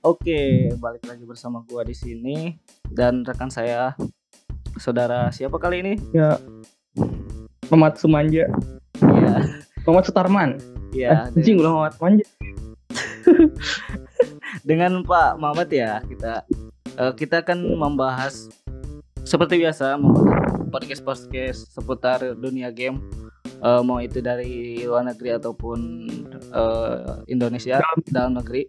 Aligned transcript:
Oke, 0.00 0.72
balik 0.80 1.04
lagi 1.04 1.28
bersama 1.28 1.60
gua 1.68 1.84
di 1.84 1.92
sini 1.92 2.56
dan 2.88 3.20
rekan 3.20 3.52
saya 3.52 3.92
saudara 4.80 5.28
siapa 5.28 5.60
kali 5.60 5.84
ini? 5.84 5.94
Ya. 6.16 6.40
Muhammad 7.68 8.00
Sumanja. 8.00 8.48
Iya, 9.04 9.34
Muhammad 9.84 10.04
Sutarman. 10.08 10.50
iya. 10.96 11.28
Anjing 11.28 11.60
ulah 11.60 11.72
Muhammad 11.76 11.94
Sumanja. 12.00 12.24
Dengan 14.68 15.04
Pak 15.04 15.36
Mamat 15.36 15.68
ya 15.68 16.00
kita 16.08 16.48
eh, 16.96 17.12
kita 17.12 17.44
akan 17.44 17.76
membahas 17.76 18.48
seperti 19.28 19.60
biasa 19.60 20.00
podcast 20.72 21.04
podcast 21.04 21.60
seputar 21.76 22.24
dunia 22.40 22.72
game 22.72 23.04
Eh, 23.60 23.82
mau 23.84 24.00
itu 24.00 24.24
dari 24.24 24.80
luar 24.88 25.04
negeri 25.04 25.36
ataupun 25.36 25.78
eh, 26.48 27.12
Indonesia 27.28 27.76
dalam 28.08 28.40
negeri. 28.40 28.64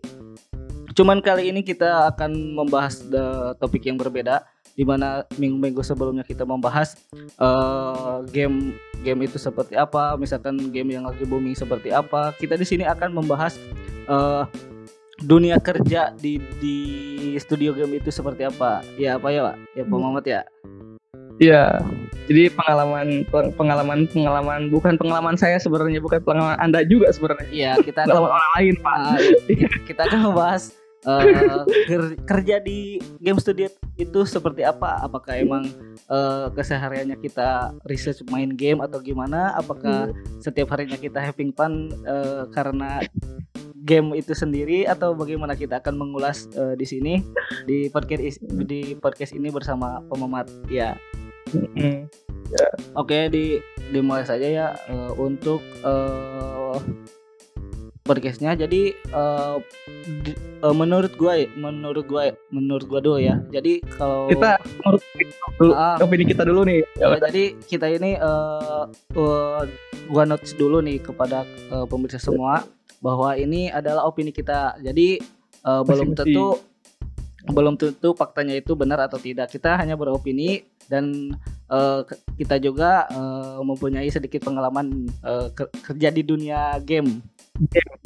Cuman 1.01 1.17
kali 1.17 1.49
ini 1.49 1.65
kita 1.65 2.13
akan 2.13 2.53
membahas 2.53 3.01
the 3.09 3.57
topik 3.57 3.89
yang 3.89 3.97
berbeda 3.97 4.45
di 4.77 4.85
mana 4.85 5.25
minggu-minggu 5.33 5.81
sebelumnya 5.81 6.21
kita 6.21 6.45
membahas 6.45 6.93
eh, 7.17 8.17
game 8.29 8.77
game 9.01 9.25
itu 9.25 9.41
seperti 9.41 9.73
apa, 9.73 10.13
misalkan 10.21 10.69
game 10.69 10.93
yang 10.93 11.09
lagi 11.09 11.25
booming 11.25 11.57
seperti 11.57 11.89
apa. 11.89 12.37
Kita 12.37 12.53
di 12.53 12.69
sini 12.69 12.85
akan 12.85 13.17
membahas 13.17 13.57
eh, 14.05 14.45
dunia 15.25 15.57
kerja 15.57 16.13
di 16.21 16.37
di 16.61 16.77
studio 17.41 17.73
game 17.73 17.97
itu 17.97 18.13
seperti 18.13 18.45
apa. 18.45 18.85
Ya 18.93 19.17
apa 19.17 19.33
ya, 19.33 19.41
Pak? 19.49 19.55
Ya 19.73 19.81
Pak 19.89 19.97
Muhammad 19.97 20.25
ya. 20.29 20.45
Iya. 21.41 21.81
Jadi 22.29 22.53
pengalaman 22.53 23.25
pengalaman 23.57 24.05
pengalaman 24.05 24.69
bukan 24.69 25.02
pengalaman 25.02 25.33
saya 25.33 25.57
sebenarnya 25.57 25.97
bukan 25.97 26.21
pengalaman 26.21 26.61
Anda 26.61 26.85
juga 26.85 27.09
sebenarnya. 27.09 27.49
Iya, 27.49 27.71
kita 27.81 28.05
Pengalaman 28.05 28.38
orang 28.38 28.49
lain, 28.53 28.75
Pak. 28.85 28.97
Iya. 29.49 29.69
kita 29.89 30.02
akan 30.05 30.21
membahas 30.30 30.77
eh, 31.02 31.66
ker- 31.89 32.17
kerja 32.23 32.61
di 32.61 33.02
game 33.17 33.39
studio 33.41 33.67
itu 33.97 34.21
seperti 34.25 34.61
apa? 34.61 35.02
Apakah 35.02 35.38
emang 35.38 35.66
eh, 36.08 36.47
kesehariannya 36.53 37.17
kita 37.17 37.73
research 37.85 38.21
main 38.30 38.53
game 38.53 38.81
atau 38.81 39.02
gimana? 39.02 39.53
Apakah 39.58 40.09
setiap 40.39 40.73
harinya 40.73 40.95
kita 40.95 41.17
having 41.17 41.52
fun 41.52 41.89
eh, 42.05 42.45
karena 42.53 43.02
game 43.81 44.13
itu 44.13 44.38
sendiri 44.38 44.85
atau 44.85 45.17
bagaimana 45.17 45.58
kita 45.58 45.81
akan 45.81 45.97
mengulas 45.97 46.45
eh, 46.53 46.77
di 46.77 46.85
sini 46.85 47.13
di 47.65 47.89
podcast 47.89 48.21
is- 48.21 48.43
di 48.45 48.93
podcast 48.93 49.33
ini 49.33 49.49
bersama 49.49 50.05
Pememat 50.05 50.45
ya. 50.69 50.93
Mm. 51.52 52.05
Oke, 52.99 53.31
di 53.31 53.58
dimulai 53.89 54.27
saja 54.27 54.45
ya 54.45 54.67
eh, 54.88 55.11
untuk 55.17 55.59
eh, 55.81 56.75
podcastnya. 58.02 58.53
Jadi 58.53 58.91
eh, 58.94 59.55
di- 60.21 60.38
eh, 60.38 60.73
menurut 60.73 61.13
gua, 61.16 61.38
ya- 61.38 61.52
menurut 61.53 62.05
gua, 62.05 62.30
menurut 62.49 62.85
gua 62.85 62.99
dulu 62.99 63.17
ya. 63.17 63.39
Jadi 63.47 63.81
kalau 63.91 64.27
Kita 64.27 64.58
menurut 64.77 65.02
dulu, 65.55 65.71
Ah. 65.73 65.97
opini 65.97 66.23
kita 66.25 66.43
dulu 66.43 66.61
nih. 66.66 66.81
Ya, 66.95 67.08
jadi 67.19 67.43
kita 67.61 67.85
ini 67.89 68.11
eh 68.16 68.83
eh, 69.16 69.61
gua 70.08 70.23
notice 70.25 70.53
dulu 70.53 70.81
nih 70.81 70.99
kepada 70.99 71.43
eh, 71.45 71.85
pemirsa 71.85 72.17
semua 72.17 72.66
bahwa 72.99 73.33
ini 73.33 73.69
adalah 73.69 74.05
opini 74.05 74.30
kita. 74.30 74.77
Jadi 74.77 75.21
eh, 75.61 75.81
belum 75.83 76.13
tentu 76.13 76.58
belum 77.41 77.73
tentu 77.73 78.13
faktanya 78.13 78.53
itu 78.53 78.73
benar 78.73 79.02
atau 79.02 79.17
tidak. 79.17 79.49
Kita 79.49 79.73
hanya 79.73 79.97
beropini 79.97 80.61
dan 80.92 81.31
ke- 82.03 82.20
kita 82.36 82.59
juga 82.59 83.08
eh, 83.08 83.59
mempunyai 83.64 84.11
sedikit 84.11 84.44
pengalaman 84.44 85.08
ke- 85.56 85.72
kerja 85.88 86.11
di 86.11 86.20
dunia 86.20 86.75
game. 86.83 87.23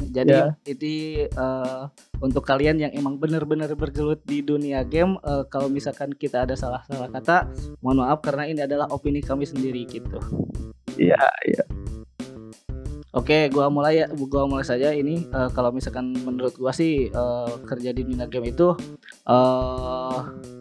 Jadi 0.06 0.30
Ya. 0.36 0.52
itu 0.68 1.26
eh, 1.26 1.82
untuk 2.22 2.44
kalian 2.46 2.78
yang 2.78 2.92
emang 2.94 3.18
benar-benar 3.18 3.72
bergelut 3.74 4.20
di 4.22 4.44
dunia 4.44 4.84
game, 4.86 5.18
eh, 5.18 5.42
kalau 5.50 5.66
misalkan 5.66 6.14
kita 6.14 6.46
ada 6.46 6.54
salah-salah 6.54 7.10
kata, 7.10 7.50
mohon 7.82 8.06
maaf 8.06 8.22
karena 8.22 8.46
ini 8.46 8.60
adalah 8.62 8.86
opini 8.92 9.18
kami 9.18 9.48
sendiri 9.48 9.82
gitu. 9.88 10.20
Iya, 10.94 11.24
iya. 11.48 11.64
Oke, 13.16 13.48
gua 13.48 13.72
mulai 13.72 14.04
ya, 14.04 14.06
gua 14.12 14.44
mulai 14.44 14.60
saja 14.60 14.92
ini. 14.92 15.24
Eh, 15.24 15.48
kalau 15.56 15.72
misalkan 15.72 16.12
menurut 16.20 16.52
gua 16.60 16.68
sih 16.68 17.08
eh, 17.08 17.52
kerja 17.64 17.96
di 17.96 18.04
dunia 18.04 18.28
game 18.28 18.52
itu 18.52 18.76
eh 19.24 20.18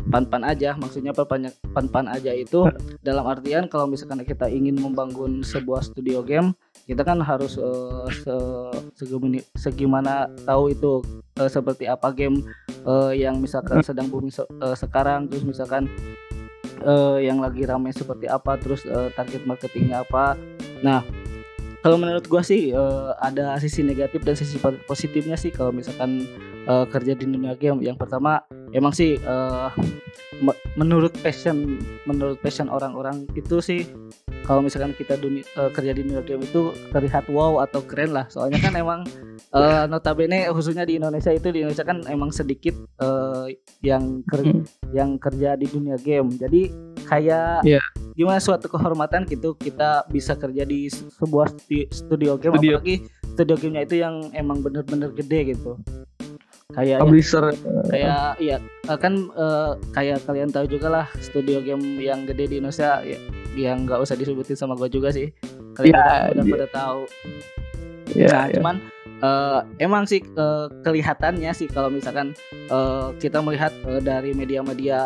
pan-pan 0.07 0.47
aja, 0.47 0.71
maksudnya 0.79 1.11
pan 1.11 1.51
pan 1.91 2.05
aja 2.07 2.31
itu 2.31 2.63
dalam 3.03 3.27
artian 3.27 3.67
kalau 3.67 3.91
misalkan 3.91 4.23
kita 4.23 4.47
ingin 4.47 4.79
membangun 4.79 5.43
sebuah 5.43 5.83
studio 5.83 6.23
game, 6.23 6.55
kita 6.88 7.03
kan 7.03 7.19
harus 7.19 7.59
eh, 7.59 8.07
se- 8.23 8.79
segimana, 8.95 9.43
segimana 9.59 10.13
tahu 10.47 10.72
itu 10.72 11.03
eh, 11.35 11.51
seperti 11.51 11.91
apa 11.91 12.07
game 12.16 12.39
eh, 12.87 13.19
yang 13.19 13.35
misalkan 13.43 13.83
sedang 13.83 14.07
booming 14.07 14.31
se- 14.31 14.47
eh, 14.47 14.75
sekarang, 14.79 15.27
terus 15.27 15.43
misalkan 15.43 15.91
eh, 16.87 17.17
yang 17.19 17.43
lagi 17.43 17.67
ramai 17.67 17.91
seperti 17.91 18.31
apa, 18.31 18.55
terus 18.55 18.87
eh, 18.87 19.11
target 19.11 19.43
marketingnya 19.43 20.07
apa. 20.07 20.39
Nah, 20.79 21.01
kalau 21.85 21.96
menurut 21.96 22.25
gua 22.25 22.41
sih 22.41 22.73
eh, 22.73 23.09
ada 23.19 23.53
sisi 23.56 23.85
negatif 23.85 24.25
dan 24.25 24.34
sisi 24.34 24.57
po- 24.57 24.81
positifnya 24.84 25.38
sih 25.38 25.53
kalau 25.53 25.69
misalkan 25.69 26.25
eh, 26.66 26.85
kerja 26.90 27.13
di 27.13 27.29
dunia 27.29 27.53
game. 27.53 27.78
Yang 27.79 28.01
pertama 28.01 28.41
emang 28.72 28.90
sih 28.90 29.22
me- 30.35 30.57
menurut 30.73 31.13
passion 31.16 31.78
menurut 32.03 32.41
passion 32.41 32.68
orang-orang 32.68 33.29
itu 33.34 33.62
sih 33.62 33.85
kalau 34.44 34.62
misalkan 34.62 34.94
kita 34.94 35.13
dunia, 35.16 35.41
eh, 35.41 35.69
kerja 35.69 35.90
di 35.91 36.01
dunia 36.01 36.22
game 36.22 36.41
itu 36.41 36.73
terlihat 36.90 37.29
wow 37.29 37.62
atau 37.62 37.81
keren 37.81 38.13
lah. 38.13 38.25
Soalnya 38.28 38.57
kan 38.59 38.73
emang 38.75 39.06
eh, 39.52 39.84
notabene 39.85 40.50
khususnya 40.50 40.84
di 40.84 40.97
Indonesia 40.97 41.29
itu 41.29 41.50
di 41.50 41.62
Indonesia 41.62 41.81
kan 41.84 42.02
emang 42.06 42.29
sedikit 42.29 42.73
eh, 42.97 43.53
yang 43.81 44.25
ker- 44.25 44.41
Hmm. 44.41 44.66
yang 44.90 45.17
kerja 45.17 45.53
di 45.53 45.66
dunia 45.66 45.97
game. 45.97 46.34
Jadi 46.34 46.69
kayak 47.03 47.62
Iya. 47.62 47.81
Gimana 48.15 48.39
suatu 48.39 48.65
kehormatan 48.65 49.23
gitu 49.25 49.53
kita 49.53 50.07
bisa 50.07 50.33
kerja 50.33 50.63
di 50.63 50.87
se- 50.87 51.07
sebuah 51.13 51.51
stu- 51.53 51.89
studio 51.89 52.35
game 52.35 52.55
Studio. 52.55 52.79
apalagi 52.79 52.95
studio 53.29 53.55
gamenya 53.55 53.81
itu 53.83 53.95
yang 53.97 54.15
emang 54.31 54.59
bener-bener 54.59 55.11
gede 55.11 55.53
gitu 55.53 55.75
kayak 56.71 56.97
Publisher. 56.97 57.51
kayak 57.85 58.39
iya 58.39 58.57
eh, 58.81 58.97
kan 58.97 59.13
eh, 59.29 59.71
kayak 59.91 60.23
kalian 60.23 60.49
tahu 60.49 60.65
juga 60.65 60.87
lah 60.89 61.05
studio 61.19 61.59
game 61.59 61.99
yang 61.99 62.23
gede 62.23 62.47
di 62.47 62.55
Indonesia 62.57 62.99
ya, 63.01 63.19
yang 63.53 63.83
nggak 63.83 63.99
usah 63.99 64.15
disebutin 64.15 64.55
sama 64.55 64.73
gue 64.73 64.89
juga 64.89 65.11
sih 65.11 65.29
kalian 65.73 65.91
Ya, 65.91 66.01
udah, 66.01 66.19
udah 66.31 66.43
iya. 66.43 66.53
pada 66.53 66.67
tahu 66.69 67.01
Iya, 68.07 68.27
nah 68.27 68.45
iya. 68.45 68.55
cuman 68.55 68.75
eh, 69.25 69.59
emang 69.81 70.05
sih 70.05 70.21
eh, 70.21 70.67
kelihatannya 70.85 71.51
sih 71.57 71.65
kalau 71.65 71.89
misalkan 71.89 72.37
eh, 72.69 73.07
kita 73.17 73.41
melihat 73.41 73.73
eh, 73.89 74.01
dari 74.01 74.37
media-media 74.37 74.99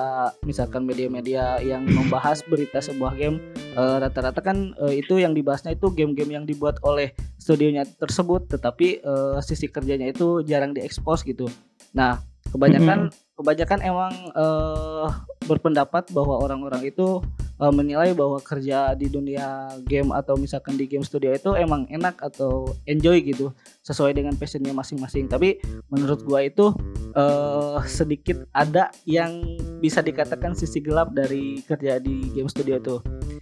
misalkan 0.44 0.84
media-media 0.84 1.64
yang 1.64 1.88
membahas 1.98 2.44
berita 2.44 2.84
sebuah 2.84 3.16
game 3.16 3.40
rata-rata 3.80 4.44
kan 4.44 4.76
eh, 4.88 5.00
itu 5.00 5.24
yang 5.24 5.32
dibahasnya 5.32 5.80
itu 5.80 5.88
game-game 5.96 6.36
yang 6.36 6.46
dibuat 6.46 6.78
oleh 6.84 7.16
studionya 7.40 7.88
tersebut 7.88 8.52
tetapi 8.52 9.00
eh, 9.00 9.38
sisi 9.40 9.72
kerjanya 9.72 10.12
itu 10.12 10.44
jarang 10.44 10.76
diekspos 10.76 11.24
gitu. 11.24 11.48
Nah 11.96 12.20
kebanyakan 12.50 13.14
kebanyakan 13.40 13.80
emang 13.82 14.12
eh, 14.30 15.08
berpendapat 15.46 16.12
bahwa 16.12 16.44
orang-orang 16.44 16.84
itu 16.86 17.24
eh, 17.56 17.72
menilai 17.72 18.12
bahwa 18.12 18.38
kerja 18.38 18.92
di 18.94 19.08
dunia 19.08 19.48
game 19.88 20.12
atau 20.12 20.36
misalkan 20.36 20.76
di 20.76 20.86
game 20.86 21.02
studio 21.02 21.32
itu 21.32 21.56
emang 21.56 21.88
enak 21.88 22.20
atau 22.20 22.68
enjoy 22.84 23.24
gitu 23.24 23.56
sesuai 23.82 24.12
dengan 24.12 24.36
passionnya 24.36 24.76
masing-masing 24.76 25.26
tapi 25.26 25.58
menurut 25.88 26.20
gua 26.22 26.44
itu 26.44 26.76
eh, 27.16 27.78
sedikit 27.88 28.44
ada 28.52 28.92
yang 29.08 29.40
bisa 29.80 30.04
dikatakan 30.04 30.52
sisi 30.52 30.84
gelap 30.84 31.16
dari 31.16 31.64
kerja 31.64 31.98
di 31.98 32.28
game 32.36 32.52
studio 32.52 32.76
itu 32.76 32.96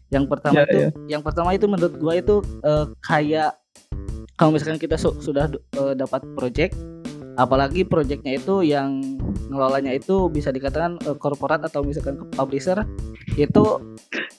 yang 0.08 0.24
pertama 0.24 0.62
Ya, 0.62 0.64
itu 0.64 0.78
ya. 0.80 0.90
yang 1.18 1.22
pertama 1.26 1.52
itu 1.52 1.66
menurut 1.66 1.98
gua 1.98 2.14
itu 2.16 2.40
eh, 2.62 2.86
kayak 3.02 3.58
kalau 4.38 4.54
misalkan 4.54 4.78
kita 4.78 4.96
su- 4.96 5.18
sudah 5.18 5.50
eh, 5.50 5.94
dapat 5.98 6.22
project 6.38 6.78
apalagi 7.38 7.86
projectnya 7.86 8.36
itu 8.42 8.66
yang 8.66 9.00
ngelolanya 9.48 9.94
itu 9.94 10.28
bisa 10.28 10.50
dikatakan 10.50 10.98
eh, 11.06 11.16
korporat 11.16 11.64
atau 11.64 11.86
misalkan 11.86 12.26
publisher 12.34 12.84
itu 13.38 13.80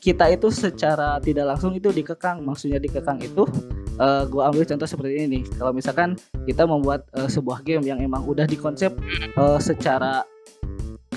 kita 0.02 0.28
itu 0.34 0.50
secara 0.50 1.22
tidak 1.22 1.54
langsung 1.54 1.72
itu 1.78 1.94
dikekang. 1.94 2.42
Maksudnya 2.42 2.82
dikekang 2.82 3.22
itu 3.22 3.46
eh, 3.96 4.22
gua 4.26 4.50
ambil 4.50 4.66
contoh 4.66 4.88
seperti 4.90 5.22
ini 5.22 5.26
nih. 5.38 5.42
Kalau 5.56 5.72
misalkan 5.72 6.18
kita 6.44 6.66
membuat 6.66 7.06
eh, 7.14 7.30
sebuah 7.30 7.62
game 7.62 7.86
yang 7.86 8.02
emang 8.02 8.26
udah 8.26 8.44
dikonsep 8.44 8.90
eh, 9.38 9.60
secara 9.62 10.26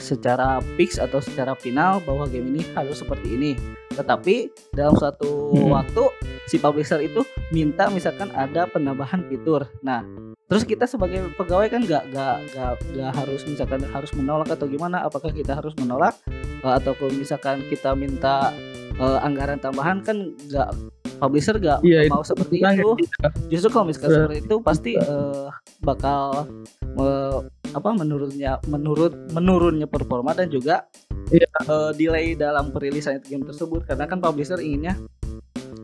secara 0.01 0.57
fix 0.77 0.97
atau 0.97 1.21
secara 1.21 1.53
final 1.53 2.01
bahwa 2.01 2.25
game 2.25 2.57
ini 2.57 2.61
harus 2.73 3.05
seperti 3.05 3.37
ini 3.37 3.51
tetapi 3.91 4.35
dalam 4.71 4.95
suatu 4.95 5.51
Hmm. 5.51 5.69
waktu 5.69 6.03
si 6.45 6.55
publisher 6.55 6.99
itu 6.99 7.21
minta 7.49 7.87
misalkan 7.87 8.31
ada 8.31 8.65
penambahan 8.65 9.23
fitur. 9.25 9.67
Nah 9.81 10.03
terus 10.45 10.63
kita 10.63 10.83
sebagai 10.83 11.31
pegawai 11.33 11.67
kan 11.67 11.81
nggak 11.81 12.03
nggak 12.07 12.35
nggak 12.49 12.71
nggak 12.91 13.11
harus 13.13 13.41
misalkan 13.45 13.81
harus 13.85 14.11
menolak 14.11 14.49
atau 14.49 14.65
gimana? 14.65 15.01
Apakah 15.01 15.29
kita 15.29 15.53
harus 15.53 15.71
menolak? 15.75 16.15
Eh, 16.61 16.73
atau 16.73 16.91
kalau 16.93 17.11
misalkan 17.11 17.63
kita 17.67 17.91
minta 17.93 18.51
eh, 18.93 19.19
anggaran 19.21 19.57
tambahan 19.57 19.99
kan 19.99 20.17
nggak 20.45 20.69
publisher 21.17 21.55
nggak 21.55 21.79
Iya, 21.81 22.09
mau 22.09 22.21
seperti 22.21 22.59
Kan 22.59 22.75
itu. 22.75 22.97
gitu. 22.97 23.27
justru 23.47 23.69
kalau 23.69 23.85
misalkan 23.87 24.09
seperti 24.11 24.37
itu 24.41 24.55
pasti 24.59 24.91
eh, 24.93 25.47
bakal 25.79 26.49
eh, 26.97 27.37
apa 27.71 27.89
menurutnya 27.95 28.59
menurut 28.67 29.15
menurunnya 29.31 29.87
performa 29.87 30.35
dan 30.35 30.51
juga 30.51 30.87
Iya. 31.31 31.47
eh, 31.47 31.91
delay 31.95 32.35
dalam 32.35 32.75
perilisan 32.75 33.23
game 33.23 33.47
tersebut 33.47 33.87
karena 33.87 34.03
kan 34.03 34.19
publisher 34.19 34.59
inginnya 34.59 34.99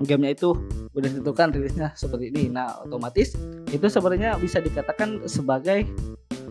gamenya 0.04 0.36
itu 0.36 0.52
udah 0.92 1.08
ditentukan 1.08 1.56
rilisnya 1.56 1.96
seperti 1.96 2.30
ini. 2.30 2.52
Nah, 2.52 2.84
otomatis 2.84 3.34
itu 3.72 3.86
sebenarnya 3.88 4.36
bisa 4.38 4.60
dikatakan 4.60 5.24
sebagai 5.26 5.88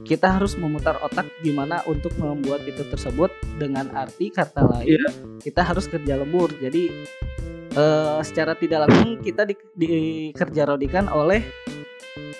kita 0.06 0.38
harus 0.38 0.54
memutar 0.56 0.96
otak 1.02 1.26
gimana 1.42 1.82
untuk 1.84 2.14
membuat 2.16 2.62
itu 2.64 2.86
tersebut 2.88 3.28
dengan 3.58 3.90
arti 3.92 4.30
kata 4.30 4.62
lain 4.64 4.96
Iya. 4.96 5.08
kita 5.44 5.60
harus 5.60 5.90
kerja 5.90 6.16
lembur. 6.16 6.48
Jadi 6.56 6.88
eh, 7.76 8.18
secara 8.24 8.56
tidak 8.56 8.88
langsung 8.88 9.20
kita 9.20 9.44
di, 9.44 9.52
dikerja 9.76 10.72
rodikan 10.72 11.10
oleh 11.12 11.44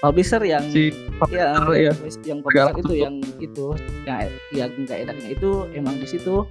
publisher 0.01 0.43
yang 0.45 0.65
si 0.69 0.93
ya, 1.33 1.57
ya. 1.73 1.93
yang 2.25 2.41
Segala 2.45 2.73
publisher 2.73 2.81
itu 2.85 2.95
yang 2.97 3.15
itu 3.41 3.67
yang 4.05 4.19
yang 4.53 4.71
nggak 4.85 4.99
enaknya 5.09 5.29
itu 5.33 5.51
emang 5.73 5.97
di 5.97 6.07
situ. 6.09 6.45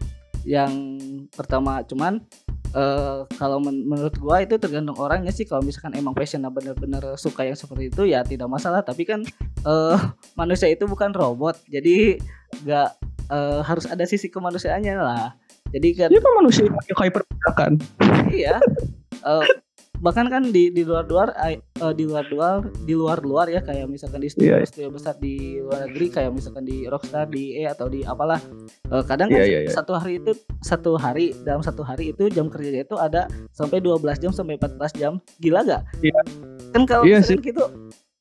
Yang 0.45 0.71
pertama 1.33 1.81
cuman 1.85 2.21
eh, 2.73 3.19
kalau 3.37 3.57
men- 3.57 3.85
menurut 3.85 4.13
gua 4.21 4.45
itu 4.45 4.57
tergantung 4.61 4.97
orangnya 4.97 5.33
sih. 5.33 5.45
Kalau 5.45 5.65
misalkan 5.65 5.97
emang 5.97 6.13
passionnya 6.13 6.53
bener-bener 6.53 7.17
suka 7.17 7.45
yang 7.45 7.57
seperti 7.57 7.89
itu 7.89 8.05
ya 8.05 8.21
tidak 8.21 8.49
masalah. 8.49 8.85
Tapi 8.85 9.05
kan 9.05 9.25
eh, 9.65 9.97
manusia 10.39 10.69
itu 10.69 10.85
bukan 10.85 11.13
robot. 11.13 11.57
Jadi 11.69 12.21
nggak 12.65 12.89
eh, 13.33 13.61
harus 13.65 13.85
ada 13.89 14.05
sisi 14.05 14.29
kemanusiaannya 14.29 14.95
lah. 15.01 15.33
Jadi 15.73 15.87
kan 15.97 16.09
Dia 16.13 16.21
kan 16.21 16.33
manusia 16.37 16.61
yang 16.69 16.97
kayak 16.97 17.13
pergerakan. 17.13 17.71
iya. 18.29 18.57
Eh, 19.25 19.47
bahkan 19.97 20.27
kan 20.27 20.43
di 20.45 20.69
di 20.69 20.81
luar 20.81 21.03
luar 21.03 21.29
di 21.91 22.03
luar 22.03 22.25
luar 22.25 22.55
di 22.79 22.93
luar 22.93 23.19
luar 23.19 23.47
ya 23.47 23.59
kayak 23.59 23.85
misalkan 23.85 24.19
di 24.19 24.27
studio 24.27 24.55
Iya. 24.55 24.65
studio 24.65 24.89
besar 24.89 25.15
di 25.15 25.35
luar 25.57 25.85
negeri 25.85 26.07
kayak 26.09 26.31
misalkan 26.31 26.63
di 26.63 26.85
Rockstar 26.85 27.25
di 27.25 27.55
E 27.55 27.65
atau 27.65 27.85
di 27.85 28.01
apalah 28.01 28.37
Eh, 28.85 29.03
kadang 29.03 29.27
kan 29.27 29.35
Iya, 29.35 29.45
iya, 29.45 29.59
iya. 29.63 29.71
satu 29.71 29.93
hari 29.93 30.19
itu 30.19 30.31
satu 30.59 30.93
hari 30.95 31.33
dalam 31.41 31.59
satu 31.59 31.81
hari 31.81 32.11
itu 32.11 32.29
jam 32.29 32.47
kerjanya 32.47 32.83
itu 32.83 32.95
ada 32.95 33.25
sampai 33.49 33.79
12 33.79 33.97
jam 34.19 34.29
sampai 34.29 34.55
14 34.55 34.93
jam 34.93 35.13
gila 35.37 35.61
gak? 35.63 35.81
Iya. 35.99 36.19
kan 36.69 36.81
kalau 36.83 37.03
Iya 37.03 37.19
misalkan 37.19 37.41
gitu 37.43 37.63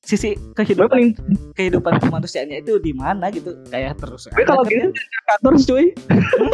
sisi 0.00 0.37
kehidupan 0.53 1.17
kehidupan 1.53 1.97
kemanusiaannya 1.99 2.61
itu 2.61 2.77
di 2.77 2.93
mana 2.93 3.29
gitu 3.29 3.56
kayak 3.67 3.97
terus 3.97 4.25
gue 4.27 4.44
kalau 4.44 4.61
gitu 4.62 4.88
kerja. 4.88 5.20
kantor 5.29 5.55
cuy. 5.59 5.85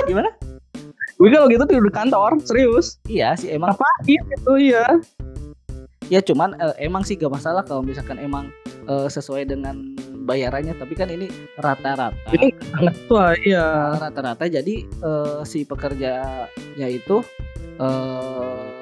Gimana 0.06 0.30
Gue 1.20 1.28
kalau 1.28 1.52
gitu 1.52 1.68
tidur 1.68 1.84
di 1.84 1.92
kantor, 1.92 2.40
serius. 2.48 2.96
iya 3.04 3.36
sih 3.36 3.52
emang 3.52 3.76
Apa? 3.76 3.84
Iya 4.08 4.20
gitu 4.24 4.52
iya. 4.56 4.84
ya 6.08 6.18
cuman 6.24 6.56
eh, 6.56 6.88
emang 6.88 7.04
sih 7.04 7.14
gak 7.20 7.28
masalah 7.28 7.60
kalau 7.62 7.84
misalkan 7.84 8.16
emang 8.16 8.48
eh, 8.88 9.04
sesuai 9.06 9.44
dengan 9.44 9.94
bayarannya 10.24 10.72
tapi 10.80 10.96
kan 10.96 11.12
ini 11.12 11.28
rata-rata 11.60 12.16
Ini 12.32 12.56
tua, 13.04 13.36
iya. 13.36 14.00
rata-rata 14.00 14.48
jadi 14.48 14.74
eh, 14.80 15.40
si 15.44 15.68
pekerjanya 15.68 16.88
itu 16.88 17.20
eh 17.76 18.79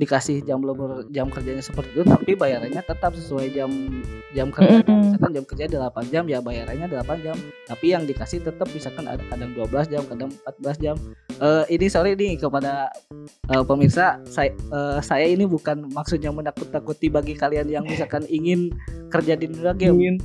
dikasih 0.00 0.40
jam 0.48 0.64
lembur 0.64 1.04
jam 1.12 1.28
kerjanya 1.28 1.60
seperti 1.60 2.00
itu 2.00 2.04
tapi 2.08 2.32
bayarannya 2.32 2.80
tetap 2.80 3.12
sesuai 3.12 3.52
jam 3.52 3.68
jam 4.32 4.48
kerja. 4.48 4.80
Mm-mm. 4.80 5.12
misalkan 5.12 5.30
jam 5.36 5.44
kerja 5.44 5.64
8 5.68 6.08
jam 6.08 6.24
ya 6.24 6.40
bayarannya 6.40 6.88
8 6.88 7.24
jam. 7.24 7.36
Tapi 7.68 7.86
yang 7.92 8.08
dikasih 8.08 8.40
tetap 8.40 8.68
misalkan 8.72 9.04
ada 9.04 9.20
kadang 9.28 9.52
12 9.52 9.92
jam 9.92 10.02
kadang 10.08 10.30
14 10.64 10.80
jam. 10.80 10.96
Eh 11.36 11.64
ini 11.76 11.86
sorry 11.92 12.16
nih 12.16 12.40
kepada 12.40 12.88
eh, 13.52 13.64
pemirsa 13.68 14.16
saya 14.24 14.56
eh, 14.56 14.98
saya 15.04 15.28
ini 15.28 15.44
bukan 15.44 15.92
maksudnya 15.92 16.32
menakut-takuti 16.32 17.12
bagi 17.12 17.36
kalian 17.36 17.68
yang 17.68 17.84
misalkan 17.84 18.24
ingin 18.32 18.72
kerja 19.12 19.36
di 19.36 19.52
dunia 19.52 19.76
game 19.76 20.00
Ingin 20.00 20.16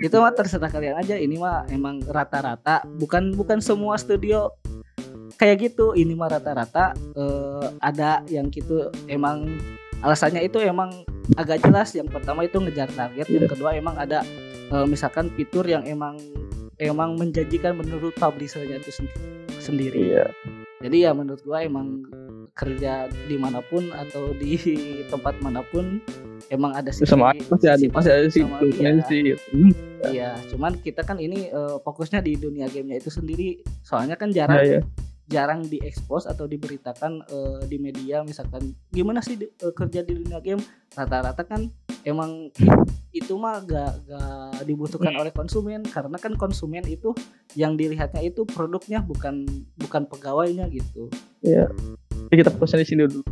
itu 0.00 0.16
mah 0.16 0.32
terserah 0.32 0.70
kalian 0.70 0.96
aja. 0.96 1.18
Ini 1.18 1.34
mah 1.36 1.66
emang 1.68 2.00
rata-rata. 2.06 2.86
Bukan 2.96 3.34
bukan 3.34 3.58
semua 3.58 3.98
studio 3.98 4.54
kayak 5.40 5.56
gitu 5.64 5.96
ini 5.96 6.12
mah 6.12 6.28
rata-rata 6.30 6.92
eh, 7.16 7.66
ada 7.80 8.20
yang 8.28 8.52
gitu 8.52 8.76
emang 9.08 9.56
alasannya 10.04 10.44
itu 10.44 10.60
emang 10.60 10.92
agak 11.34 11.64
jelas 11.64 11.96
yang 11.96 12.04
pertama 12.06 12.44
itu 12.44 12.60
ngejar 12.60 12.92
target 12.92 13.24
yang 13.26 13.48
kedua 13.48 13.72
emang 13.72 13.96
ada 13.96 14.20
eh, 14.68 14.84
misalkan 14.84 15.32
fitur 15.32 15.64
yang 15.64 15.80
emang 15.88 16.20
emang 16.76 17.16
menjanjikan 17.16 17.72
menurut 17.72 18.12
publishernya 18.14 18.76
itu 18.76 18.92
sen- 18.92 19.16
sendiri 19.56 20.12
Iya. 20.12 20.26
jadi 20.80 20.96
ya 21.08 21.10
menurut 21.12 21.40
gua 21.40 21.64
emang 21.64 22.04
kerja 22.52 23.08
di 23.24 23.40
mana 23.40 23.64
pun 23.64 23.88
atau 23.90 24.36
di 24.36 24.60
tempat 25.08 25.40
mana 25.40 25.64
pun 25.64 26.04
emang 26.48 26.76
ada 26.76 26.92
sisi- 26.92 27.08
Sama 27.08 27.32
masih 27.32 27.68
ada 27.72 27.84
masih 27.88 28.10
ada 28.12 28.28
sih 28.28 28.42
plusnya 28.44 28.90
iya. 28.90 29.04
sih. 29.06 29.22
Iya, 30.00 30.30
cuman 30.48 30.80
kita 30.80 31.04
kan 31.04 31.16
ini 31.16 31.48
eh, 31.48 31.76
fokusnya 31.80 32.20
di 32.20 32.32
dunia 32.34 32.66
gamenya 32.66 33.00
itu 33.00 33.08
sendiri. 33.08 33.60
Soalnya 33.80 34.16
kan 34.16 34.32
Ya 34.32 34.44
jarang 34.44 34.60
ya. 34.60 34.80
Jarang 35.30 35.62
diekspos 35.62 36.26
atau 36.26 36.44
diberitakan 36.44 37.22
eh, 37.22 37.60
di 37.70 37.78
media 37.78 38.26
misalkan 38.26 38.74
gimana 38.90 39.22
sih 39.22 39.38
di- 39.38 39.46
eh, 39.46 39.70
kerja 39.72 40.02
di 40.02 40.18
dunia 40.18 40.42
game. 40.42 40.60
Rata-rata 40.90 41.46
kan 41.46 41.70
emang 42.02 42.50
itu 43.14 43.34
mah 43.38 43.62
gak, 43.62 44.06
gak 44.06 44.62
dibutuhkan 44.66 45.14
oleh 45.14 45.30
konsumen 45.30 45.86
karena 45.86 46.18
kan 46.18 46.34
konsumen 46.34 46.82
itu 46.86 47.14
yang 47.54 47.78
dilihatnya 47.78 48.22
itu 48.22 48.42
produknya 48.42 49.02
bukan 49.02 49.46
bukan 49.78 50.02
pegawainya 50.10 50.66
gitu. 50.70 51.06
Jadi 52.30 52.34
kita 52.34 52.50
fokusnya 52.50 52.82
di 52.82 52.88
sini 52.90 53.02
dulu. 53.06 53.22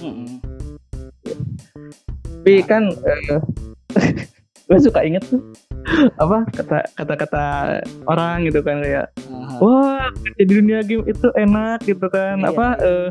Mm-mm. 0.00 0.40
Tapi 2.44 2.64
kan 2.64 2.92
eh, 2.92 3.40
gue 4.68 4.78
suka 4.80 5.00
inget 5.04 5.24
tuh 5.28 5.40
apa 6.20 6.44
kata 6.52 6.78
kata-kata 6.92 7.44
orang 8.04 8.44
gitu 8.44 8.60
kan 8.60 8.84
kayak 8.84 9.08
Aha. 9.32 9.47
Kerja 10.12 10.30
di 10.40 10.44
dunia 10.48 10.78
game 10.84 11.04
itu 11.06 11.28
enak 11.36 11.84
gitu 11.84 12.06
kan. 12.08 12.40
Iya. 12.42 12.48
apa 12.52 12.66
eh, 12.80 13.08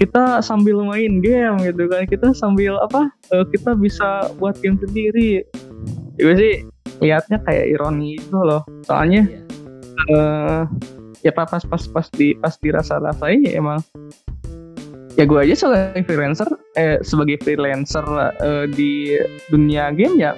kita 0.00 0.40
sambil 0.40 0.80
main 0.80 1.20
game 1.20 1.60
gitu 1.66 1.84
kan. 1.90 2.08
Kita 2.08 2.32
sambil 2.32 2.80
apa 2.80 3.12
eh, 3.34 3.44
kita 3.52 3.76
bisa 3.76 4.32
buat 4.40 4.56
game 4.64 4.80
sendiri. 4.80 5.44
Gue 6.16 6.34
sih 6.36 6.54
lihatnya 7.00 7.40
kayak 7.44 7.76
ironi 7.76 8.16
itu 8.20 8.38
loh. 8.38 8.64
Soalnya 8.84 9.28
Iya. 9.28 9.40
eh 10.16 10.62
ya 11.20 11.32
pas 11.36 11.44
pas 11.44 11.60
pas 11.60 11.84
pas 11.84 12.06
di 12.16 12.32
pas 12.40 12.56
dirasa 12.56 12.96
rasain 12.96 13.44
ya 13.44 13.60
emang. 13.60 13.80
Ya 15.18 15.28
gue 15.28 15.36
aja 15.36 15.52
sebagai 15.52 16.06
freelancer 16.08 16.48
eh 16.80 16.96
sebagai 17.04 17.36
freelancer 17.44 18.04
eh, 18.40 18.64
di 18.72 19.20
dunia 19.52 19.92
game 19.92 20.16
ya 20.16 20.32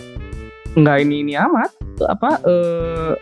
nggak 0.74 0.96
ini 1.06 1.22
ini 1.22 1.34
amat. 1.38 1.70
Apa 2.02 2.42
eh 2.42 3.12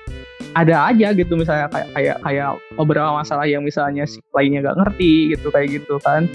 ada 0.52 0.88
aja 0.88 1.12
gitu 1.12 1.34
misalnya 1.34 1.68
kayak 1.68 1.88
kayak 1.92 2.16
kayak 2.20 2.50
beberapa 2.74 3.10
masalah 3.12 3.44
yang 3.44 3.62
misalnya 3.62 4.02
si 4.02 4.18
lainnya 4.30 4.62
nggak 4.62 4.78
ngerti 4.78 5.12
gitu 5.32 5.48
kayak 5.48 5.68
gitu 5.72 5.96
kan 6.00 6.26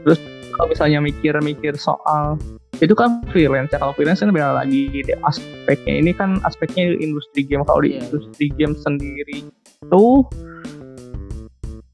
Hmm. 0.00 0.16
kalau 0.54 0.66
misalnya 0.66 0.98
mikir-mikir 0.98 1.76
soal 1.76 2.40
itu 2.76 2.92
kan 2.92 3.20
freelance 3.28 3.68
ya 3.68 3.76
kalau 3.76 3.92
freelance 3.92 4.24
kan 4.24 4.32
beda 4.32 4.56
lagi 4.56 4.88
di 4.88 5.12
aspeknya 5.20 5.94
ini 5.94 6.10
kan 6.10 6.40
aspeknya 6.40 6.96
industri 6.96 7.44
game 7.44 7.60
kalau 7.62 7.84
di 7.84 7.92
Iya. 7.92 8.00
industri 8.02 8.48
game 8.50 8.72
sendiri 8.74 9.44
tuh 9.86 10.24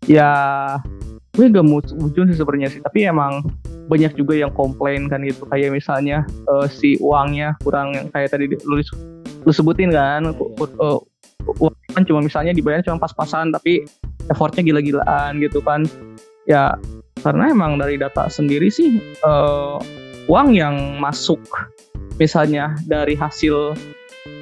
ya 0.06 0.30
gue 1.34 1.50
gak 1.50 1.66
mau 1.66 1.82
ujung 1.82 2.30
sih 2.30 2.38
sebenarnya 2.38 2.70
sih 2.70 2.80
tapi 2.80 3.04
emang 3.04 3.42
banyak 3.86 4.14
juga 4.14 4.34
yang 4.36 4.50
komplain 4.50 5.06
kan 5.06 5.22
gitu 5.22 5.42
kayak 5.46 5.70
misalnya 5.70 6.22
eh, 6.24 6.66
si 6.68 6.94
uangnya 6.98 7.58
kurang 7.60 7.90
yang 7.92 8.06
kayak 8.08 8.30
tadi 8.30 8.46
di- 8.46 8.62
lu, 8.62 8.78
lu 9.42 9.50
sebutin 9.50 9.90
kan 9.90 10.26
Iya, 10.26 10.32
iya. 10.32 10.66
eh, 10.80 10.98
kan 11.92 12.02
cuma 12.04 12.20
misalnya 12.20 12.52
dibayar 12.52 12.82
cuma 12.82 12.98
pas-pasan 12.98 13.54
tapi 13.54 13.86
effortnya 14.28 14.66
gila-gilaan 14.66 15.38
gitu 15.38 15.62
kan 15.62 15.86
ya 16.44 16.74
karena 17.22 17.50
emang 17.50 17.78
dari 17.78 17.96
data 17.96 18.26
sendiri 18.26 18.68
sih 18.68 18.98
eh, 19.00 19.76
uang 20.26 20.48
yang 20.52 20.98
masuk 20.98 21.38
misalnya 22.18 22.74
dari 22.84 23.14
hasil 23.14 23.76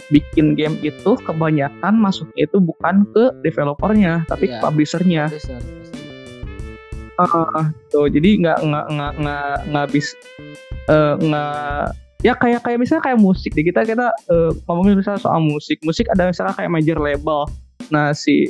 bikin 0.08 0.52
game 0.54 0.76
itu 0.80 1.16
kebanyakan 1.24 1.96
masuknya 1.96 2.44
itu 2.44 2.60
bukan 2.60 3.08
ke 3.12 3.32
developernya 3.40 4.24
tapi 4.28 4.48
ke 4.48 4.56
Iya. 4.56 4.62
publishernya 4.62 5.24
Publisher. 5.28 5.60
Ah, 7.14 7.70
tuh 7.94 8.10
jadi 8.10 8.42
nggak 8.42 8.58
nggak 8.66 8.86
nggak 8.90 9.12
nggak 9.22 9.56
nggak 9.70 9.86
bis 9.94 10.18
eh, 10.90 11.14
nggak 11.14 11.94
ya 12.24 12.32
kayak 12.32 12.64
kayak 12.64 12.80
misalnya 12.80 13.04
kayak 13.04 13.20
musik 13.20 13.52
deh 13.52 13.62
kita 13.62 13.84
kita 13.84 14.08
eh, 14.32 14.50
ngomongin 14.64 14.96
misalnya 14.96 15.20
soal 15.20 15.44
musik 15.44 15.76
musik 15.84 16.08
ada 16.08 16.32
misalnya 16.32 16.56
kayak 16.56 16.72
major 16.72 16.96
label 16.96 17.44
nah 17.92 18.16
si 18.16 18.48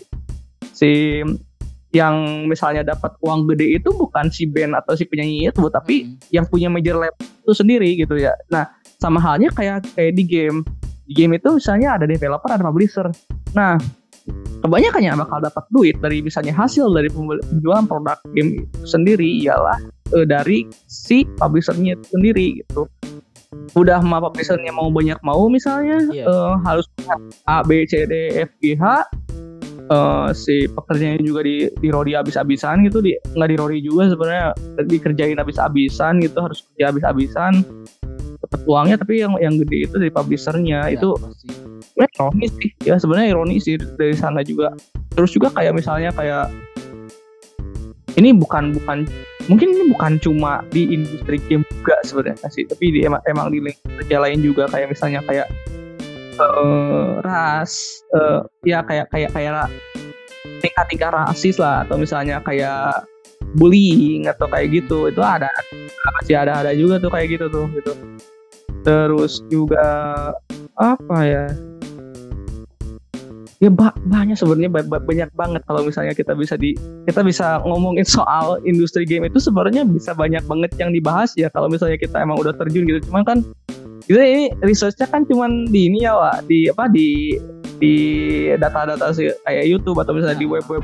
si 0.70 1.20
yang 1.94 2.46
misalnya 2.50 2.82
dapat 2.82 3.14
uang 3.22 3.46
gede 3.54 3.78
itu 3.78 3.94
bukan 3.94 4.26
si 4.26 4.50
band 4.50 4.74
atau 4.74 4.98
si 4.98 5.06
penyanyi 5.06 5.46
itu 5.46 5.62
tapi 5.70 5.94
Mm. 6.10 6.18
yang 6.34 6.44
punya 6.50 6.66
major 6.66 6.98
label 6.98 7.22
itu 7.22 7.54
sendiri 7.54 7.94
gitu 7.94 8.18
ya. 8.18 8.34
Nah, 8.50 8.66
sama 8.98 9.22
halnya 9.22 9.54
kayak 9.54 9.86
kayak 9.94 10.18
di 10.18 10.26
game. 10.26 10.66
Di 11.06 11.14
game 11.14 11.38
itu 11.38 11.54
misalnya 11.54 11.94
ada 11.94 12.10
developer, 12.10 12.50
ada 12.50 12.66
publisher. 12.66 13.06
Nah, 13.54 13.78
kebanyakan 14.64 15.02
yang 15.06 15.16
bakal 15.22 15.38
dapat 15.38 15.64
duit 15.70 15.94
dari 16.02 16.18
misalnya 16.18 16.50
hasil 16.50 16.90
dari 16.90 17.06
penjualan 17.14 17.86
produk 17.86 18.18
game 18.34 18.64
itu 18.66 18.82
sendiri 18.88 19.30
ialah 19.46 19.78
eh, 20.18 20.26
dari 20.26 20.66
si 20.90 21.22
publishernya 21.38 21.94
itu 21.94 22.06
sendiri 22.10 22.46
gitu. 22.58 22.90
Udah 23.74 23.98
mah 24.00 24.22
publishernya 24.22 24.70
mau 24.70 24.86
banyak 24.88 25.18
mau 25.26 25.50
misalnya 25.50 25.98
Iya. 26.14 26.24
eh, 26.24 26.52
harus 26.62 26.86
A 27.44 27.64
B 27.66 27.82
C 27.84 28.06
D 28.06 28.14
F 28.44 28.50
G 28.62 28.78
H. 28.78 29.02
Eh, 29.84 30.28
si 30.32 30.64
pekerjanya 30.64 31.20
juga 31.20 31.44
di 31.44 31.68
di 31.68 31.88
rodi 31.92 32.16
habis-habisan 32.16 32.88
gitu 32.88 33.04
di 33.04 33.12
nggak 33.36 33.48
di 33.52 33.56
rodi 33.60 33.78
juga 33.84 34.08
sebenarnya 34.08 34.46
dikerjain 34.88 35.36
habis-habisan 35.36 36.24
gitu 36.24 36.38
harus 36.40 36.64
kerja 36.72 36.88
habis-habisan. 36.88 37.60
Dapat 38.40 38.60
uangnya 38.64 38.96
tapi 39.00 39.20
yang 39.20 39.36
yang 39.40 39.60
gede 39.60 39.88
itu 39.88 39.94
dari 40.00 40.12
publishernya. 40.12 40.88
Ya, 40.88 40.96
itu 40.96 41.12
sebenarnya 41.92 42.12
ironis 42.16 42.50
sih. 42.56 42.70
Ya 42.84 42.94
sebenarnya 42.96 43.28
ironis 43.36 43.60
sih 43.68 43.76
dari 43.76 44.16
sana 44.16 44.40
juga. 44.40 44.72
Terus 45.12 45.30
juga 45.36 45.52
kayak 45.52 45.76
misalnya 45.76 46.10
kayak 46.16 46.48
ini 48.14 48.30
bukan 48.32 48.72
bukan 48.72 49.04
mungkin 49.46 49.76
ini 49.76 49.84
bukan 49.92 50.16
cuma 50.20 50.64
di 50.72 50.88
industri 50.88 51.36
game 51.48 51.64
juga 51.68 51.96
sebenarnya 52.04 52.48
sih 52.48 52.64
tapi 52.64 52.94
di, 52.94 53.00
emang 53.04 53.20
emang 53.28 53.52
di 53.52 53.60
lingkup 53.60 53.90
kerja 54.00 54.16
lain 54.24 54.40
juga 54.40 54.64
kayak 54.72 54.88
misalnya 54.88 55.20
kayak 55.28 55.48
eh, 56.40 57.10
ras 57.20 57.72
eh, 58.16 58.40
ya 58.64 58.80
kayak 58.84 59.12
kayak 59.12 59.30
kayak 59.36 59.68
tingkat-tingkat 60.64 61.12
rasis 61.12 61.60
lah 61.60 61.84
atau 61.84 62.00
misalnya 62.00 62.40
kayak 62.40 63.04
bullying 63.60 64.26
atau 64.26 64.48
kayak 64.48 64.72
gitu 64.72 65.12
itu 65.12 65.20
ada 65.20 65.48
masih 66.20 66.36
ada 66.36 66.64
ada 66.64 66.72
juga 66.72 66.96
tuh 67.00 67.12
kayak 67.12 67.36
gitu 67.36 67.46
tuh 67.52 67.66
gitu. 67.76 67.92
Terus 68.84 69.40
juga 69.48 69.88
apa 70.76 71.18
ya 71.24 71.46
ya 73.62 73.70
ba- 73.70 73.94
banyak 73.94 74.34
sebenarnya 74.34 74.70
ba- 74.70 74.86
ba- 74.86 75.04
banyak 75.04 75.30
banget 75.34 75.62
kalau 75.66 75.86
misalnya 75.86 76.14
kita 76.14 76.34
bisa 76.34 76.58
di 76.58 76.74
kita 77.06 77.22
bisa 77.22 77.62
ngomongin 77.62 78.02
soal 78.02 78.58
industri 78.66 79.06
game 79.06 79.26
itu 79.26 79.38
sebenarnya 79.38 79.86
bisa 79.86 80.10
banyak 80.12 80.42
banget 80.44 80.70
yang 80.78 80.90
dibahas 80.90 81.34
ya 81.38 81.46
kalau 81.50 81.70
misalnya 81.70 81.98
kita 81.98 82.18
emang 82.18 82.38
udah 82.40 82.54
terjun 82.54 82.84
gitu. 82.86 83.00
Cuman 83.10 83.22
kan 83.22 83.38
kita 84.04 84.20
ini 84.20 84.44
researchnya 84.60 85.08
kan 85.08 85.24
cuman 85.24 85.70
di 85.70 85.88
ini 85.88 86.04
ya 86.04 86.12
Wak, 86.12 86.44
di 86.50 86.68
apa 86.68 86.84
di 86.90 87.38
di 87.78 87.94
data-data 88.58 89.10
kayak 89.16 89.64
YouTube 89.64 89.98
atau 90.02 90.12
misalnya 90.12 90.38
di 90.38 90.48
web-web 90.48 90.82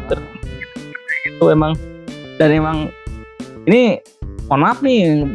itu 1.27 1.47
emang. 1.51 1.75
Dan 2.41 2.57
emang 2.57 2.89
ini 3.69 4.01
mohon 4.49 4.65
maaf 4.65 4.81
nih 4.81 5.29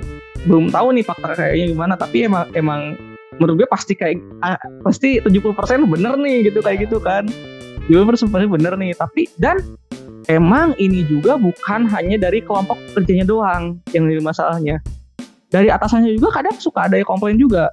belum 0.46 0.74
tahu 0.74 0.94
nih 0.98 1.06
fakta 1.06 1.38
kayaknya 1.38 1.66
gimana 1.74 1.94
tapi 1.98 2.26
emang 2.26 2.50
emang 2.54 2.82
menurut 3.40 3.66
gue 3.66 3.70
pasti 3.70 3.94
kayak 3.98 4.20
ah, 4.42 4.60
pasti 4.86 5.20
70% 5.20 5.42
bener 5.88 6.14
nih 6.20 6.50
gitu 6.52 6.60
kayak 6.64 6.88
gitu 6.88 6.98
kan. 7.00 7.28
70% 7.90 8.34
pasti 8.34 8.48
bener 8.50 8.74
nih 8.80 8.98
tapi 8.98 9.30
dan 9.38 9.62
emang 10.26 10.74
ini 10.82 11.06
juga 11.06 11.38
bukan 11.38 11.86
hanya 11.86 12.18
dari 12.18 12.42
kelompok 12.42 12.78
kerjanya 12.98 13.26
doang 13.28 13.78
yang 13.94 14.10
jadi 14.10 14.22
masalahnya. 14.24 14.78
Dari 15.54 15.70
atasannya 15.70 16.18
juga 16.18 16.42
kadang 16.42 16.58
suka 16.58 16.90
ada 16.90 16.98
yang 16.98 17.08
komplain 17.08 17.38
juga 17.38 17.70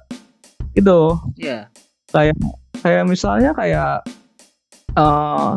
gitu. 0.73 1.17
Iya. 1.37 1.69
kayak 2.83 3.03
misalnya 3.09 3.57
kayak 3.57 4.05
eh 4.93 5.51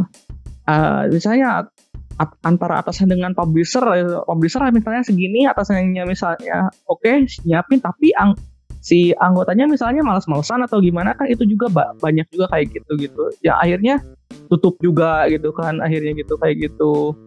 eh, 0.67 1.03
misalnya 1.13 1.69
at- 2.17 2.39
antara 2.43 2.81
atasan 2.81 3.13
dengan 3.13 3.37
publisher 3.37 3.85
publisher 4.25 4.65
misalnya 4.73 5.05
segini 5.05 5.45
atasannya 5.45 6.03
misalnya 6.09 6.73
oke 6.89 7.29
nyiapin 7.45 7.79
tapi 7.85 8.17
ang- 8.17 8.39
si 8.87 9.11
anggotanya 9.19 9.67
misalnya 9.67 10.07
malas-malesan 10.07 10.63
atau 10.63 10.79
gimana 10.79 11.11
kan 11.19 11.27
itu 11.27 11.43
juga 11.43 11.67
ba- 11.67 11.91
banyak 11.99 12.23
juga 12.31 12.47
kayak 12.55 12.71
gitu 12.71 12.93
gitu 13.03 13.23
ya 13.43 13.59
akhirnya 13.59 13.99
tutup 14.47 14.79
juga 14.79 15.27
gitu 15.27 15.51
kan 15.51 15.83
akhirnya 15.83 16.15
gitu 16.15 16.39
kayak 16.39 16.71
gitu. 16.71 17.19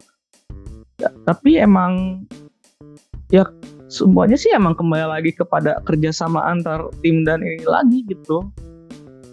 Ya, 1.04 1.12
tapi 1.28 1.60
emang 1.60 2.24
ya 3.28 3.44
semuanya 3.92 4.40
sih 4.40 4.56
emang 4.56 4.72
kembali 4.80 5.20
lagi 5.20 5.32
kepada 5.36 5.84
kerjasama 5.84 6.48
antar 6.48 6.88
tim 7.04 7.28
dan 7.28 7.44
ini 7.44 7.68
lagi 7.68 8.08
gitu. 8.08 8.48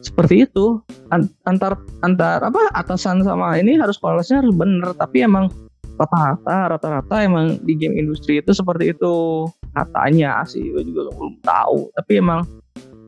Seperti 0.02 0.50
itu. 0.50 0.82
An- 1.14 1.30
antar 1.46 1.78
antar 2.02 2.42
apa 2.42 2.74
atasan 2.74 3.22
sama 3.22 3.54
ini 3.62 3.78
harus 3.78 3.94
polosnya 4.02 4.42
harus 4.42 4.50
bener 4.50 4.90
tapi 4.98 5.22
emang 5.22 5.46
rata-rata 5.94 6.74
rata-rata 6.74 7.16
emang 7.22 7.62
di 7.62 7.78
game 7.78 7.94
industri 7.94 8.42
itu 8.42 8.50
seperti 8.50 8.90
itu 8.90 9.46
katanya 9.76 10.40
sih 10.48 10.72
gue 10.72 10.80
juga 10.88 11.12
belum 11.12 11.36
tahu. 11.44 11.92
Tapi 11.92 12.12
emang 12.16 12.48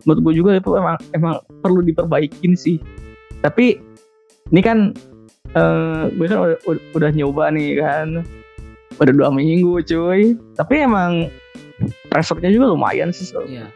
menurut 0.05 0.21
gue 0.29 0.35
juga 0.37 0.51
itu 0.61 0.71
emang 0.77 0.97
emang 1.17 1.41
perlu 1.65 1.81
diperbaikin 1.81 2.53
sih. 2.53 2.77
Tapi 3.41 3.81
ini 4.53 4.61
kan 4.61 4.93
eh 5.57 6.03
gue 6.13 6.27
kan 6.29 6.39
udah, 6.45 6.59
udah, 6.69 6.83
udah 6.93 7.11
nyoba 7.17 7.49
nih 7.49 7.81
kan 7.81 8.21
udah 9.01 9.13
dua 9.17 9.29
minggu 9.33 9.81
cuy. 9.83 10.37
Tapi 10.55 10.75
emang 10.85 11.33
pressure-nya 12.13 12.53
juga 12.53 12.75
lumayan 12.75 13.09
sih 13.15 13.25
so- 13.25 13.47
Iya. 13.49 13.71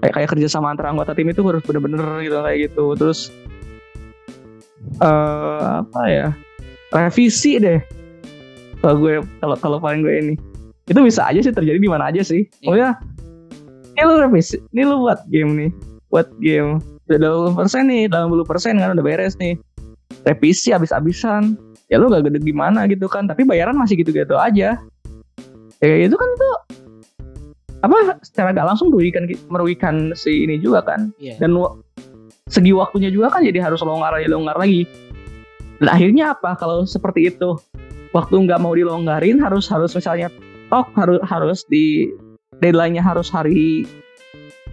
kayak 0.00 0.14
kayak 0.16 0.28
kerja 0.32 0.48
sama 0.48 0.72
antara 0.72 0.88
anggota 0.92 1.12
tim 1.12 1.28
itu 1.28 1.44
harus 1.44 1.60
bener-bener 1.66 2.04
gitu 2.24 2.36
kayak 2.40 2.58
gitu. 2.70 2.84
Terus 2.94 3.28
eh 5.00 5.64
apa 5.84 6.00
ya 6.08 6.28
revisi 6.90 7.60
deh. 7.60 7.80
Kalau 8.80 8.96
gue 8.96 9.20
kalau 9.40 9.56
kalau 9.60 9.76
paling 9.76 10.00
gue 10.00 10.14
ini 10.16 10.34
itu 10.90 10.98
bisa 10.98 11.22
aja 11.30 11.38
sih 11.38 11.54
terjadi 11.54 11.78
di 11.78 11.86
mana 11.86 12.10
aja 12.10 12.26
sih. 12.26 12.50
Oh 12.66 12.74
ya 12.74 12.98
ini 13.94 14.02
lu 14.02 14.14
revisi 14.18 14.58
ini 14.74 14.82
lu 14.82 15.06
buat 15.06 15.22
game 15.30 15.50
nih. 15.54 15.70
Buat 16.10 16.28
game. 16.42 16.82
Udah 17.06 17.54
20% 17.54 17.90
nih 17.90 18.02
80% 18.10 18.82
kan 18.82 18.90
udah 18.98 19.04
beres 19.04 19.38
nih. 19.38 19.54
Revisi 20.26 20.74
habis-habisan. 20.74 21.54
Ya 21.90 21.98
lu 21.98 22.10
gak 22.10 22.26
gede 22.26 22.42
gimana 22.42 22.90
gitu 22.90 23.06
kan. 23.06 23.30
Tapi 23.30 23.46
bayaran 23.46 23.78
masih 23.78 24.02
gitu-gitu 24.02 24.34
aja. 24.34 24.78
Ya 25.78 25.86
kayak 25.86 26.10
gitu 26.10 26.16
kan 26.18 26.30
tuh. 26.34 26.56
Apa 27.86 28.18
secara 28.26 28.50
gak 28.50 28.66
langsung 28.74 28.90
merugikan 28.90 29.30
merugikan 29.46 29.94
si 30.18 30.42
ini 30.42 30.58
juga 30.58 30.82
kan. 30.82 31.14
Iya. 31.22 31.38
dan 31.38 31.54
segi 32.50 32.74
waktunya 32.74 33.14
juga 33.14 33.30
kan 33.30 33.46
jadi 33.46 33.62
harus 33.62 33.78
longgar 33.86 34.10
lagi 34.10 34.26
longgar 34.26 34.58
lagi. 34.58 34.90
Dan 35.78 35.86
akhirnya 35.86 36.34
apa? 36.34 36.58
Kalau 36.58 36.82
seperti 36.82 37.30
itu 37.30 37.56
waktu 38.10 38.34
nggak 38.42 38.58
mau 38.58 38.74
dilonggarin 38.74 39.38
harus 39.38 39.70
harus 39.70 39.94
misalnya 39.94 40.28
tok 40.70 40.94
harus 40.94 41.20
harus 41.26 41.60
di 41.66 42.08
deadline-nya 42.62 43.02
harus 43.02 43.26
hari 43.28 43.84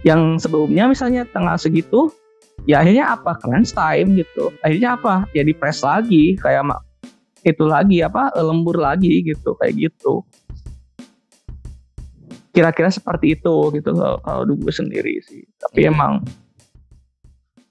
yang 0.06 0.38
sebelumnya 0.38 0.86
misalnya 0.86 1.26
tanggal 1.34 1.58
segitu 1.58 2.08
ya 2.70 2.82
akhirnya 2.82 3.18
apa? 3.18 3.34
Crunch 3.38 3.74
time 3.74 4.14
gitu. 4.14 4.54
Akhirnya 4.62 4.94
apa? 4.94 5.26
Ya 5.34 5.42
di 5.42 5.52
press 5.52 5.82
lagi 5.82 6.38
kayak 6.38 6.70
itu 7.42 7.64
lagi 7.66 8.02
apa? 8.06 8.30
Lembur 8.38 8.78
lagi 8.78 9.26
gitu 9.26 9.58
kayak 9.58 9.74
gitu. 9.90 10.22
Kira-kira 12.54 12.90
seperti 12.90 13.38
itu 13.38 13.70
gitu 13.74 13.90
kalau 13.94 14.18
kalau 14.22 14.42
gue 14.46 14.72
sendiri 14.74 15.18
sih. 15.22 15.42
Tapi 15.62 15.86
Iya. 15.86 15.94
emang 15.94 16.22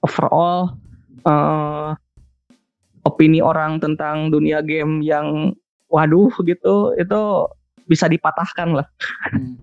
overall 0.03 0.75
eh, 1.27 1.89
opini 3.03 3.39
orang 3.43 3.83
tentang 3.83 4.31
dunia 4.31 4.63
game 4.63 5.03
yang 5.03 5.51
waduh 5.91 6.31
gitu 6.43 6.95
itu 6.95 7.21
bisa 7.87 8.05
dipatahkan 8.05 8.69
lah. 8.75 8.87
Hmm. 9.31 9.55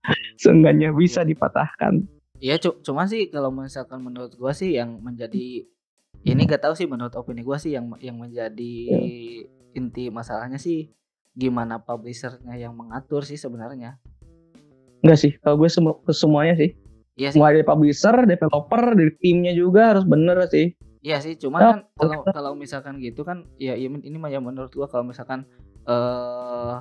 seenggaknya 0.42 0.90
bisa 0.90 1.20
dipatahkan. 1.20 2.06
Iya, 2.40 2.56
cu- 2.56 2.80
cuma 2.80 3.04
sih 3.04 3.28
kalau 3.28 3.52
misalkan 3.52 4.00
menurut 4.00 4.32
gua 4.32 4.56
sih 4.56 4.72
yang 4.72 4.96
menjadi 4.98 5.68
ini 6.20 6.40
gak 6.44 6.64
tahu 6.64 6.72
sih 6.72 6.84
menurut 6.84 7.12
opini 7.12 7.40
gua 7.40 7.56
sih 7.56 7.72
yang 7.72 7.92
yang 7.98 8.16
menjadi 8.16 8.72
inti 9.70 10.08
masalahnya 10.08 10.56
sih 10.56 10.88
gimana 11.30 11.78
publishernya 11.78 12.56
yang 12.56 12.72
mengatur 12.72 13.22
sih 13.22 13.36
sebenarnya. 13.36 14.00
enggak 15.00 15.16
sih 15.16 15.32
kalau 15.38 15.56
gue 15.56 15.68
semu- 15.68 16.00
semuanya 16.08 16.56
sih. 16.56 16.76
Iya 17.16 17.32
sih. 17.32 17.38
mulai 17.38 17.52
dari 17.54 17.64
publisher 17.64 18.24
developer 18.24 18.82
dari 18.92 19.12
timnya 19.16 19.52
juga 19.52 19.92
harus 19.92 20.04
bener 20.04 20.40
sih. 20.48 20.72
Iya 21.00 21.16
sih, 21.18 21.36
cuman 21.36 21.60
Ya, 21.60 21.68
kan 21.70 21.78
kalau 21.96 22.16
kalau 22.26 22.52
misalkan 22.52 23.00
gitu 23.00 23.20
kan 23.20 23.48
ya 23.56 23.72
iya, 23.72 23.88
ini 23.88 24.16
mah 24.16 24.28
ya 24.28 24.40
menurut 24.40 24.68
gua 24.70 24.84
kalau 24.86 25.04
misalkan 25.04 25.44
eh 25.84 26.74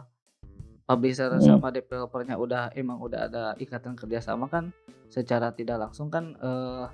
publisher 0.89 1.29
Hmm. 1.29 1.45
sama 1.45 1.69
developernya 1.69 2.33
udah 2.33 2.73
emang 2.73 2.97
udah 2.97 3.29
ada 3.29 3.43
ikatan 3.61 3.93
kerjasama 3.93 4.49
kan 4.49 4.73
secara 5.05 5.53
tidak 5.53 5.77
langsung 5.77 6.09
kan 6.09 6.33
eh 6.41 6.85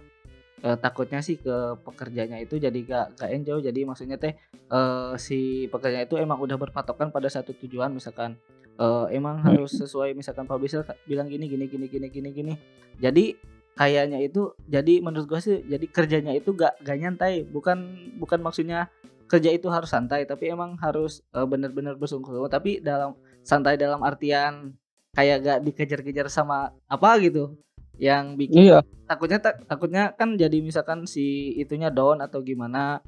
eh, 0.64 0.78
takutnya 0.80 1.24
sih 1.24 1.40
ke 1.40 1.80
pekerjanya 1.80 2.36
itu 2.44 2.60
jadi 2.60 2.76
gak 2.84 3.06
gak 3.24 3.32
enjoy 3.32 3.64
jadi 3.64 3.80
maksudnya 3.88 4.20
teh 4.20 4.36
eh 4.52 5.14
si 5.16 5.72
pekerja 5.72 6.04
itu 6.04 6.20
emang 6.20 6.40
udah 6.44 6.60
berpatokan 6.60 7.08
pada 7.08 7.32
satu 7.32 7.56
tujuan 7.56 7.96
misalkan 7.96 8.36
eh 8.76 9.06
emang 9.16 9.40
Hmm. 9.40 9.56
harus 9.56 9.72
sesuai 9.80 10.12
misalkan 10.12 10.44
publisher 10.44 10.84
bilang 11.08 11.32
gini 11.32 11.48
gini 11.48 11.72
gini 11.72 11.88
gini 11.88 12.08
gini 12.12 12.30
gini 12.36 12.54
jadi 13.00 13.40
kayaknya 13.76 14.20
itu 14.24 14.56
jadi 14.68 15.00
menurut 15.00 15.28
gua 15.28 15.40
sih 15.40 15.64
jadi 15.64 15.86
kerjanya 15.88 16.36
itu 16.36 16.52
gak 16.52 16.84
gak 16.84 17.00
nyantai 17.00 17.44
bukan 17.48 18.12
bukan 18.20 18.40
maksudnya 18.44 18.92
kerja 19.26 19.50
itu 19.52 19.68
harus 19.72 19.90
santai 19.90 20.24
tapi 20.24 20.52
emang 20.52 20.76
harus 20.80 21.24
eh, 21.32 21.48
bener-bener 21.48 21.96
bersungguh-sungguh 21.96 22.52
tapi 22.52 22.80
dalam 22.80 23.16
santai 23.46 23.78
dalam 23.78 24.02
artian 24.02 24.74
kayak 25.16 25.38
gak 25.46 25.60
dikejar-kejar 25.64 26.28
sama 26.28 26.74
apa 26.90 27.10
gitu. 27.22 27.56
Yang 27.96 28.26
bikin 28.36 28.62
iya. 28.68 28.80
takutnya 29.08 29.40
tak- 29.40 29.64
takutnya 29.70 30.12
kan 30.12 30.36
jadi 30.36 30.60
misalkan 30.60 31.08
si 31.08 31.56
itunya 31.56 31.88
down 31.94 32.20
atau 32.20 32.44
gimana. 32.44 33.00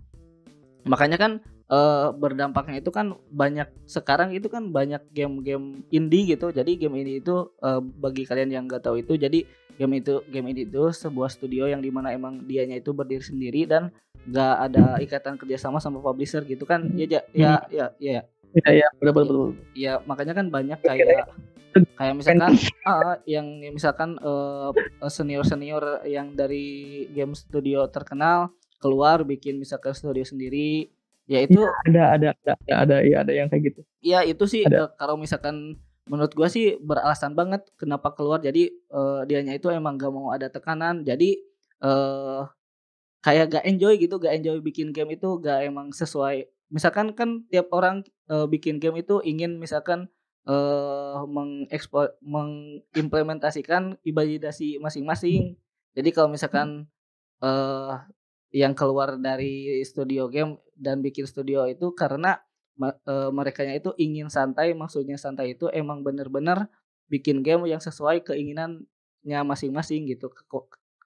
Makanya 0.88 1.20
kan 1.20 1.32
eh, 1.68 2.08
berdampaknya 2.16 2.80
itu 2.80 2.96
kan 2.96 3.20
banyak 3.28 3.68
sekarang 3.84 4.32
itu 4.32 4.48
kan 4.48 4.72
banyak 4.72 5.04
game-game 5.12 5.84
indie 5.92 6.32
gitu. 6.32 6.56
Jadi 6.56 6.80
game 6.80 7.04
ini 7.04 7.20
itu 7.20 7.52
eh, 7.60 7.82
bagi 7.84 8.24
kalian 8.24 8.56
yang 8.56 8.64
nggak 8.72 8.88
tahu 8.88 9.04
itu 9.04 9.20
jadi 9.20 9.44
game 9.76 10.00
itu 10.00 10.24
game 10.32 10.48
ini 10.56 10.64
itu 10.64 10.90
sebuah 10.96 11.28
studio 11.28 11.68
yang 11.68 11.84
di 11.84 11.92
mana 11.92 12.16
emang 12.16 12.48
dianya 12.48 12.80
itu 12.80 12.96
berdiri 12.96 13.22
sendiri 13.22 13.68
dan 13.68 13.92
nggak 14.24 14.56
ada 14.72 14.86
ikatan 15.04 15.36
kerjasama 15.36 15.84
sama 15.84 16.00
publisher 16.00 16.48
gitu 16.48 16.64
kan. 16.64 16.88
Ya 16.96 17.20
ja- 17.20 17.28
ya 17.36 17.52
ya 17.68 17.86
ya 18.00 18.22
Iya 18.56 18.70
iya 18.84 18.88
betul 18.98 19.12
betul. 19.14 19.26
betul. 19.28 19.50
ya 19.76 19.94
makanya 20.08 20.34
kan 20.38 20.48
banyak 20.48 20.80
kayak 20.82 21.28
kayak 22.00 22.14
misalkan 22.16 22.54
ah, 22.90 23.20
yang 23.28 23.48
misalkan 23.74 24.16
senior 25.12 25.44
senior 25.44 25.84
yang 26.08 26.34
dari 26.34 27.06
game 27.12 27.36
studio 27.36 27.86
terkenal 27.92 28.50
keluar 28.82 29.26
bikin 29.26 29.58
misalkan 29.58 29.94
studio 29.94 30.24
sendiri 30.26 30.90
ya 31.28 31.44
itu 31.44 31.60
Ada 31.86 32.04
ada 32.18 32.28
ada 32.34 32.52
ada 32.56 32.74
ada 32.88 32.96
ya 33.04 33.22
ada 33.22 33.32
yang 33.36 33.52
kayak 33.52 33.74
gitu. 33.74 33.82
ya 34.00 34.24
itu 34.24 34.48
sih 34.48 34.64
Ada. 34.64 34.88
eh, 34.88 34.90
kalau 34.96 35.20
misalkan 35.20 35.76
menurut 36.08 36.32
gua 36.32 36.48
sih 36.48 36.80
beralasan 36.80 37.36
banget 37.36 37.68
kenapa 37.76 38.16
keluar 38.16 38.40
jadi 38.40 38.72
eh, 38.72 39.22
dianya 39.28 39.54
itu 39.60 39.68
emang 39.68 40.00
gak 40.00 40.14
mau 40.14 40.32
ada 40.32 40.48
tekanan 40.48 41.04
jadi 41.04 41.36
eh 41.84 42.42
kayak 43.22 43.60
gak 43.60 43.66
enjoy 43.68 43.94
gitu 44.00 44.16
gak 44.24 44.40
enjoy 44.40 44.58
bikin 44.64 44.96
game 44.96 45.14
itu 45.20 45.28
gak 45.44 45.68
emang 45.68 45.92
sesuai 45.92 46.48
misalkan 46.70 47.16
kan 47.16 47.48
tiap 47.52 47.72
orang 47.72 48.04
eh, 48.32 48.48
bikin 48.48 48.80
game 48.84 49.00
itu 49.02 49.20
ingin 49.24 49.60
misalkan 49.60 50.12
eh 50.48 51.20
mengekspor 51.28 52.16
mengimplementasikan 52.24 54.00
imajinasi 54.08 54.80
masing-masing. 54.80 55.60
Jadi 55.96 56.10
kalau 56.16 56.32
misalkan 56.32 56.88
eh 57.44 57.96
yang 58.56 58.72
keluar 58.72 59.20
dari 59.20 59.84
studio 59.84 60.32
game 60.32 60.56
dan 60.80 61.04
bikin 61.04 61.28
studio 61.28 61.68
itu 61.68 61.92
karena 61.92 62.40
eh, 62.80 63.30
merekanya 63.34 63.76
itu 63.76 63.92
ingin 64.00 64.32
santai 64.32 64.72
maksudnya 64.72 65.20
santai 65.20 65.58
itu 65.60 65.68
emang 65.74 66.02
bener-bener 66.06 66.72
bikin 67.12 67.44
game 67.44 67.68
yang 67.68 67.80
sesuai 67.84 68.24
keinginannya 68.24 69.40
masing-masing 69.44 70.08
gitu 70.08 70.32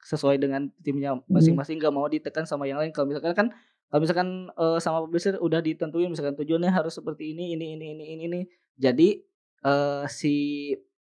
sesuai 0.02 0.42
dengan 0.42 0.70
timnya 0.82 1.18
masing-masing 1.30 1.78
gak 1.78 1.94
mau 1.94 2.10
ditekan 2.10 2.46
sama 2.50 2.66
yang 2.66 2.82
lain. 2.82 2.90
Kalau 2.90 3.06
misalkan 3.10 3.34
kan 3.38 3.48
kalau 3.92 4.02
misalkan 4.02 4.30
eh, 4.50 4.80
sama 4.80 5.04
publisher 5.04 5.36
udah 5.38 5.60
ditentuin 5.60 6.08
misalkan 6.08 6.34
tujuannya 6.34 6.72
harus 6.72 6.96
seperti 6.96 7.36
ini 7.36 7.54
ini 7.54 7.76
ini 7.76 7.86
ini 7.92 8.06
ini, 8.08 8.24
ini. 8.26 8.42
jadi 8.80 9.20
eh, 9.62 10.04
si 10.08 10.36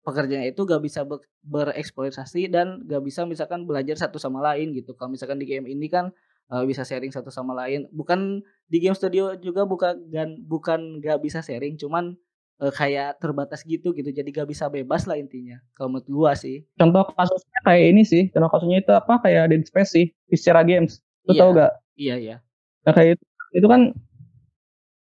pekerjanya 0.00 0.49
itu 0.49 0.64
gak 0.64 0.80
bisa 0.80 1.04
be- 1.04 1.20
bereksploitasi 1.44 2.49
dan 2.49 2.80
gak 2.88 3.04
bisa 3.04 3.28
misalkan 3.28 3.68
belajar 3.68 4.00
satu 4.00 4.16
sama 4.16 4.40
lain 4.40 4.72
gitu 4.72 4.96
kalau 4.96 5.12
misalkan 5.12 5.37
di 5.37 5.44
game 5.44 5.68
ini 5.68 5.92
kan 5.92 6.08
eh, 6.49 6.64
bisa 6.64 6.82
sharing 6.82 7.12
satu 7.12 7.28
sama 7.28 7.52
lain 7.52 7.84
bukan 7.92 8.40
di 8.66 8.80
game 8.80 8.96
studio 8.96 9.37
juga 9.37 9.68
bukan 9.68 10.08
dan 10.08 10.40
bukan 10.49 11.04
gak 11.04 11.20
bisa 11.20 11.44
sharing 11.44 11.76
cuman 11.76 12.16
eh, 12.58 12.72
kayak 12.72 13.20
terbatas 13.20 13.60
gitu 13.62 13.92
gitu 13.92 14.08
jadi 14.08 14.25
gak 14.32 14.49
bisa 14.49 14.72
bebas 14.72 15.04
lah 15.04 15.20
intinya 15.20 15.60
kalau 15.76 15.92
menurut 15.92 16.08
gua 16.08 16.32
sih 16.32 16.64
Contoh 16.80 17.04
kasusnya 17.12 17.60
kayak 17.60 17.84
ini 17.92 18.02
sih. 18.08 18.32
Contoh 18.32 18.49
kasusnya 18.49 18.80
itu 18.80 18.92
apa 18.96 19.20
kayak 19.20 19.52
Dead 19.52 19.68
Space 19.68 19.92
sih. 19.92 20.06
Viscera 20.32 20.64
Games. 20.64 21.04
Lu 21.28 21.37
Iya. 21.37 21.40
tau 21.44 21.50
gak? 21.52 21.72
iya 22.00 22.16
iya 22.16 22.37
Nah, 22.84 22.92
kayak 22.96 23.20
itu, 23.20 23.25
itu 23.60 23.66
kan 23.68 23.92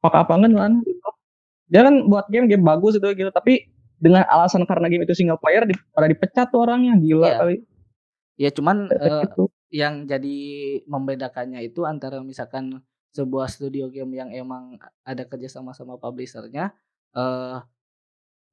pak 0.01 0.15
apa 0.17 0.33
kan 0.33 0.51
gitu. 0.81 1.09
Dia 1.71 1.87
kan 1.87 2.09
buat 2.09 2.27
game 2.33 2.49
game 2.51 2.65
bagus 2.65 2.97
itu 2.99 3.07
gitu, 3.15 3.31
tapi 3.31 3.69
dengan 4.01 4.25
alasan 4.27 4.65
karena 4.65 4.89
game 4.89 5.05
itu 5.05 5.13
single 5.13 5.37
player 5.39 5.69
di, 5.69 5.77
pada 5.93 6.09
dipecat 6.09 6.49
tuh 6.49 6.65
orangnya 6.65 6.97
gila 6.97 7.27
Iya. 7.29 7.39
kali. 7.45 7.57
ya 8.41 8.49
cuman 8.49 8.89
Gitu. 8.89 9.53
yang 9.69 10.09
jadi 10.09 10.39
membedakannya 10.89 11.61
itu 11.61 11.85
antara 11.85 12.25
misalkan 12.25 12.81
sebuah 13.13 13.53
studio 13.53 13.93
game 13.93 14.17
yang 14.17 14.33
emang 14.33 14.81
ada 15.05 15.29
kerja 15.29 15.53
sama 15.53 15.77
sama 15.77 16.01
publishernya 16.01 16.73
eh 17.13 17.59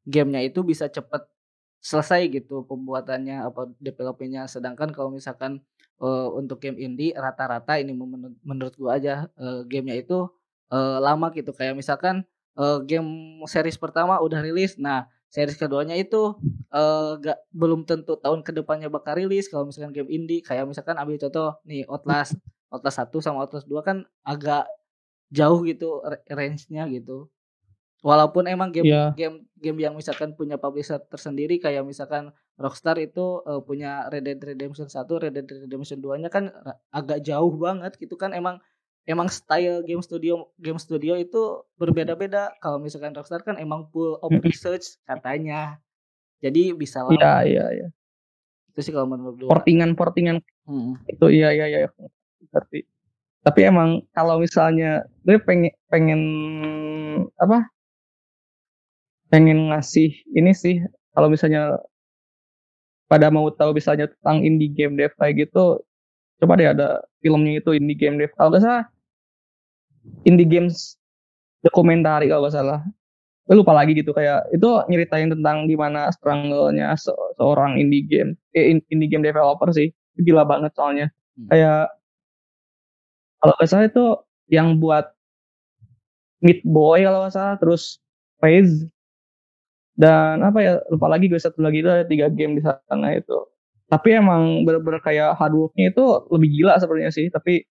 gamenya 0.03 0.43
itu 0.43 0.59
bisa 0.61 0.91
cepet 0.91 1.23
selesai 1.79 2.27
gitu 2.27 2.67
pembuatannya 2.67 3.47
apa 3.47 3.71
developingnya 3.79 4.51
sedangkan 4.51 4.91
kalau 4.91 5.07
misalkan 5.07 5.63
eh, 5.97 6.27
untuk 6.33 6.57
game 6.59 6.77
indie 6.77 7.11
rata-rata 7.13 7.77
ini 7.77 7.91
menurut, 7.91 8.35
menurut 8.41 8.73
gua 8.77 8.97
aja 8.97 9.27
eh, 9.33 9.61
gamenya 9.65 9.97
itu 9.99 10.29
eh, 10.69 10.97
lama 10.99 11.29
gitu. 11.33 11.51
Kayak 11.51 11.75
misalkan 11.75 12.23
eh, 12.55 12.79
game 12.85 13.09
series 13.45 13.77
pertama 13.77 14.17
udah 14.19 14.39
rilis. 14.41 14.77
Nah 14.77 15.05
series 15.27 15.59
keduanya 15.59 15.93
itu 15.93 16.39
eh 16.71 17.11
gak 17.19 17.37
belum 17.51 17.83
tentu 17.83 18.15
tahun 18.15 18.41
ke 18.47 18.51
depannya 18.55 18.87
bakal 18.87 19.17
rilis 19.19 19.47
kalau 19.47 19.67
misalkan 19.67 19.91
game 19.91 20.09
indie. 20.09 20.39
Kayak 20.39 20.67
misalkan 20.67 20.95
ambil 20.95 21.17
contoh 21.19 21.57
nih 21.63 21.83
Outlast. 21.87 22.37
Outlast 22.67 22.99
1 22.99 23.23
sama 23.23 23.43
Outlast 23.43 23.67
2 23.67 23.79
kan 23.79 23.97
agak 24.27 24.67
jauh 25.31 25.63
gitu 25.63 26.03
ra- 26.03 26.23
range-nya 26.27 26.83
gitu. 26.91 27.27
Walaupun 28.05 28.45
emang 28.45 28.69
game 28.71 28.87
Iya. 28.87 29.03
game 29.17 29.37
game 29.57 29.79
yang 29.81 29.93
misalkan 29.97 30.31
punya 30.37 30.55
publisher 30.55 31.01
tersendiri 31.01 31.57
kayak 31.57 31.81
misalkan 31.83 32.29
Rockstar 32.57 32.97
itu 32.97 33.41
eh, 33.43 33.61
punya 33.61 34.09
Red 34.09 34.25
Dead 34.25 34.39
Redemption 34.41 34.85
1 34.85 34.97
Red 35.17 35.33
Dead 35.33 35.47
Redemption 35.63 36.01
2 36.01 36.17
nya 36.17 36.29
kan 36.29 36.49
ra- 36.51 36.79
agak 36.89 37.21
jauh 37.21 37.53
banget 37.55 37.93
gitu 37.95 38.17
kan 38.17 38.33
emang 38.33 38.57
emang 39.05 39.29
style 39.29 39.85
game 39.85 40.01
studio 40.01 40.49
game 40.57 40.75
studio 40.77 41.13
itu 41.15 41.41
berbeda-beda 41.75 42.51
kalau 42.59 42.77
misalkan 42.77 43.13
Rockstar 43.13 43.41
kan 43.41 43.55
emang 43.55 43.87
full 43.89 44.17
of 44.19 44.33
research 44.41 44.97
katanya 45.03 45.77
jadi 46.37 46.73
bisa 46.73 47.01
lama 47.01 47.13
Iya 47.13 47.33
iya 47.45 47.65
iya. 47.73 47.87
itu 48.69 48.79
sih 48.81 48.91
kalau 48.91 49.07
menurut 49.07 49.37
gua 49.37 49.49
Portingan 49.49 49.93
portingan 49.93 50.37
Hmm. 50.67 50.99
itu 51.07 51.31
iya 51.31 51.55
iya 51.55 51.65
iya. 51.71 51.89
Ngerti. 52.51 52.83
Tapi 53.39 53.59
emang 53.63 54.03
kalau 54.11 54.35
misalnya 54.35 55.07
gue 55.23 55.39
pengen 55.39 55.71
pengen 55.87 56.21
apa? 57.39 57.71
Pengen 59.27 59.71
ngasih 59.71 60.11
ini 60.31 60.51
sih 60.51 60.83
kalau 61.11 61.27
misalnya 61.27 61.79
pada 63.07 63.27
mau 63.31 63.47
tahu 63.51 63.71
misalnya 63.77 64.11
tentang 64.11 64.43
indie 64.43 64.71
game 64.71 64.95
dev 64.99 65.11
kayak 65.19 65.47
gitu 65.47 65.79
coba 66.37 66.53
deh 66.59 66.69
ada 66.69 67.01
filmnya 67.23 67.59
itu 67.63 67.71
indie 67.75 67.97
game 67.97 68.15
dev. 68.21 68.31
Kalau 68.37 68.51
nggak 68.53 68.63
salah 68.63 68.85
indie 70.27 70.47
games 70.47 70.95
dokumentari 71.65 72.29
kalau 72.31 72.47
nggak 72.47 72.55
salah. 72.55 72.81
Lupa 73.47 73.71
lagi 73.71 73.95
gitu 73.95 74.11
kayak 74.11 74.51
itu 74.51 74.67
nyeritain 74.91 75.31
tentang 75.31 75.71
gimana 75.71 76.11
struggle-nya 76.11 76.91
se- 76.99 77.15
seorang 77.39 77.79
indie 77.79 78.03
game 78.03 78.35
eh, 78.51 78.75
in- 78.75 78.85
indie 78.91 79.07
game 79.07 79.23
developer 79.23 79.71
sih. 79.71 79.91
Gila 80.19 80.43
banget 80.43 80.71
soalnya. 80.75 81.07
Hmm. 81.37 81.47
kayak 81.53 81.81
kalau 83.39 83.53
nggak 83.55 83.69
salah 83.69 83.85
itu 83.87 84.05
yang 84.49 84.77
buat 84.81 85.05
Meat 86.43 86.61
Boy 86.65 87.05
kalau 87.05 87.25
nggak 87.25 87.33
salah 87.33 87.55
terus 87.61 87.97
Phase 88.41 88.85
dan 89.97 90.45
apa 90.45 90.59
ya 90.61 90.73
lupa 90.93 91.09
lagi 91.09 91.25
gue 91.25 91.41
satu 91.41 91.65
lagi 91.65 91.81
itu 91.81 91.89
ada 91.89 92.05
tiga 92.05 92.29
game 92.29 92.57
di 92.57 92.61
sana 92.61 93.17
itu. 93.17 93.33
Tapi 93.89 94.09
emang 94.13 94.61
bener-bener 94.61 95.01
kayak 95.01 95.33
hard 95.41 95.57
worknya 95.57 95.89
itu 95.89 96.05
lebih 96.29 96.49
gila 96.53 96.77
sebenarnya 96.77 97.11
sih 97.11 97.27
tapi 97.33 97.65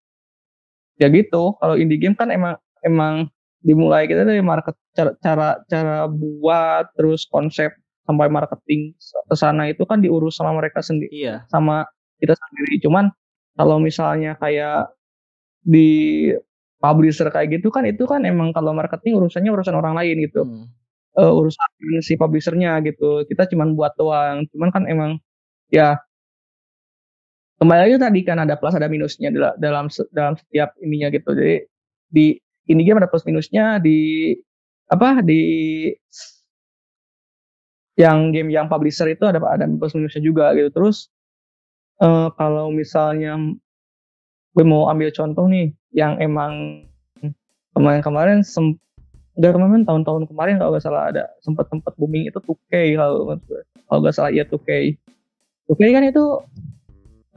ya 0.99 1.07
gitu. 1.07 1.55
Kalau 1.57 1.79
indie 1.79 1.97
game 1.97 2.19
kan 2.19 2.27
emang 2.35 2.59
emang 2.83 3.31
dimulai 3.63 4.11
kita 4.11 4.27
dari 4.27 4.43
market 4.43 4.75
cara 4.91 5.15
cara 5.23 5.47
cara 5.71 6.05
buat 6.11 6.91
terus 6.99 7.23
konsep 7.31 7.71
sampai 8.03 8.27
marketing 8.27 8.95
ke 8.99 9.35
sana 9.35 9.67
itu 9.71 9.83
kan 9.83 9.99
diurus 9.99 10.39
sama 10.39 10.55
mereka 10.55 10.79
sendiri 10.83 11.11
iya. 11.11 11.47
sama 11.47 11.87
kita 12.19 12.35
sendiri. 12.35 12.83
Cuman 12.83 13.07
kalau 13.55 13.79
misalnya 13.79 14.35
kayak 14.35 14.91
di 15.63 16.31
publisher 16.77 17.27
kayak 17.33 17.59
gitu 17.59 17.73
kan 17.73 17.83
itu 17.87 18.05
kan 18.05 18.23
emang 18.23 18.53
kalau 18.53 18.71
marketing 18.71 19.17
urusannya 19.17 19.51
urusan 19.51 19.75
orang 19.75 19.95
lain 19.95 20.15
gitu. 20.27 20.43
Hmm. 20.43 20.65
Eh, 21.17 21.31
urusan 21.39 21.69
si 22.05 22.13
publishernya 22.21 22.77
gitu. 22.85 23.25
Kita 23.29 23.49
cuman 23.51 23.73
buat 23.77 23.93
doang. 23.97 24.45
Cuman 24.53 24.69
kan 24.69 24.83
emang 24.85 25.11
ya 25.73 25.97
kembali 27.57 27.79
lagi 27.89 27.95
tadi 27.97 28.19
kan 28.21 28.37
ada 28.37 28.53
plus 28.59 28.77
ada 28.77 28.85
minusnya 28.85 29.29
dala- 29.33 29.57
dalam 29.57 29.85
dalam 30.13 30.33
setiap 30.37 30.69
ininya 30.81 31.09
gitu. 31.09 31.29
Jadi 31.33 31.55
di 32.07 32.25
ini 32.69 32.81
game 32.85 33.01
ada 33.01 33.09
plus 33.09 33.25
minusnya 33.25 33.81
di 33.81 34.31
apa 34.87 35.19
di 35.25 35.41
yang 37.97 38.29
game 38.29 38.53
yang 38.53 38.69
publisher 38.69 39.09
itu 39.09 39.25
ada 39.25 39.41
ada 39.41 39.65
plus 39.65 39.93
minusnya 39.97 40.21
juga 40.21 40.53
gitu. 40.53 40.69
Terus 40.69 41.09
eh 42.01 42.29
kalau 42.37 42.69
misalnya 42.73 43.37
gue 44.55 44.65
mau 44.65 44.89
ambil 44.91 45.09
contoh 45.13 45.45
nih 45.49 45.71
yang 45.93 46.17
emang 46.21 46.83
kemarin-kemarin 47.75 48.41
sem 48.41 48.75
kemarin 49.37 49.85
tahun-tahun 49.85 50.25
kemarin 50.29 50.57
kalau 50.57 50.73
nggak 50.73 50.85
salah 50.85 51.13
ada 51.13 51.29
sempat 51.45 51.69
sempat 51.69 51.93
booming 51.95 52.25
itu 52.25 52.41
2K 52.41 52.97
kalau 52.97 53.37
kalau 53.85 53.99
nggak 54.01 54.15
salah 54.17 54.33
ya 54.33 54.43
2K 54.49 54.97
2K 55.69 55.81
kan 55.93 56.03
itu 56.09 56.25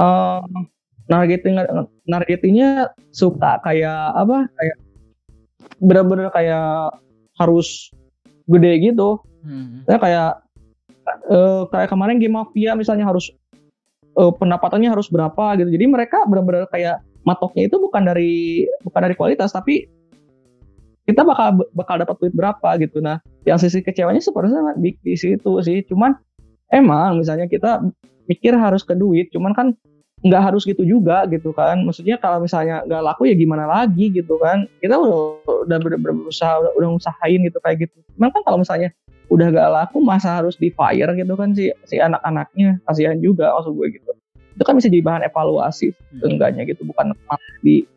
eh 0.01 0.41
nargeting 1.11 1.59
nargetingnya 2.07 2.95
suka 3.11 3.59
kayak 3.67 4.15
apa 4.15 4.47
kayak 4.55 4.77
bener-bener 5.83 6.31
kayak 6.31 6.95
harus 7.41 7.91
gede 8.47 8.93
gitu. 8.93 9.19
Hmm. 9.41 9.89
saya 9.89 9.97
kayak 9.97 10.31
eh, 11.33 11.63
kayak 11.73 11.89
kemarin 11.89 12.21
game 12.21 12.37
mafia 12.37 12.77
misalnya 12.77 13.09
harus 13.09 13.33
eh, 14.15 14.33
pendapatannya 14.37 14.93
harus 14.93 15.09
berapa 15.09 15.59
gitu. 15.59 15.73
Jadi 15.73 15.85
mereka 15.89 16.23
benar-benar 16.29 16.69
kayak 16.69 17.03
matoknya 17.25 17.67
itu 17.67 17.77
bukan 17.81 18.03
dari 18.07 18.65
bukan 18.85 19.01
dari 19.01 19.15
kualitas 19.17 19.51
tapi 19.51 19.89
kita 21.11 21.27
bakal 21.27 21.67
bakal 21.75 21.99
dapat 21.99 22.15
duit 22.23 22.35
berapa 22.39 22.69
gitu. 22.79 23.03
Nah 23.03 23.19
yang 23.43 23.59
sisi 23.59 23.83
kecewanya 23.83 24.23
sepertinya 24.23 24.79
di, 24.79 24.95
di 25.03 25.15
situ 25.19 25.59
sih. 25.67 25.83
Cuman 25.91 26.15
emang 26.71 27.19
misalnya 27.19 27.51
kita 27.51 27.83
mikir 28.31 28.55
harus 28.55 28.87
ke 28.87 28.95
duit 28.95 29.27
cuman 29.35 29.51
kan 29.51 29.67
nggak 30.23 30.43
harus 30.53 30.63
gitu 30.63 30.87
juga 30.87 31.27
gitu 31.27 31.51
kan. 31.51 31.83
Maksudnya 31.83 32.23
kalau 32.23 32.39
misalnya 32.39 32.87
nggak 32.87 33.03
laku 33.03 33.27
ya 33.27 33.35
gimana 33.35 33.67
lagi 33.67 34.15
gitu 34.15 34.39
kan. 34.39 34.71
Kita 34.79 34.95
udah 34.95 35.19
udah 35.67 35.79
ber, 35.83 35.99
berusaha 35.99 36.63
udah, 36.63 36.73
udah 36.79 36.89
usahain 36.95 37.43
gitu 37.43 37.59
kayak 37.59 37.91
gitu. 37.91 37.99
Cuman 38.15 38.31
kan 38.31 38.47
kalau 38.47 38.63
misalnya 38.63 38.95
udah 39.31 39.47
gak 39.55 39.71
laku 39.71 40.03
masa 40.03 40.43
harus 40.43 40.59
di 40.59 40.75
fire 40.75 41.15
gitu 41.15 41.35
kan 41.35 41.55
si 41.57 41.75
si 41.89 41.99
anak-anaknya. 41.99 42.79
Kasihan 42.87 43.19
juga 43.19 43.51
maksud 43.59 43.75
gue 43.75 43.99
gitu. 43.99 44.11
Itu 44.55 44.63
kan 44.63 44.79
bisa 44.79 44.93
jadi 44.93 45.03
bahan 45.03 45.23
evaluasi 45.27 45.91
hmm. 45.91 46.31
enggaknya 46.37 46.63
gitu 46.69 46.87
bukan 46.87 47.17
di 47.65 47.89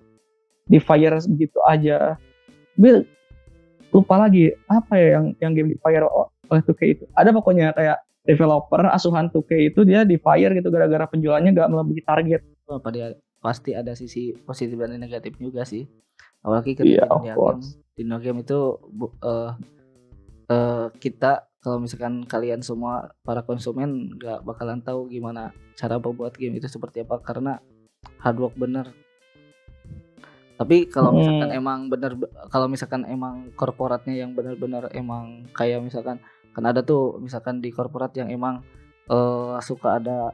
di 0.64 0.80
fire 0.80 1.20
gitu 1.20 1.60
aja 1.68 2.16
Bill 2.80 3.06
lupa 3.94 4.18
lagi 4.18 4.50
apa 4.66 4.98
ya 4.98 5.22
yang 5.22 5.26
yang 5.38 5.52
game 5.54 5.70
di 5.70 5.78
fire 5.78 6.10
oleh 6.50 6.62
2K 6.66 6.82
itu 6.98 7.04
ada 7.14 7.30
pokoknya 7.30 7.72
kayak 7.78 8.02
developer 8.26 8.82
asuhan 8.90 9.30
2K 9.30 9.74
itu 9.76 9.86
dia 9.86 10.08
di 10.08 10.18
fire 10.18 10.52
gitu 10.56 10.72
gara-gara 10.74 11.06
penjualannya 11.08 11.52
gak 11.54 11.70
melebihi 11.70 12.02
target. 12.08 12.42
Oh, 12.72 12.80
dia 12.90 13.14
pasti 13.44 13.76
ada 13.76 13.92
sisi 13.94 14.32
positif 14.48 14.80
dan 14.80 14.96
negatif 14.96 15.36
juga 15.36 15.68
sih. 15.68 15.86
Apalagi 16.44 16.80
ketika 16.80 17.08
yeah, 17.08 17.20
di 17.20 17.30
game, 17.36 17.60
di 18.00 18.04
no 18.08 18.18
game 18.20 18.40
itu 18.44 18.80
uh, 19.24 19.52
uh, 20.48 20.88
kita 21.00 21.48
kalau 21.64 21.80
misalkan 21.80 22.28
kalian 22.28 22.60
semua 22.60 23.16
para 23.24 23.44
konsumen 23.44 24.20
nggak 24.20 24.44
bakalan 24.44 24.84
tahu 24.84 25.08
gimana 25.08 25.56
cara 25.80 25.96
membuat 25.96 26.36
game 26.36 26.60
itu 26.60 26.68
seperti 26.68 27.04
apa 27.04 27.20
karena 27.24 27.60
hard 28.20 28.40
work 28.40 28.56
bener. 28.60 28.92
Tapi 30.64 30.88
kalau 30.88 31.12
misalkan 31.12 31.52
hmm. 31.52 31.60
emang 31.60 31.80
bener 31.92 32.16
kalau 32.48 32.72
misalkan 32.72 33.04
emang 33.04 33.52
korporatnya 33.60 34.16
yang 34.16 34.32
benar-benar 34.32 34.88
emang 34.96 35.44
kayak 35.52 35.84
misalkan 35.84 36.24
kan 36.56 36.64
ada 36.64 36.80
tuh 36.80 37.20
misalkan 37.20 37.60
di 37.60 37.74
korporat 37.76 38.16
yang 38.16 38.32
emang 38.32 38.64
uh, 39.12 39.60
suka 39.60 40.00
ada 40.00 40.32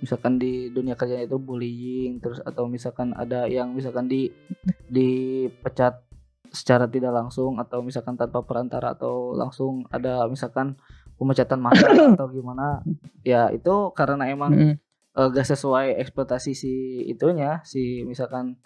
misalkan 0.00 0.40
di 0.40 0.72
dunia 0.72 0.96
kerja 0.96 1.20
itu 1.20 1.36
bullying 1.40 2.20
terus 2.20 2.40
atau 2.44 2.68
misalkan 2.68 3.16
ada 3.16 3.48
yang 3.48 3.72
misalkan 3.72 4.08
di 4.08 4.28
dipecat 4.88 6.04
secara 6.52 6.86
tidak 6.86 7.12
langsung 7.12 7.58
atau 7.58 7.82
misalkan 7.82 8.14
tanpa 8.14 8.40
perantara 8.44 8.96
atau 8.96 9.36
langsung 9.36 9.84
ada 9.92 10.24
misalkan 10.30 10.78
pemecatan 11.16 11.60
massa 11.60 11.88
atau 12.16 12.28
gimana 12.28 12.80
ya 13.24 13.48
itu 13.52 13.92
karena 13.96 14.28
emang 14.28 14.52
mm 14.52 14.60
-hmm. 14.60 14.76
uh, 15.16 15.28
gak 15.32 15.48
sesuai 15.48 15.96
ekspektasi 16.00 16.52
si 16.52 17.02
itunya 17.08 17.64
si 17.64 18.04
misalkan 18.04 18.60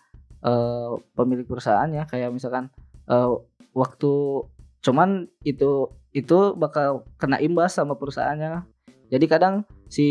uh, 0.44 0.96
pemilik 1.16 1.46
perusahaannya 1.46 2.04
kayak 2.08 2.30
misalkan 2.32 2.68
uh, 3.08 3.40
waktu 3.76 4.44
cuman 4.80 5.28
itu 5.44 5.92
itu 6.10 6.38
bakal 6.58 7.06
kena 7.20 7.38
imbas 7.38 7.76
sama 7.78 7.94
perusahaannya. 7.94 8.66
Jadi 9.10 9.26
kadang 9.26 9.66
si 9.90 10.06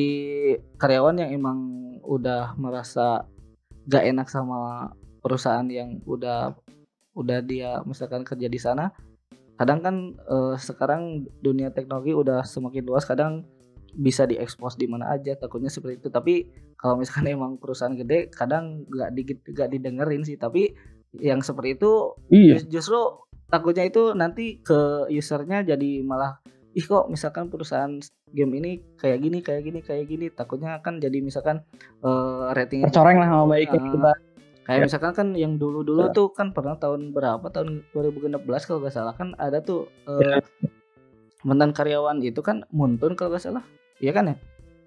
karyawan 0.75 1.23
yang 1.23 1.31
emang 1.31 1.59
udah 2.03 2.55
merasa 2.59 3.23
gak 3.87 4.05
enak 4.05 4.27
sama 4.27 4.91
perusahaan 5.23 5.65
yang 5.67 6.03
udah 6.03 6.55
udah 7.15 7.39
dia 7.43 7.79
misalkan 7.83 8.23
kerja 8.23 8.47
di 8.47 8.59
sana, 8.59 8.91
kadang 9.59 9.79
kan 9.83 9.95
eh, 10.15 10.55
sekarang 10.55 11.27
dunia 11.43 11.71
teknologi 11.71 12.15
udah 12.15 12.43
semakin 12.47 12.83
luas, 12.85 13.03
kadang 13.03 13.43
bisa 13.95 14.25
diekspos 14.30 14.78
di 14.78 14.86
mana 14.86 15.13
aja 15.13 15.36
takutnya 15.38 15.71
seperti 15.71 16.04
itu 16.04 16.10
tapi 16.10 16.49
kalau 16.78 16.97
misalkan 16.99 17.30
emang 17.36 17.58
perusahaan 17.58 17.93
gede 17.93 18.30
kadang 18.34 18.86
nggak 18.89 19.10
di 19.13 19.21
gak 19.54 19.69
didengerin 19.71 20.23
sih 20.23 20.38
tapi 20.38 20.73
yang 21.17 21.41
seperti 21.41 21.80
itu 21.80 22.13
iya. 22.30 22.62
justru 22.69 23.25
takutnya 23.49 23.89
itu 23.89 24.13
nanti 24.13 24.62
ke 24.62 25.10
usernya 25.10 25.65
jadi 25.65 26.06
malah 26.06 26.38
ih 26.78 26.86
kok 26.86 27.10
misalkan 27.10 27.49
perusahaan 27.49 27.97
game 28.30 28.54
ini 28.62 28.71
kayak 28.93 29.19
gini 29.25 29.41
kayak 29.41 29.62
gini 29.65 29.80
kayak 29.82 30.06
gini 30.06 30.25
takutnya 30.30 30.78
kan 30.86 31.02
jadi 31.02 31.17
misalkan 31.17 31.65
uh, 32.06 32.54
ratingnya 32.54 32.93
coreng 32.93 33.17
lah 33.17 33.25
sama 33.25 33.58
baik 33.58 33.73
uh, 33.73 33.82
kita 33.82 34.12
kayak 34.69 34.80
ya. 34.80 34.86
misalkan 34.86 35.12
kan 35.17 35.28
yang 35.34 35.58
dulu 35.58 35.82
dulu 35.82 36.08
ya. 36.08 36.13
tuh 36.13 36.30
kan 36.30 36.54
pernah 36.54 36.78
tahun 36.78 37.10
berapa 37.10 37.41
tahun 37.49 37.89
2016 37.89 38.45
kalau 38.69 38.80
gak 38.86 38.93
salah 38.93 39.17
kan 39.17 39.34
ada 39.41 39.65
tuh 39.65 39.89
uh, 40.06 40.21
ya. 40.21 40.38
mantan 41.41 41.73
karyawan 41.73 42.21
itu 42.21 42.45
kan 42.45 42.62
Muntun 42.69 43.17
kalau 43.17 43.34
gak 43.34 43.49
salah 43.49 43.65
iya 43.99 44.12
kan 44.15 44.33
ya? 44.33 44.35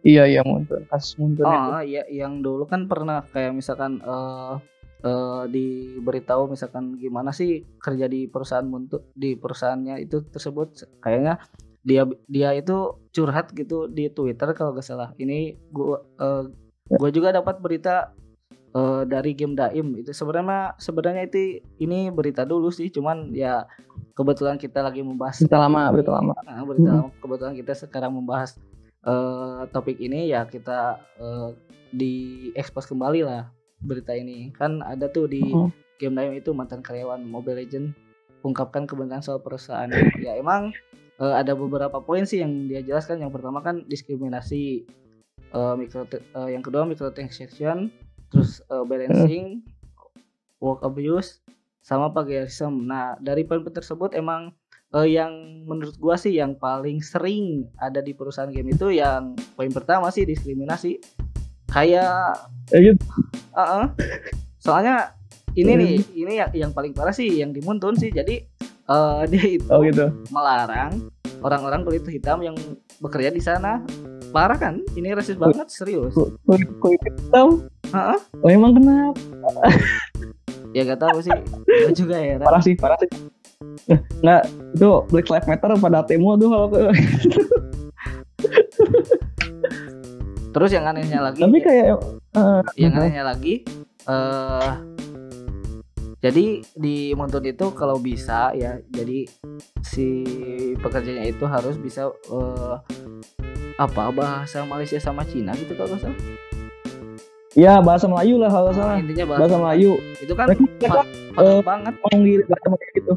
Iya 0.03 0.23
iya 0.27 0.41
Muntun 0.43 0.83
kasus 0.91 1.15
Muntun 1.15 1.47
oh 1.47 1.79
iya 1.79 2.03
yang 2.11 2.43
dulu 2.43 2.67
kan 2.67 2.91
pernah 2.91 3.23
kayak 3.31 3.55
misalkan 3.55 4.03
uh, 4.03 4.59
uh, 5.07 5.45
diberitahu 5.47 6.51
misalkan 6.51 6.99
gimana 6.99 7.31
sih 7.31 7.67
kerja 7.79 8.11
di 8.11 8.27
perusahaan 8.27 8.67
untuk 8.67 9.11
di 9.15 9.39
perusahaannya 9.39 10.03
itu 10.03 10.27
tersebut. 10.27 10.87
Kayaknya 11.03 11.43
dia 11.83 12.03
dia 12.31 12.51
itu 12.55 12.99
curhat 13.11 13.51
gitu 13.55 13.91
di 13.91 14.11
Twitter 14.11 14.55
kalau 14.55 14.75
gak 14.75 14.87
salah. 14.87 15.11
Ini 15.19 15.59
gua 15.71 16.03
uh, 16.23 16.51
gua 16.99 17.11
juga 17.11 17.35
dapat 17.35 17.59
berita 17.59 18.15
uh, 18.75 19.03
dari 19.07 19.35
game 19.35 19.59
Daim. 19.59 19.99
Itu 19.99 20.15
sebenarnya 20.15 20.79
sebenarnya 20.79 21.31
itu 21.31 21.63
ini 21.83 22.11
berita 22.15 22.47
dulu 22.47 22.71
sih. 22.71 22.89
Cuman 22.89 23.35
ya 23.35 23.67
kebetulan 24.15 24.59
kita 24.59 24.83
lagi 24.83 25.03
membahas 25.03 25.43
berita 25.43 25.59
lama 25.59 25.83
berita 25.91 26.11
lama. 26.15 26.33
Nah, 26.47 26.63
berita 26.63 26.91
hmm. 26.91 26.99
lama. 27.03 27.11
Kebetulan 27.19 27.55
kita 27.59 27.73
sekarang 27.75 28.13
membahas 28.15 28.59
uh, 29.07 29.67
topik 29.71 29.99
ini 29.99 30.31
ya 30.31 30.47
kita 30.47 31.03
uh, 31.19 31.55
di 31.93 32.49
expose 32.55 32.89
kembali 32.89 33.27
lah 33.27 33.51
berita 33.83 34.15
ini. 34.15 34.55
Kan 34.55 34.81
ada 34.83 35.11
tuh 35.11 35.27
di 35.29 35.43
uh 35.43 35.67
-huh. 35.67 35.71
game 35.99 36.17
lain 36.19 36.39
itu 36.39 36.55
mantan 36.55 36.81
karyawan 36.81 37.23
Mobile 37.23 37.63
Legend 37.63 37.95
ungkapkan 38.43 38.87
kebenaran 38.87 39.23
soal 39.23 39.43
perusahaan. 39.43 39.91
Ya 40.19 40.39
emang 40.39 40.75
uh, 41.23 41.35
ada 41.35 41.55
beberapa 41.55 42.03
poin 42.03 42.27
sih 42.27 42.43
yang 42.43 42.71
dia 42.71 42.83
jelaskan. 42.83 43.23
Yang 43.23 43.39
pertama 43.39 43.63
kan 43.63 43.87
diskriminasi 43.87 44.87
uh, 45.55 45.75
mikro 45.79 46.07
uh, 46.35 46.49
yang 46.51 46.63
kedua 46.63 46.87
microtransaction 46.87 47.91
terus 48.33 48.65
uh, 48.73 48.83
balancing 48.83 49.61
work 50.63 50.81
abuse 50.83 51.43
sama 51.83 52.11
plagiarism. 52.11 52.87
Nah 52.87 53.19
dari 53.19 53.43
poin 53.47 53.63
tersebut 53.63 54.15
emang 54.15 54.55
uh, 54.93 55.09
yang 55.09 55.65
menurut 55.65 55.97
gua 55.99 56.15
sih 56.21 56.37
yang 56.37 56.55
paling 56.57 57.01
sering 57.01 57.67
ada 57.81 58.05
di 58.05 58.13
perusahaan 58.13 58.51
game 58.51 58.75
itu 58.75 58.93
yang 58.93 59.35
poin 59.57 59.73
pertama 59.73 60.13
sih 60.13 60.29
diskriminasi. 60.29 61.01
Kayak 61.73 62.37
uh 63.57 63.61
-uh. 63.61 63.85
soalnya 64.61 65.17
ini 65.57 65.73
nih 65.77 65.93
hmm. 66.01 66.23
ini 66.25 66.33
yang 66.37 66.51
yang 66.53 66.73
paling 66.77 66.93
parah 66.93 67.17
sih 67.17 67.41
yang 67.41 67.57
dimuntun 67.57 67.97
sih. 67.97 68.13
Jadi 68.13 68.45
uh, 68.93 69.25
dia 69.31 69.61
itu 69.61 69.69
oh, 69.73 69.81
gitu. 69.81 70.13
melarang 70.29 71.09
orang-orang 71.43 71.83
kulit 71.83 72.07
hitam 72.07 72.45
yang 72.45 72.55
bekerja 73.01 73.33
di 73.33 73.43
sana. 73.43 73.83
Parah 74.33 74.57
kan? 74.57 74.81
Ini 74.97 75.13
rasis 75.13 75.37
banget 75.37 75.69
serius. 75.69 76.17
kulit, 76.49 76.69
kulit 76.81 77.01
hitam? 77.05 77.69
Uh 77.93 78.17
-uh. 78.17 78.19
oh 78.45 78.49
emang 78.49 78.77
kenapa? 78.77 79.17
Ya 80.73 80.89
gak 80.89 81.05
tahu 81.05 81.21
sih. 81.21 81.37
Gue 81.69 81.93
juga 81.93 82.17
ya 82.17 82.41
parah 82.41 82.65
sih 82.65 82.73
parah 82.73 82.97
sih 82.97 83.32
nggak 84.23 84.43
itu 84.79 84.91
Black 85.11 85.29
Lives 85.29 85.49
Matter 85.49 85.71
pada 85.79 86.01
temu 86.07 86.39
tuh 86.39 86.49
kalau 86.51 86.69
Terus 90.53 90.69
yang 90.69 90.85
anehnya 90.85 91.25
lagi 91.25 91.41
Tapi 91.41 91.59
kayak 91.65 91.97
uh, 92.37 92.61
yang 92.77 92.93
anehnya 92.93 93.25
lagi 93.25 93.65
uh, 94.05 94.77
jadi 96.23 96.63
di 96.79 97.11
Montun 97.19 97.43
itu 97.43 97.75
kalau 97.75 97.99
bisa 97.99 98.55
ya 98.55 98.79
jadi 98.95 99.27
si 99.83 100.23
pekerjanya 100.79 101.27
itu 101.27 101.43
harus 101.51 101.75
bisa 101.75 102.15
uh, 102.31 102.79
apa 103.75 104.15
bahasa 104.15 104.63
Malaysia 104.63 105.03
sama 105.03 105.27
Cina 105.27 105.51
gitu 105.59 105.75
kalau 105.75 105.99
salah. 105.99 106.15
Iya 107.59 107.83
bahasa 107.83 108.07
Melayu 108.07 108.39
lah 108.39 108.55
kalau 108.55 108.71
salah. 108.71 109.03
Intinya 109.03 109.35
bahasa, 109.35 109.41
bahasa 109.43 109.57
Melayu. 109.59 109.93
Itu 110.23 110.33
kan 110.39 110.47
pa 110.55 111.03
uh, 111.43 111.59
banget. 111.59 111.95
Manggil 112.07 112.41
gitu. 112.95 113.13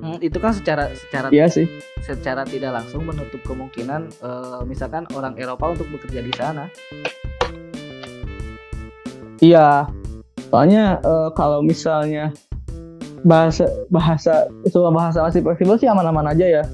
Hmm, 0.00 0.16
itu 0.24 0.40
kan 0.40 0.56
secara 0.56 0.88
secara 0.96 1.28
iya 1.28 1.44
sih. 1.44 1.68
secara 2.00 2.48
tidak 2.48 2.72
langsung 2.72 3.04
menutup 3.04 3.40
kemungkinan 3.44 4.08
uh, 4.24 4.64
misalkan 4.64 5.04
orang 5.12 5.36
Eropa 5.36 5.76
untuk 5.76 5.92
bekerja 5.92 6.24
di 6.24 6.32
sana. 6.32 6.72
Iya, 9.40 9.88
soalnya 10.48 11.00
uh, 11.04 11.28
kalau 11.36 11.60
misalnya 11.60 12.32
bahasa 13.20 13.68
bahasa 13.92 14.48
itu 14.64 14.80
bahasa 14.88 15.20
masih 15.20 15.44
fleksibel 15.44 15.76
sih 15.76 15.88
aman-aman 15.88 16.32
aja 16.32 16.60
ya. 16.60 16.64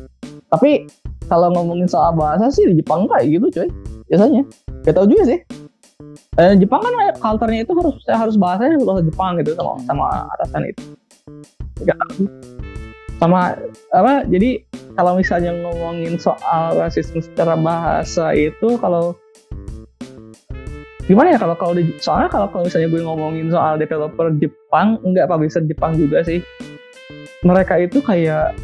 Tapi 0.55 0.87
kalau 1.27 1.51
ngomongin 1.51 1.91
soal 1.91 2.15
bahasa 2.15 2.47
sih 2.55 2.63
di 2.71 2.79
Jepang 2.79 3.11
kayak 3.11 3.27
gitu 3.27 3.47
coy 3.51 3.69
biasanya. 4.07 4.43
Gak 4.87 4.95
tau 4.95 5.07
juga 5.11 5.35
sih. 5.35 5.39
Eh, 6.39 6.55
Jepang 6.63 6.79
kan 6.79 6.95
culture-nya 7.19 7.67
itu 7.67 7.75
harus 7.75 7.97
harus 8.07 8.37
bahasanya 8.39 8.79
bahasa 8.87 9.03
Jepang 9.03 9.35
gitu 9.43 9.51
sama 9.59 9.73
sama 9.83 10.05
atasan 10.39 10.63
itu. 10.71 10.83
Gak 11.83 11.99
tahu 11.99 12.31
sama 13.17 13.57
apa 13.97 14.29
jadi 14.29 14.61
kalau 14.93 15.17
misalnya 15.17 15.53
ngomongin 15.57 16.21
soal 16.21 16.77
rasisme 16.77 17.21
secara 17.21 17.57
bahasa 17.57 18.37
itu 18.37 18.77
kalau 18.77 19.17
gimana 21.07 21.33
ya 21.33 21.39
kalau 21.39 21.55
kalau 21.55 21.73
soalnya 22.03 22.29
kalau 22.29 22.47
kalau 22.51 22.67
misalnya 22.67 22.89
gue 22.91 23.01
ngomongin 23.01 23.47
soal 23.49 23.79
developer 23.79 24.29
Jepang 24.37 24.99
enggak 25.07 25.31
publisher 25.31 25.63
Jepang 25.65 25.95
juga 25.95 26.21
sih. 26.27 26.43
Mereka 27.47 27.79
itu 27.87 28.03
kayak 28.03 28.59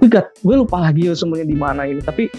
gue 0.00 0.08
gak 0.08 0.32
gue 0.40 0.56
lupa 0.56 0.80
lagi 0.80 1.04
ya 1.04 1.12
semuanya 1.12 1.44
di 1.44 1.56
mana 1.58 1.84
ini 1.84 2.00
tapi 2.00 2.32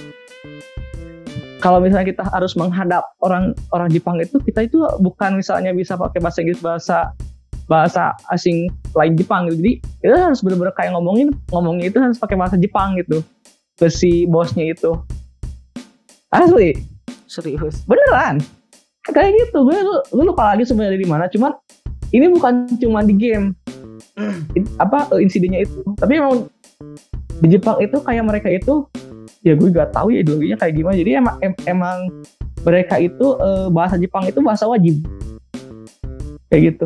kalau 1.62 1.80
misalnya 1.80 2.10
kita 2.10 2.26
harus 2.26 2.58
menghadap 2.58 3.06
orang 3.22 3.54
orang 3.70 3.88
Jepang 3.94 4.18
itu 4.18 4.42
kita 4.42 4.66
itu 4.66 4.82
bukan 4.98 5.38
misalnya 5.38 5.70
bisa 5.72 5.94
pakai 5.94 6.18
bahasa 6.18 6.42
Inggris 6.42 6.60
bahasa 6.60 7.14
bahasa 7.68 8.12
asing 8.32 8.68
lain 8.94 9.14
Jepang 9.16 9.48
gitu. 9.50 9.58
Jadi 9.60 9.74
kita 10.04 10.16
harus 10.32 10.40
bener-bener 10.44 10.74
kayak 10.76 10.92
ngomongin 10.96 11.32
ngomongnya 11.50 11.86
itu 11.90 11.98
harus 12.00 12.18
pakai 12.20 12.36
bahasa 12.36 12.56
Jepang 12.60 12.96
gitu. 13.00 13.24
Ke 13.80 13.90
si 13.90 14.28
bosnya 14.30 14.72
itu. 14.72 14.94
Asli. 16.30 16.78
Serius? 17.26 17.82
Beneran. 17.90 18.42
Kayak 19.10 19.32
gitu. 19.38 19.66
Gue 19.66 19.78
gue 20.12 20.24
lupa 20.24 20.54
lagi 20.54 20.64
sebenarnya 20.68 21.00
di 21.00 21.10
mana. 21.10 21.26
Cuman 21.32 21.52
ini 22.14 22.30
bukan 22.30 22.70
cuma 22.78 23.02
di 23.02 23.16
game. 23.18 23.58
In- 24.54 24.70
apa 24.78 25.10
insidennya 25.18 25.66
itu. 25.66 25.82
Tapi 25.98 26.22
emang 26.22 26.46
di 27.42 27.48
Jepang 27.50 27.82
itu 27.82 27.98
kayak 27.98 28.24
mereka 28.24 28.48
itu 28.54 28.86
ya 29.44 29.60
gue 29.60 29.68
gak 29.76 29.92
tahu 29.92 30.14
ya 30.14 30.22
ideologinya 30.22 30.58
kayak 30.62 30.74
gimana. 30.78 30.96
Jadi 30.96 31.12
emang 31.18 31.36
em- 31.42 31.64
emang 31.66 31.98
mereka 32.64 32.96
itu 33.02 33.36
eh, 33.42 33.68
bahasa 33.74 33.96
Jepang 33.98 34.24
itu 34.30 34.40
bahasa 34.40 34.70
wajib. 34.70 35.02
Kayak 36.54 36.78
gitu. 36.78 36.86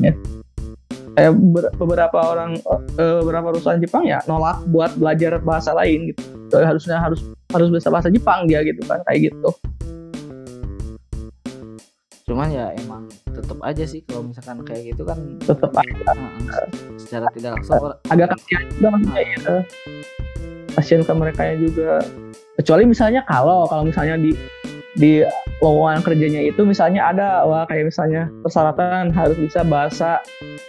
Ya. 0.00 0.12
kayak 1.14 1.32
ber- 1.38 1.74
beberapa 1.78 2.18
orang 2.18 2.58
eh, 2.98 3.14
beberapa 3.22 3.54
perusahaan 3.54 3.78
Jepang 3.78 4.02
ya 4.02 4.18
nolak 4.26 4.62
buat 4.70 4.98
belajar 4.98 5.38
bahasa 5.38 5.70
lain 5.74 6.10
gitu. 6.10 6.22
Soalnya 6.50 6.68
harusnya 6.74 6.96
harus 6.98 7.20
harus 7.54 7.68
bisa 7.70 7.88
bahasa 7.90 8.10
Jepang 8.10 8.50
dia 8.50 8.66
gitu 8.66 8.82
kan 8.86 8.98
kayak 9.06 9.30
gitu. 9.30 9.48
Cuman 12.24 12.50
ya 12.50 12.72
emang 12.82 13.06
tetap 13.30 13.58
aja 13.62 13.84
sih 13.86 14.00
kalau 14.08 14.26
misalkan 14.26 14.64
kayak 14.66 14.94
gitu 14.94 15.02
kan 15.06 15.18
tetap 15.38 15.70
aja. 15.76 16.02
uh, 16.16 16.66
secara 16.98 17.26
tidak 17.36 17.60
langsung 17.60 17.94
agak 18.10 18.28
kasihan 18.34 18.64
juga 18.74 18.88
maksudnya 18.90 19.22
ya 19.22 19.56
kasihan 20.74 21.02
ke 21.06 21.12
mereka 21.14 21.42
juga. 21.54 22.02
Kecuali 22.54 22.82
misalnya 22.86 23.20
kalau 23.26 23.66
kalau 23.66 23.86
misalnya 23.86 24.18
di 24.18 24.34
di 24.94 25.26
lowongan 25.58 26.02
kerjanya 26.06 26.40
itu 26.42 26.62
misalnya 26.62 27.10
ada 27.10 27.42
wah 27.46 27.66
kayak 27.66 27.90
misalnya 27.90 28.30
persyaratan 28.46 29.10
harus 29.10 29.34
bisa 29.38 29.66
bahasa 29.66 30.22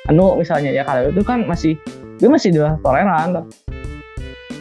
anu 0.10 0.34
misalnya 0.38 0.74
ya 0.74 0.82
kalau 0.82 1.14
itu 1.14 1.22
kan 1.22 1.46
masih 1.46 1.78
gue 2.18 2.30
masih 2.30 2.54
udah 2.58 2.78
toleran 2.82 3.46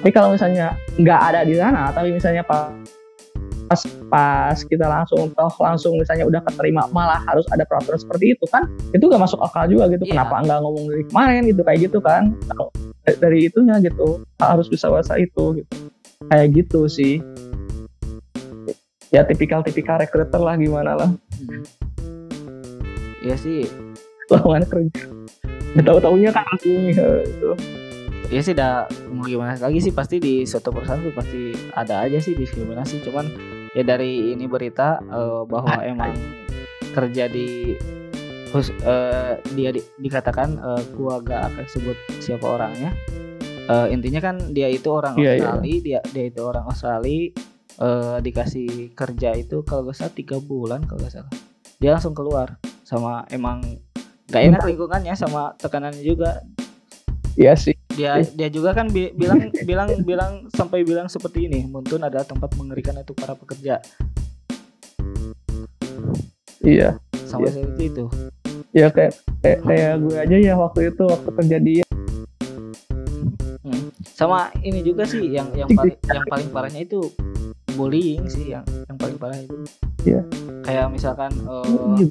tapi 0.05 0.11
kalau 0.12 0.37
misalnya 0.37 0.77
nggak 1.00 1.20
ada 1.33 1.40
di 1.48 1.57
sana 1.57 1.88
tapi 1.96 2.12
misalnya 2.12 2.44
pas 2.44 2.68
pas 3.64 3.81
pas 4.12 4.59
kita 4.61 4.85
langsung 4.85 5.33
toh 5.33 5.53
langsung 5.59 5.96
misalnya 5.96 6.29
udah 6.29 6.40
keterima 6.44 6.85
malah 6.92 7.24
harus 7.24 7.48
ada 7.48 7.64
peraturan 7.64 7.96
seperti 7.96 8.37
itu 8.37 8.44
kan 8.53 8.68
itu 8.92 9.00
gak 9.09 9.22
masuk 9.22 9.40
akal 9.40 9.64
juga 9.66 9.88
gitu. 9.90 10.05
Iya. 10.05 10.20
kenapa 10.20 10.44
nggak 10.44 10.59
ngomong 10.61 10.85
dari 10.92 11.05
kemarin 11.09 11.42
gitu 11.48 11.61
kayak 11.64 11.79
gitu 11.88 11.98
kan? 12.05 12.37
Kalau 12.53 12.68
dari- 13.05 13.18
dari 13.20 13.38
itunya 13.48 13.77
gitu 13.81 14.20
harus 14.38 14.66
bisa 14.68 14.92
bahasa 14.92 15.16
itu 15.16 15.64
gitu. 15.64 15.72
Kayak 16.29 16.46
gitu 16.57 16.81
sih 16.88 17.24
ya 19.14 19.22
tipikal-tipikal 19.22 20.03
recruiter 20.03 20.42
lah 20.42 20.59
gimana 20.59 20.98
lah. 20.98 21.11
Iya 23.22 23.37
sih, 23.38 23.62
lowongan 24.27 24.66
kerja 24.66 24.90
tahu 25.74 25.98
taunya 25.98 26.31
kan 26.31 26.46
langsung 26.46 26.87
ya, 26.87 27.07
itu 27.27 27.50
ya 28.31 28.40
sih 28.40 28.55
dah 28.55 28.87
mau 29.11 29.27
gimana 29.27 29.59
lagi 29.59 29.83
sih 29.83 29.90
pasti 29.90 30.22
di 30.22 30.46
suatu 30.46 30.70
perusahaan 30.70 31.03
tuh 31.03 31.11
pasti 31.11 31.50
ada 31.74 32.03
aja 32.07 32.18
sih 32.18 32.35
diskriminasi. 32.35 33.03
Cuman 33.03 33.27
ya 33.74 33.83
dari 33.83 34.35
ini 34.35 34.46
berita 34.46 35.03
eh, 35.03 35.42
bahwa 35.46 35.79
emang 35.90 36.14
kerja 36.94 37.27
di 37.27 37.74
khusus 38.50 38.70
eh, 38.83 39.35
dia 39.55 39.74
di- 39.74 39.83
dikatakan 39.98 40.59
eh, 40.59 40.83
gua 40.94 41.18
gak 41.18 41.42
akan 41.55 41.64
sebut 41.66 41.96
siapa 42.22 42.46
orangnya. 42.46 42.94
Eh, 43.64 43.87
intinya 43.90 44.20
kan 44.20 44.37
dia 44.55 44.68
itu 44.70 44.87
orang 44.92 45.18
Iya, 45.18 45.33
iya. 45.35 45.48
Australia, 45.50 45.79
dia 45.83 46.00
dia 46.07 46.24
itu 46.31 46.40
orang 46.44 46.64
Australia 46.70 47.33
eh, 47.76 48.16
dikasih 48.20 48.92
kerja 48.92 49.34
itu 49.34 49.62
kalau 49.62 49.88
gak 49.88 49.96
salah 49.96 50.14
tiga 50.14 50.37
bulan 50.38 50.82
kalau 50.84 51.02
gak 51.02 51.14
salah. 51.14 51.32
Dia 51.78 51.94
langsung 51.94 52.14
keluar 52.14 52.56
sama 52.82 53.26
emang 53.28 53.60
gak 54.26 54.42
enak 54.44 54.62
lingkungannya 54.62 55.14
sama 55.14 55.54
tekanannya 55.56 56.02
juga. 56.02 56.42
Iya 57.34 57.58
sih. 57.58 57.74
Dia 57.94 58.22
dia 58.22 58.46
juga 58.46 58.74
kan 58.74 58.90
bi- 58.90 59.10
bilang 59.12 59.50
bilang 59.68 59.88
bilang 60.02 60.32
sampai 60.50 60.82
bilang 60.82 61.06
seperti 61.06 61.46
ini 61.46 61.66
Muntun 61.66 62.02
adalah 62.02 62.22
tempat 62.22 62.54
mengerikan 62.54 62.94
untuk 62.94 63.18
para 63.18 63.34
pekerja. 63.34 63.82
Iya. 66.60 66.96
Sampai 67.26 67.50
Iya. 67.50 67.54
seperti 67.58 67.84
itu. 67.90 68.04
Ya 68.74 68.87
kayak 68.90 69.12
kayak, 69.38 69.58
kayak 69.62 69.92
gue 70.02 70.16
aja 70.18 70.37
ya 70.37 70.54
waktu 70.54 70.90
itu 70.90 71.02
waktu 71.06 71.30
kerja 71.30 71.58
di 71.58 71.74
sama 74.14 74.46
ini 74.62 74.80
juga 74.80 75.02
sih 75.04 75.26
yang 75.26 75.50
yang 75.58 75.66
paling 75.68 75.98
yang 76.06 76.24
paling 76.30 76.48
parahnya 76.48 76.87
itu 76.87 77.02
bullying 77.74 78.24
sih 78.30 78.54
yang 78.54 78.64
yang 78.88 78.96
paling 78.98 79.18
parah 79.18 79.38
itu. 79.38 79.56
Iya. 80.04 80.20
kayak 80.64 80.92
misalkan 80.92 81.32
eh, 81.32 82.04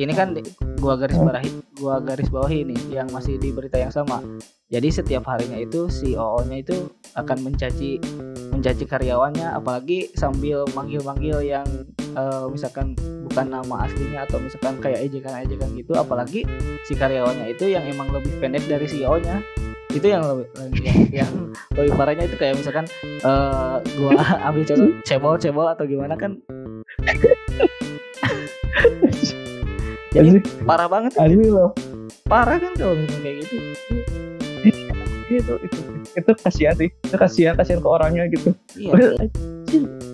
ini 0.00 0.12
kan 0.16 0.32
gua 0.80 0.96
garis 0.96 1.16
bawahi 1.16 1.50
gua 1.76 2.00
garis 2.00 2.28
bawahi 2.32 2.64
ini 2.64 2.76
yang 2.92 3.08
masih 3.12 3.36
di 3.36 3.52
berita 3.52 3.76
yang 3.76 3.92
sama. 3.92 4.20
Jadi 4.70 4.88
setiap 4.88 5.26
harinya 5.26 5.58
itu 5.58 5.90
si 5.90 6.14
OO-nya 6.14 6.62
itu 6.62 6.88
akan 7.18 7.42
mencaci 7.42 7.98
mencaci 8.54 8.84
karyawannya 8.86 9.52
apalagi 9.56 10.12
sambil 10.14 10.64
manggil-manggil 10.72 11.42
yang 11.44 11.66
eh, 12.16 12.46
misalkan 12.48 12.96
bukan 13.30 13.46
nama 13.46 13.86
aslinya 13.86 14.26
atau 14.26 14.42
misalkan 14.42 14.80
kayak 14.82 15.06
ejekan-ejekan 15.06 15.70
gitu 15.78 15.92
apalagi 15.94 16.42
si 16.82 16.98
karyawannya 16.98 17.54
itu 17.54 17.70
yang 17.70 17.86
emang 17.86 18.10
lebih 18.10 18.32
pendek 18.42 18.64
dari 18.66 18.86
si 18.90 19.06
OO-nya 19.06 19.38
itu 19.90 20.06
yang 20.06 20.22
lebih 20.22 20.46
yang, 20.82 20.98
yang 21.10 21.32
lebih 21.74 21.92
parahnya 21.98 22.24
itu 22.30 22.36
kayak 22.38 22.54
misalkan 22.58 22.86
eh 23.26 23.76
gua 23.98 24.22
ambil 24.50 24.62
contoh 24.66 24.90
cebol 25.02 25.34
cebol 25.38 25.66
atau 25.66 25.84
gimana 25.86 26.14
kan. 26.14 26.38
Sih 30.10 30.42
parah 30.66 30.90
banget. 30.90 31.14
Asli 31.14 31.46
loh. 31.46 31.70
Parah 32.26 32.58
kan 32.58 32.74
kalau 32.74 32.98
kayak 33.22 33.46
gitu. 33.46 33.56
Itu 35.30 35.54
itu 35.62 35.78
itu 36.18 36.30
kasihan 36.42 36.74
sih. 36.74 36.90
Itu 36.90 37.14
kasihan 37.14 37.54
kasihan 37.54 37.78
ke 37.78 37.88
orangnya 37.88 38.26
gitu. 38.34 38.50
Iya. 38.74 39.14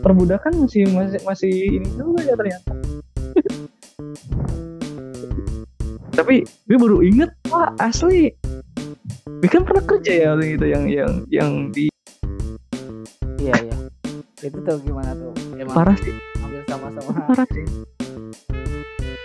Perbudakan 0.05 0.69
masih 0.69 0.85
masih 0.93 1.21
masih 1.25 1.81
ini 1.81 1.89
juga 1.97 2.21
ya 2.29 2.37
ternyata. 2.37 2.73
Tapi 6.17 6.45
gue 6.45 6.79
baru 6.81 7.05
inget 7.05 7.29
wah 7.53 7.73
asli 7.77 8.33
kan 9.45 9.63
pernah 9.69 9.85
kerja 9.85 10.13
ya 10.17 10.27
waktu 10.33 10.57
itu 10.57 10.67
yang 10.67 10.85
yang 10.89 11.13
yang 11.29 11.51
di 11.69 11.93
iya 13.37 13.53
iya. 13.61 13.77
Itu 14.41 14.61
tuh 14.61 14.77
gimana 14.85 15.17
tuh? 15.17 15.33
Emang 15.57 15.73
parah 15.73 15.97
sih. 15.97 16.13
hampir 16.41 16.61
sama-sama. 16.69 17.09
Parah 17.25 17.49
sih. 17.49 17.65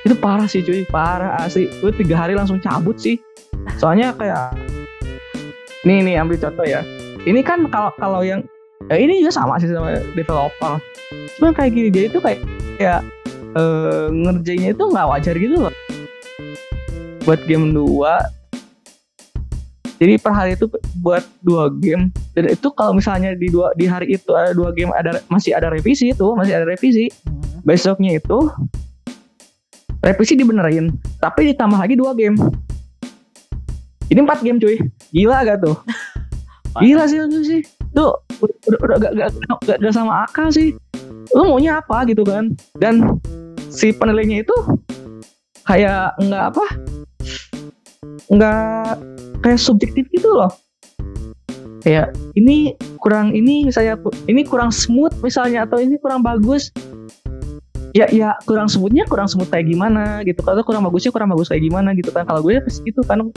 Itu 0.07 0.15
parah 0.17 0.47
sih 0.47 0.61
cuy. 0.63 0.83
Parah 0.87 1.35
asli. 1.43 1.67
Gue 1.83 1.91
tiga 1.91 2.15
hari 2.15 2.31
langsung 2.31 2.63
cabut 2.63 2.95
sih. 2.95 3.19
Soalnya 3.75 4.15
kayak 4.15 4.55
nih 5.83 5.99
nih 6.03 6.15
ambil 6.15 6.39
contoh 6.39 6.63
ya. 6.63 6.79
Ini 7.27 7.43
kan 7.43 7.67
kalau 7.67 7.91
kalau 7.99 8.23
yang 8.23 8.41
ya 8.87 8.97
ini 8.97 9.19
juga 9.19 9.35
sama 9.35 9.59
sih 9.59 9.67
sama 9.67 9.99
developer. 10.15 10.79
Cuma 11.37 11.51
kayak 11.51 11.71
gini 11.75 11.87
dia 11.91 12.07
itu 12.07 12.17
kayak 12.23 12.39
kayak 12.79 13.01
eh, 13.59 14.07
ngerjainnya 14.09 14.71
itu 14.73 14.83
nggak 14.89 15.07
wajar 15.11 15.35
gitu 15.35 15.55
loh. 15.67 15.73
Buat 17.27 17.45
game 17.45 17.75
dua 17.75 18.25
jadi 20.01 20.17
per 20.17 20.33
hari 20.33 20.57
itu 20.57 20.65
buat 20.97 21.21
dua 21.45 21.69
game. 21.77 22.09
Dan 22.33 22.49
itu 22.49 22.73
kalau 22.73 22.97
misalnya 22.97 23.37
di 23.37 23.53
dua 23.53 23.69
di 23.77 23.85
hari 23.85 24.09
itu 24.17 24.33
ada 24.33 24.49
dua 24.49 24.73
game 24.73 24.89
ada 24.97 25.21
masih 25.29 25.53
ada 25.53 25.69
revisi 25.69 26.09
itu 26.09 26.33
masih 26.33 26.57
ada 26.57 26.65
revisi. 26.65 27.13
Hmm. 27.29 27.61
besoknya 27.61 28.17
itu 28.17 28.49
revisi 30.01 30.33
dibenerin 30.33 30.97
tapi 31.21 31.53
ditambah 31.53 31.77
lagi 31.77 31.93
dua 31.93 32.17
game. 32.17 32.33
Ini 34.09 34.25
empat 34.25 34.41
game 34.41 34.57
cuy. 34.57 34.81
Gila 35.13 35.45
gak 35.45 35.69
tuh? 35.69 35.77
Gila 36.81 37.05
sih 37.05 37.21
itu 37.21 37.39
sih. 37.45 37.61
Tuh 37.93 38.17
udah, 38.41 38.57
udah, 38.65 38.79
udah 38.81 38.97
gak, 38.97 39.11
gak, 39.13 39.29
gak, 39.69 39.77
gak 39.85 39.93
sama 39.93 40.25
akal 40.25 40.49
sih. 40.49 40.73
Lu 41.37 41.45
maunya 41.45 41.77
apa 41.77 42.09
gitu 42.09 42.25
kan? 42.25 42.49
Dan 42.81 43.21
si 43.69 43.93
penilainya 43.93 44.41
itu 44.41 44.57
kayak 45.69 46.17
nggak 46.17 46.43
apa? 46.51 46.65
Nggak 48.33 48.97
kayak 49.41 49.59
subjektif 49.59 50.05
gitu 50.13 50.29
loh. 50.31 50.49
Kayak 51.81 52.13
ini 52.37 52.77
kurang 53.01 53.33
ini 53.33 53.65
misalnya 53.65 53.97
ini 54.29 54.45
kurang 54.45 54.69
smooth 54.69 55.17
misalnya 55.25 55.65
atau 55.65 55.81
ini 55.81 55.97
kurang 55.97 56.21
bagus. 56.21 56.69
Ya 57.91 58.07
ya 58.07 58.39
kurang 58.47 58.71
smoothnya 58.71 59.03
kurang 59.09 59.27
smooth 59.27 59.51
kayak 59.51 59.67
gimana 59.67 60.23
gitu 60.23 60.39
kalau 60.45 60.63
kurang 60.63 60.87
bagusnya 60.87 61.11
kurang 61.11 61.33
bagus 61.33 61.51
kayak 61.51 61.65
gimana 61.65 61.91
gitu 61.97 62.13
kan. 62.13 62.23
Kalau 62.23 62.39
gue 62.45 62.61
pasti 62.61 62.85
gitu 62.87 63.01
kan. 63.03 63.33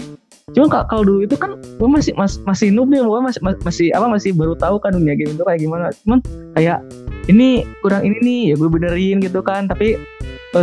Cuma 0.54 0.68
kalau- 0.70 1.02
dulu 1.02 1.24
itu 1.24 1.34
kan 1.34 1.56
gue 1.56 1.88
masih 1.88 2.12
mas, 2.14 2.38
masih 2.44 2.70
noob 2.70 2.92
nih 2.92 3.02
gue 3.02 3.20
masih 3.24 3.40
mas- 3.42 3.58
masih 3.64 3.88
apa 3.96 4.06
masih 4.06 4.30
baru 4.36 4.54
tahu 4.54 4.76
kan 4.78 4.92
dunia 4.94 5.16
game 5.18 5.34
itu 5.34 5.42
kayak 5.42 5.58
gimana. 5.58 5.90
Cuman 6.04 6.20
kayak 6.54 6.78
ini 7.26 7.64
kurang 7.80 8.04
ini 8.06 8.16
nih 8.20 8.40
ya 8.52 8.54
gue 8.60 8.68
benerin 8.70 9.18
gitu 9.24 9.40
kan. 9.40 9.66
Tapi 9.66 9.98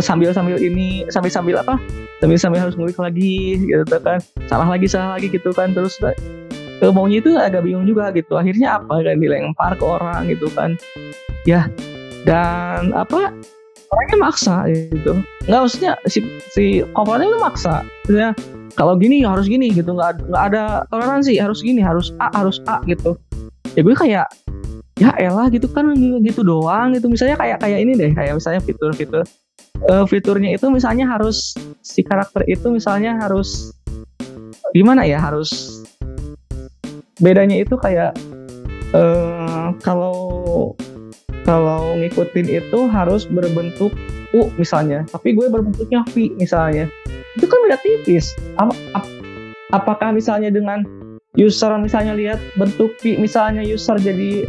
sambil 0.00 0.32
sambil 0.32 0.56
ini 0.56 1.04
sambil 1.12 1.28
sambil 1.28 1.56
apa? 1.60 1.76
Tapi 2.22 2.38
sampai 2.38 2.62
harus 2.62 2.78
ngulik 2.78 2.96
lagi 2.96 3.58
gitu 3.60 3.98
kan. 3.98 4.22
Salah 4.46 4.70
lagi 4.70 4.86
salah 4.86 5.18
lagi 5.18 5.26
gitu 5.28 5.50
kan. 5.50 5.74
Terus 5.74 5.98
ke 5.98 6.86
maunya 6.90 7.18
itu 7.18 7.34
agak 7.34 7.66
bingung 7.66 7.84
juga 7.84 8.14
gitu. 8.14 8.38
Akhirnya 8.38 8.78
apa 8.78 9.02
kan 9.02 9.18
dilempar 9.18 9.74
ke 9.74 9.84
orang 9.84 10.30
gitu 10.30 10.46
kan. 10.54 10.78
Ya 11.44 11.66
dan 12.22 12.94
apa? 12.94 13.34
Orangnya 13.92 14.16
maksa 14.22 14.64
gitu. 14.70 15.20
Nggak 15.50 15.60
maksudnya 15.68 15.92
si 16.08 16.24
si 16.48 16.64
komponen 16.96 17.28
itu 17.28 17.38
maksa. 17.42 17.84
Maksudnya 18.06 18.32
kalau 18.78 18.96
gini 18.96 19.20
harus 19.26 19.50
gini 19.50 19.68
gitu. 19.74 19.92
Nggak 19.92 20.22
nggak 20.30 20.44
ada 20.54 20.88
toleransi 20.88 21.36
harus 21.36 21.60
gini 21.60 21.84
harus 21.84 22.14
A 22.22 22.32
harus 22.32 22.62
A 22.70 22.80
gitu. 22.88 23.18
Ya 23.76 23.84
gue 23.84 23.92
kayak 23.92 24.26
ya 24.96 25.10
elah 25.18 25.50
gitu 25.50 25.66
kan 25.68 25.92
gitu 26.24 26.40
doang 26.40 26.94
gitu. 26.96 27.10
Misalnya 27.10 27.36
kayak 27.36 27.58
kayak 27.60 27.78
ini 27.84 27.92
deh 27.98 28.10
kayak 28.14 28.38
misalnya 28.38 28.62
fitur-fitur 28.64 29.26
uh, 29.90 30.04
fiturnya 30.06 30.54
itu 30.54 30.68
misalnya 30.68 31.08
harus 31.08 31.56
si 31.82 32.04
karakter 32.04 32.46
itu 32.46 32.70
misalnya 32.70 33.18
harus 33.18 33.74
gimana 34.76 35.04
ya 35.04 35.18
harus 35.18 35.82
bedanya 37.20 37.60
itu 37.62 37.74
kayak 37.78 38.16
uh, 38.94 39.74
kalau 39.82 40.74
kalau 41.42 41.98
ngikutin 41.98 42.46
itu 42.46 42.80
harus 42.86 43.26
berbentuk 43.26 43.90
U 44.32 44.48
misalnya 44.56 45.04
tapi 45.12 45.36
gue 45.36 45.46
berbentuknya 45.50 46.06
V 46.08 46.32
misalnya. 46.40 46.88
Itu 47.36 47.48
kan 47.48 47.58
beda 47.64 47.80
tipis. 47.80 48.32
Ap, 48.60 48.72
ap, 48.92 49.04
apakah 49.72 50.12
misalnya 50.12 50.52
dengan 50.52 50.84
user 51.36 51.72
misalnya 51.80 52.12
lihat 52.16 52.40
bentuk 52.60 52.92
V 53.00 53.16
misalnya 53.16 53.64
user 53.64 53.96
jadi 54.00 54.44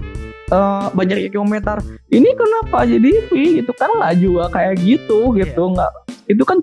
uh, 0.51 0.89
banyak 0.91 1.31
kilometer 1.31 1.79
ini 2.11 2.29
kenapa 2.35 2.83
jadi 2.83 3.11
V? 3.29 3.61
Gitu 3.63 3.71
kan 3.77 3.89
nggak 3.93 4.15
juga 4.19 4.43
kayak 4.51 4.75
gitu 4.81 5.31
gitu. 5.37 5.63
Yeah. 5.69 5.73
nggak 5.75 5.91
itu 6.27 6.43
kan 6.43 6.57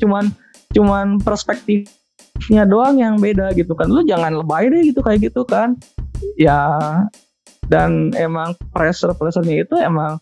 cuman 0.00 0.24
cuman 0.74 1.06
perspektifnya 1.22 2.64
doang 2.66 3.00
yang 3.00 3.16
beda 3.16 3.54
gitu 3.56 3.72
kan. 3.72 3.88
Lu 3.88 4.04
jangan 4.04 4.34
lebay 4.34 4.68
deh 4.68 4.82
gitu 4.84 5.00
kayak 5.00 5.32
gitu 5.32 5.46
kan. 5.46 5.78
Ya 6.36 6.68
dan 7.64 8.12
emang 8.18 8.52
pressure 8.74 9.16
pressurenya 9.16 9.64
itu 9.64 9.76
emang 9.80 10.20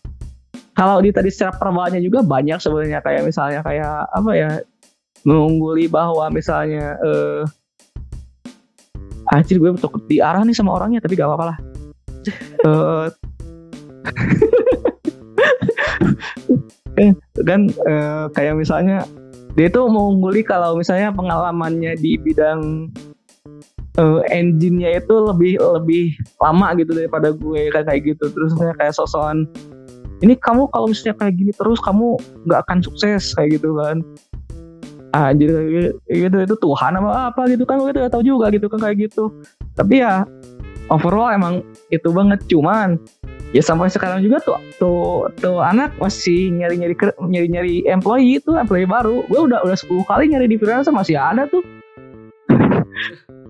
kalau 0.73 1.03
di 1.03 1.11
tadi 1.13 1.29
secara 1.29 1.53
perbalanya 1.53 1.99
juga 1.99 2.23
banyak 2.23 2.59
sebenarnya. 2.61 2.99
Kayak 3.03 3.23
misalnya 3.27 3.59
kayak 3.65 4.07
apa 4.13 4.31
ya 4.31 4.51
mengungguli 5.23 5.87
bahwa 5.87 6.27
misalnya 6.31 6.99
eh 6.99 7.43
anjir 9.31 9.55
gue 9.55 9.71
takut 9.79 10.03
diarah 10.03 10.43
nih 10.43 10.55
sama 10.55 10.75
orangnya 10.75 10.99
tapi 10.99 11.15
gak 11.15 11.31
apa-apa 11.31 11.55
lah 11.55 11.57
uh, 12.67 13.07
kan 17.43 17.61
uh, 17.89 18.25
kayak 18.37 18.53
misalnya 18.57 19.03
dia 19.53 19.69
tuh 19.69 19.85
mau 19.89 20.09
nguli 20.13 20.41
kalau 20.41 20.77
misalnya 20.77 21.13
pengalamannya 21.13 21.93
di 21.97 22.17
bidang 22.17 22.89
uh, 24.01 24.21
engine-nya 24.29 25.01
itu 25.01 25.13
lebih 25.13 25.61
lebih 25.61 26.17
lama 26.41 26.73
gitu 26.77 26.91
daripada 26.93 27.29
gue 27.33 27.69
kayak 27.69 27.85
kayak 27.85 28.01
gitu. 28.13 28.25
Terus 28.33 28.51
kayak 28.57 28.93
sosokan 28.97 29.45
ini 30.25 30.39
kamu 30.39 30.71
kalau 30.71 30.89
misalnya 30.89 31.19
kayak 31.19 31.33
gini 31.37 31.51
terus 31.53 31.77
kamu 31.83 32.17
nggak 32.47 32.59
akan 32.65 32.79
sukses 32.81 33.33
kayak 33.37 33.61
gitu 33.61 33.77
kan. 33.77 34.01
Ah 35.13 35.29
jadi 35.29 35.93
gitu 36.09 36.37
itu 36.41 36.55
Tuhan 36.57 36.97
apa 36.97 37.29
apa 37.29 37.41
gitu 37.45 37.69
kan 37.69 37.77
gue 37.77 37.93
gak 37.93 38.09
tahu 38.09 38.25
juga 38.25 38.49
gitu 38.49 38.65
kan 38.65 38.81
kayak 38.81 39.09
gitu. 39.09 39.29
Tapi 39.77 40.01
ya 40.01 40.25
overall 40.91 41.31
emang 41.31 41.63
itu 41.93 42.09
banget. 42.11 42.39
Cuman 42.49 42.99
ya 43.53 43.61
sampai 43.61 43.87
sekarang 43.87 44.25
juga 44.25 44.41
tuh 44.41 44.57
tuh 44.81 45.29
tuh 45.37 45.61
anak 45.61 45.93
masih 46.01 46.49
nyari 46.49 46.75
nyari 46.81 46.95
nyari 47.29 47.47
nyari 47.47 47.75
employee 47.87 48.41
itu 48.41 48.51
employee 48.57 48.89
baru. 48.89 49.23
Gue 49.29 49.39
udah 49.47 49.63
udah 49.63 49.77
10 49.77 50.09
kali 50.09 50.23
nyari 50.33 50.45
di 50.49 50.57
freelancer 50.57 50.91
masih 50.91 51.15
ada 51.15 51.47
tuh. 51.47 51.63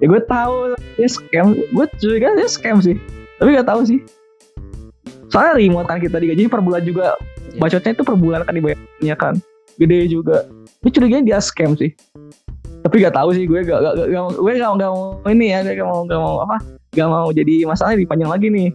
Ya 0.01 0.11
gue 0.11 0.19
tahu 0.27 0.75
dia 0.99 1.07
scam 1.07 1.55
gue 1.55 1.85
juga 2.03 2.35
dia 2.35 2.49
scam 2.51 2.83
sih. 2.83 2.99
Tapi 3.39 3.55
gak 3.55 3.71
tahu 3.71 3.87
sih. 3.87 4.03
Soalnya 5.31 5.55
remote 5.55 5.87
kan 5.87 6.03
kita 6.03 6.19
digaji 6.19 6.51
per 6.51 6.59
bulan 6.59 6.83
juga 6.83 7.15
yeah. 7.55 7.61
bacotnya 7.63 7.95
itu 7.95 8.03
per 8.03 8.15
bulan 8.19 8.43
kan 8.43 8.51
dibayarnya 8.51 9.15
kan. 9.15 9.39
Gede 9.79 10.11
juga. 10.11 10.43
Gue 10.83 10.91
curiga 10.91 11.23
dia 11.23 11.39
scam 11.39 11.79
sih. 11.79 11.95
Tapi 12.83 12.99
gak 12.99 13.15
tahu 13.15 13.31
sih 13.31 13.47
gue 13.47 13.63
gak, 13.63 13.79
gak, 13.79 13.93
gak, 13.95 14.07
gak 14.11 14.23
gue 14.35 14.53
gak, 14.59 14.71
gak 14.75 14.91
mau 14.91 15.31
ini 15.31 15.45
ya 15.55 15.59
gak 15.63 15.87
mau 15.87 16.03
gak 16.03 16.19
mau 16.19 16.35
apa 16.43 16.82
gak 16.93 17.09
mau 17.09 17.29
jadi 17.33 17.65
masalah 17.65 17.97
dipanjang 17.97 18.31
lagi 18.31 18.47
nih. 18.53 18.69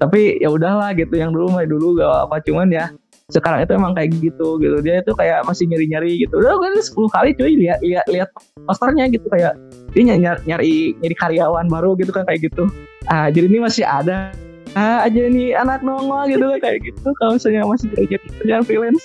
Tapi 0.00 0.42
ya 0.42 0.50
udahlah 0.50 0.90
gitu 0.98 1.14
yang 1.14 1.30
dulu 1.30 1.54
mah 1.54 1.62
dulu 1.68 2.00
gak 2.00 2.26
apa 2.26 2.42
cuman 2.42 2.68
ya 2.72 2.90
sekarang 3.30 3.64
itu 3.64 3.72
emang 3.72 3.92
kayak 3.96 4.10
gitu 4.18 4.58
gitu. 4.60 4.76
Dia 4.82 5.00
itu 5.00 5.12
kayak 5.14 5.46
masih 5.46 5.64
nyari 5.70 5.86
nyari 5.88 6.12
gitu. 6.26 6.34
Udah 6.36 6.58
gue 6.58 6.82
sepuluh 6.82 7.08
kali 7.12 7.32
cuy 7.38 7.54
lihat 7.54 7.80
lihat 7.80 8.04
lihat 8.10 8.28
posternya 8.66 9.08
gitu. 9.08 9.24
Kayak 9.30 9.56
dia 9.94 10.02
nyari, 10.04 10.40
nyari 10.44 10.74
nyari 11.00 11.16
karyawan 11.16 11.66
baru 11.70 11.94
gitu 11.96 12.10
kan 12.10 12.26
kayak 12.28 12.50
gitu. 12.50 12.68
Ah 13.08 13.30
jadi 13.30 13.46
ini 13.48 13.62
masih 13.62 13.86
ada. 13.86 14.34
Ah 14.72 15.04
aja 15.04 15.28
nih 15.28 15.52
anak 15.52 15.84
nongol 15.84 16.28
gitu 16.28 16.44
kan 16.56 16.58
kayak 16.60 16.80
gitu. 16.82 17.08
Kalau 17.20 17.36
misalnya 17.36 17.62
masih 17.68 17.88
kerja 17.92 18.16
kerjaan 18.40 18.64
freelance 18.64 19.04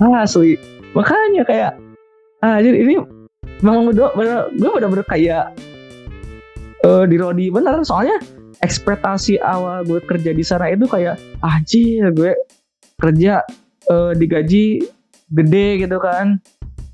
ah 0.00 0.22
asli. 0.24 0.54
Makanya 0.94 1.42
kayak 1.44 1.72
ah 2.44 2.62
jadi 2.62 2.76
ini 2.78 2.94
memang 3.64 3.90
bener 3.90 4.48
gue 4.54 4.70
bener-bener 4.70 5.06
kayak 5.10 5.50
uh, 6.84 7.04
di 7.06 7.16
Rodi. 7.18 7.46
Bener 7.50 7.82
soalnya 7.82 8.18
ekspektasi 8.58 9.38
awal 9.38 9.86
gue 9.86 10.02
kerja 10.02 10.34
di 10.34 10.42
sana 10.42 10.70
itu 10.70 10.84
kayak 10.90 11.18
anjir 11.42 12.10
gue 12.10 12.34
kerja 12.98 13.42
uh, 13.90 14.12
digaji 14.14 14.82
gede 15.30 15.68
gitu 15.86 15.98
kan. 15.98 16.42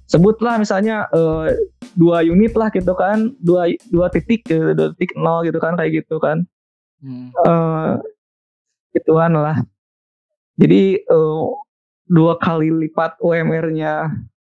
Sebutlah 0.05 0.61
misalnya 0.61 1.09
uh, 1.11 1.49
dua 1.97 2.23
unit 2.23 2.53
lah 2.55 2.68
gitu 2.70 2.92
kan. 2.94 3.33
Dua 3.40 3.73
dua 3.88 4.12
titik 4.12 4.44
gitu, 4.47 4.77
dua 4.77 4.92
titik 4.94 5.16
nol 5.16 5.44
gitu 5.49 5.59
kan 5.59 5.75
kayak 5.77 6.05
gitu 6.05 6.20
kan. 6.20 6.44
Hmm. 7.05 7.29
uh, 7.44 8.01
gituan 8.97 9.37
lah. 9.37 9.61
Jadi 10.57 11.03
uh, 11.11 11.53
dua 12.09 12.38
kali 12.38 12.70
lipat 12.70 13.18
UMR-nya 13.20 14.09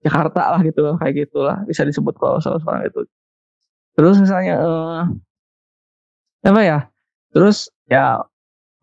Jakarta 0.03 0.53
lah 0.53 0.61
gitu 0.61 0.97
kayak 1.01 1.25
gitulah. 1.25 1.63
Bisa 1.65 1.81
disebut 1.87 2.13
kalau 2.19 2.37
soal 2.43 2.61
sekarang 2.61 2.85
itu 2.85 3.01
terus 3.95 4.15
misalnya 4.19 4.55
uh, 4.59 5.01
apa 6.45 6.61
ya? 6.61 6.79
Terus 7.33 7.67
ya 7.89 8.21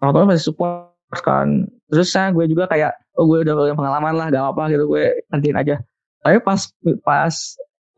orang 0.03 0.13
tua 0.13 0.25
masih 0.29 0.51
support 0.53 0.91
kan. 1.23 1.71
Terus 1.89 2.09
saya 2.11 2.35
gue 2.35 2.45
juga 2.51 2.67
kayak 2.67 2.93
oh 3.21 3.25
gue 3.29 3.47
udah 3.47 3.55
punya 3.55 3.77
pengalaman 3.77 4.15
lah 4.19 4.27
gak 4.33 4.45
apa 4.57 4.63
gitu 4.73 4.85
gue 4.91 5.05
nantiin 5.31 5.57
aja. 5.57 5.77
Tapi 6.23 6.39
pas 6.43 6.61
pas 7.07 7.35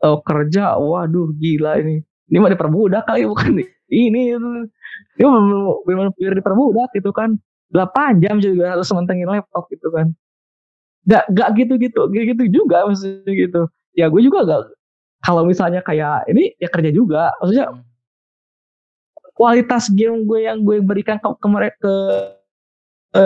oh, 0.05 0.19
kerja 0.21 0.77
waduh 0.77 1.33
gila 1.39 1.81
ini. 1.81 2.03
Ini 2.29 2.37
mah 2.41 2.51
diperbudak 2.53 3.03
kali 3.09 3.25
bukan 3.25 3.61
nih 3.61 3.67
ini. 3.93 4.21
Ini 4.35 5.25
benar 5.25 6.11
benar 6.13 6.35
diperbudak 6.37 6.89
gitu 6.93 7.09
kan. 7.15 7.37
8 7.73 8.23
jam 8.23 8.39
juga 8.39 8.77
harus 8.77 8.87
mentengin 8.93 9.27
laptop 9.27 9.67
gitu 9.73 9.89
kan. 9.89 10.13
Gak 11.09 11.25
gak 11.33 11.49
gitu 11.57 11.73
gitu 11.81 12.01
gitu 12.13 12.43
juga 12.49 12.85
maksudnya 12.85 13.33
gitu. 13.33 13.61
Ya 13.95 14.11
gue 14.11 14.21
juga 14.21 14.45
gak 14.45 14.61
kalau 15.25 15.41
misalnya 15.41 15.81
kayak 15.81 16.29
ini 16.29 16.53
ya 16.61 16.69
kerja 16.69 16.93
juga. 16.93 17.33
Maksudnya 17.41 17.73
hmm. 17.73 17.81
kualitas 19.33 19.89
game 19.89 20.21
gue 20.29 20.45
yang 20.45 20.61
gue 20.61 20.77
berikan 20.85 21.17
ke, 21.17 21.27
ke 21.41 21.47
mereka 21.49 21.93
ke, 23.09 23.25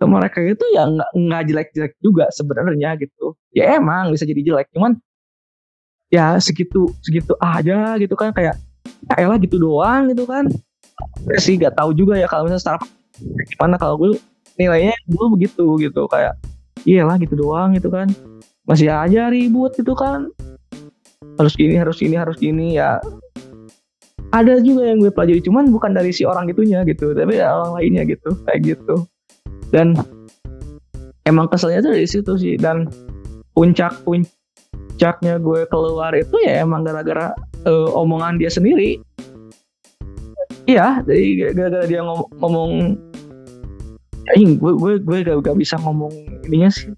ke 0.00 0.04
mereka 0.08 0.38
itu 0.40 0.64
ya 0.72 0.88
nggak 0.88 1.10
nggak 1.12 1.42
jelek-jelek 1.52 1.92
juga 2.00 2.24
sebenarnya 2.32 2.96
gitu. 2.96 3.36
Ya 3.52 3.76
emang 3.76 4.08
bisa 4.16 4.24
jadi 4.24 4.40
jelek 4.40 4.72
cuman 4.72 4.96
ya 6.08 6.40
segitu 6.40 6.88
segitu 7.04 7.36
aja 7.42 8.00
gitu 8.00 8.16
kan 8.16 8.32
kayak 8.32 8.56
ya 9.12 9.14
elah 9.20 9.36
gitu 9.36 9.60
doang 9.60 10.08
gitu 10.08 10.24
kan. 10.24 10.48
Ya 11.28 11.36
sih 11.36 11.60
gak 11.60 11.76
tahu 11.76 11.92
juga 11.92 12.16
ya 12.16 12.24
kalau 12.24 12.48
misalnya 12.48 12.62
secara 12.64 12.80
gimana 13.52 13.76
kalau 13.76 14.00
gue 14.00 14.16
nilainya 14.56 14.96
dulu 15.04 15.36
begitu 15.36 15.76
gitu 15.84 16.08
kayak 16.08 16.32
iyalah 16.88 17.20
gitu 17.20 17.36
doang 17.36 17.76
gitu 17.76 17.92
kan. 17.92 18.08
Masih 18.64 18.88
aja 18.88 19.28
ribut 19.28 19.76
gitu 19.76 19.92
kan 19.92 20.32
harus 21.36 21.54
gini 21.54 21.74
harus 21.76 21.96
gini 22.00 22.16
harus 22.16 22.36
gini 22.40 22.66
ya. 22.76 23.00
Ada 24.34 24.60
juga 24.60 24.90
yang 24.90 25.00
gue 25.00 25.12
pelajari 25.14 25.40
cuman 25.40 25.70
bukan 25.70 25.94
dari 25.94 26.10
si 26.10 26.26
orang 26.26 26.50
itunya 26.50 26.82
gitu 26.84 27.14
tapi 27.14 27.38
ya 27.38 27.54
orang 27.56 27.78
lainnya 27.80 28.02
gitu 28.04 28.34
kayak 28.44 28.76
gitu. 28.76 29.06
Dan 29.70 29.94
emang 31.24 31.46
keselnya 31.48 31.84
tuh 31.84 31.92
dari 31.94 32.08
situ 32.08 32.32
sih 32.36 32.54
dan 32.58 32.90
puncak 33.54 33.96
puncaknya 34.04 35.38
gue 35.40 35.64
keluar 35.70 36.12
itu 36.12 36.36
ya 36.44 36.66
emang 36.66 36.84
gara-gara 36.84 37.32
uh, 37.64 37.88
omongan 37.94 38.36
dia 38.36 38.50
sendiri. 38.50 38.98
Iya 40.66 41.06
jadi 41.06 41.54
gara-gara 41.54 41.86
dia 41.86 42.00
ngom 42.02 42.26
ngomong 42.42 42.72
Aing 44.34 44.58
gue 44.58 44.72
gue 44.74 44.92
gue 45.06 45.18
gak, 45.22 45.38
gak 45.46 45.54
bisa 45.54 45.78
ngomong 45.78 46.10
ininya 46.50 46.66
sih 46.66 46.90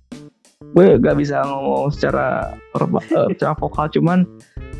gue 0.77 0.87
gak 1.01 1.17
bisa 1.17 1.41
ngomong 1.45 1.89
secara 1.93 2.53
uh, 2.77 3.29
secara 3.33 3.53
vokal 3.57 3.89
cuman 3.89 4.29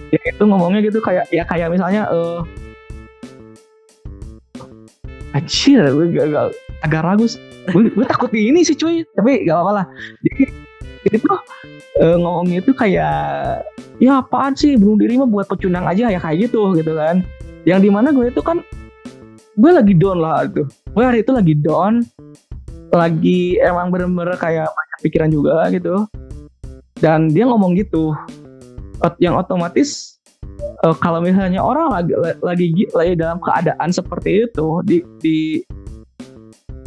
ya 0.09 0.21
itu 0.25 0.43
ngomongnya 0.45 0.81
gitu 0.85 0.99
kayak 1.05 1.29
ya 1.33 1.45
kayak 1.45 1.73
misalnya 1.73 2.09
uh, 2.09 2.45
Anjir, 5.37 5.85
gue 5.93 6.09
gak, 6.17 6.27
gak, 6.33 6.47
agak 6.81 7.03
ragu 7.05 7.29
gue, 7.69 7.93
gue 7.93 8.07
takut 8.09 8.33
di 8.33 8.49
ini 8.49 8.65
sih 8.65 8.73
cuy 8.73 9.05
tapi 9.13 9.45
gak 9.45 9.61
apa-apa 9.61 9.73
lah. 9.77 9.87
Jadi 10.25 10.45
itu 11.05 11.17
tuh 11.21 11.41
uh, 12.01 12.17
ngomongnya 12.17 12.65
itu 12.65 12.73
kayak 12.73 13.61
ya 14.01 14.25
apaan 14.25 14.57
sih 14.57 14.81
bunuh 14.81 14.97
diri 14.97 15.21
mah 15.21 15.29
buat 15.29 15.45
pecundang 15.45 15.85
aja 15.85 16.09
ya 16.09 16.17
kayak 16.17 16.49
gitu 16.49 16.73
gitu 16.81 16.97
kan. 16.97 17.21
Yang 17.69 17.79
di 17.85 17.91
mana 17.93 18.09
gue 18.17 18.33
itu 18.33 18.41
kan 18.41 18.65
gue 19.59 19.71
lagi 19.75 19.95
down 19.99 20.23
lah 20.23 20.47
itu 20.47 20.63
gue 20.71 21.05
hari 21.05 21.21
itu 21.27 21.33
lagi 21.35 21.55
down 21.59 22.07
lagi 22.93 23.61
emang 23.61 23.93
bener-bener 23.93 24.37
kayak 24.41 24.69
banyak 24.69 24.99
pikiran 25.05 25.31
juga 25.31 25.69
gitu. 25.73 26.09
Dan 26.99 27.31
dia 27.31 27.47
ngomong 27.47 27.79
gitu. 27.79 28.17
Yang 29.23 29.47
otomatis 29.47 30.19
uh, 30.83 30.97
kalau 30.99 31.23
misalnya 31.23 31.63
orang 31.63 31.93
lagi 31.95 32.13
lagi 32.43 32.67
lagi 32.91 33.13
dalam 33.15 33.39
keadaan 33.39 33.91
seperti 33.95 34.51
itu 34.51 34.83
di 34.83 34.99
di 35.23 35.39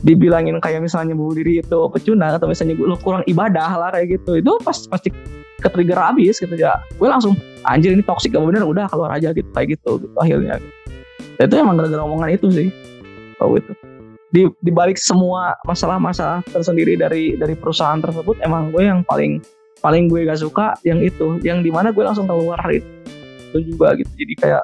dibilangin 0.02 0.58
kayak 0.58 0.82
misalnya 0.82 1.14
bunuh 1.14 1.38
diri 1.38 1.62
itu 1.62 1.80
pecundang 1.94 2.34
atau 2.34 2.50
misalnya 2.50 2.74
gue 2.74 2.98
kurang 3.06 3.24
ibadah 3.30 3.70
lah 3.78 3.90
kayak 3.94 4.20
gitu. 4.20 4.42
Itu 4.42 4.58
pasti 4.66 4.90
pasti 4.90 5.10
ke 5.62 5.70
trigger 5.70 6.00
abis 6.12 6.42
gitu 6.42 6.58
ya. 6.58 6.82
Gue 6.98 7.08
langsung 7.08 7.38
anjir 7.70 7.94
ini 7.94 8.02
toksik 8.02 8.34
gak 8.34 8.42
bener? 8.42 8.66
Udah 8.66 8.90
keluar 8.90 9.14
aja 9.14 9.30
gitu 9.30 9.48
kayak 9.54 9.78
gitu, 9.78 10.02
gitu 10.02 10.16
akhirnya. 10.18 10.58
Gitu. 10.58 10.70
itu 11.42 11.58
emang 11.58 11.74
gara-gara 11.74 12.02
omongan 12.06 12.38
itu 12.38 12.48
sih. 12.54 12.68
Kalau 13.38 13.58
itu 13.58 13.74
di, 14.32 14.48
di 14.64 14.72
balik 14.72 14.96
semua 14.96 15.60
masalah-masalah 15.68 16.42
tersendiri 16.48 16.96
dari 16.96 17.36
dari 17.36 17.54
perusahaan 17.54 18.00
tersebut 18.00 18.40
emang 18.42 18.72
gue 18.72 18.88
yang 18.88 19.04
paling 19.04 19.44
paling 19.84 20.08
gue 20.08 20.24
gak 20.24 20.40
suka 20.40 20.74
yang 20.88 21.04
itu. 21.04 21.38
Yang 21.44 21.68
di 21.68 21.72
mana 21.72 21.92
gue 21.92 22.04
langsung 22.04 22.26
keluar 22.26 22.58
itu, 22.72 22.88
itu 23.52 23.76
juga 23.76 23.94
gitu. 24.00 24.10
Jadi 24.16 24.34
kayak 24.40 24.64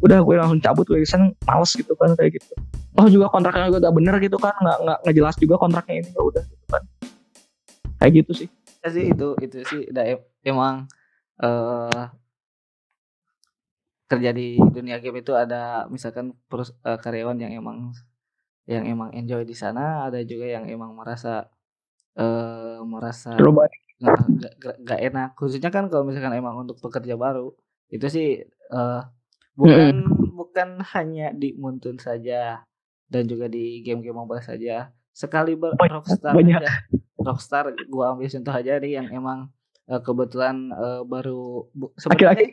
udah 0.00 0.18
gue 0.24 0.34
langsung 0.36 0.58
cabut 0.58 0.88
gue 0.88 1.04
sana 1.04 1.30
males 1.44 1.70
gitu 1.76 1.92
kan 2.00 2.16
kayak 2.16 2.40
gitu. 2.40 2.52
Oh 2.96 3.06
juga 3.10 3.28
kontraknya 3.28 3.68
gue 3.68 3.80
gak 3.84 3.94
bener 3.94 4.14
gitu 4.22 4.38
kan 4.40 4.54
nggak 4.56 4.78
nggak 4.82 4.98
nggak 5.04 5.14
jelas 5.14 5.34
juga 5.36 5.54
kontraknya 5.60 5.94
ini 6.00 6.10
ya 6.10 6.22
udah 6.24 6.42
gitu 6.48 6.64
kan. 6.72 6.82
Kayak 8.00 8.12
gitu 8.24 8.32
sih. 8.44 8.48
Ya 8.84 8.88
sih 8.88 9.04
itu 9.12 9.28
itu 9.40 9.56
sih 9.68 9.80
udah 9.92 10.04
emang 10.44 10.88
uh, 11.44 12.08
kerja 14.08 14.30
di 14.36 14.60
dunia 14.60 15.00
game 15.00 15.24
itu 15.24 15.32
ada 15.32 15.88
misalkan 15.88 16.36
perus, 16.46 16.70
uh, 16.84 17.00
karyawan 17.00 17.40
yang 17.40 17.52
emang 17.56 17.96
yang 18.64 18.84
emang 18.88 19.12
enjoy 19.12 19.44
di 19.44 19.52
sana 19.52 20.08
ada 20.08 20.24
juga 20.24 20.48
yang 20.48 20.64
emang 20.68 20.96
merasa 20.96 21.48
uh, 22.16 22.80
merasa 22.84 23.36
nggak 24.84 25.00
enak. 25.12 25.28
Khususnya 25.36 25.68
kan 25.68 25.88
kalau 25.92 26.08
misalkan 26.08 26.34
emang 26.36 26.64
untuk 26.64 26.80
pekerja 26.80 27.14
baru 27.14 27.52
itu 27.92 28.06
sih 28.08 28.28
uh, 28.72 29.04
bukan 29.54 30.08
bukan 30.34 30.82
hanya 30.96 31.30
di 31.36 31.54
Muntun 31.54 32.00
saja 32.00 32.64
dan 33.06 33.22
juga 33.28 33.46
di 33.46 33.84
game-game 33.84 34.16
mobile 34.16 34.42
saja. 34.42 34.90
Sekali 35.14 35.54
ber 35.54 35.78
Rockstar 35.78 36.34
banyak. 36.34 36.58
aja 36.58 36.72
Rockstar 37.20 37.70
gua 37.86 38.16
ambil 38.16 38.32
contoh 38.32 38.54
aja 38.54 38.72
nih 38.80 38.98
yang 38.98 39.08
emang 39.12 39.52
uh, 39.86 40.00
kebetulan 40.02 40.72
uh, 40.74 41.06
baru 41.06 41.68
sebenarnya 42.00 42.48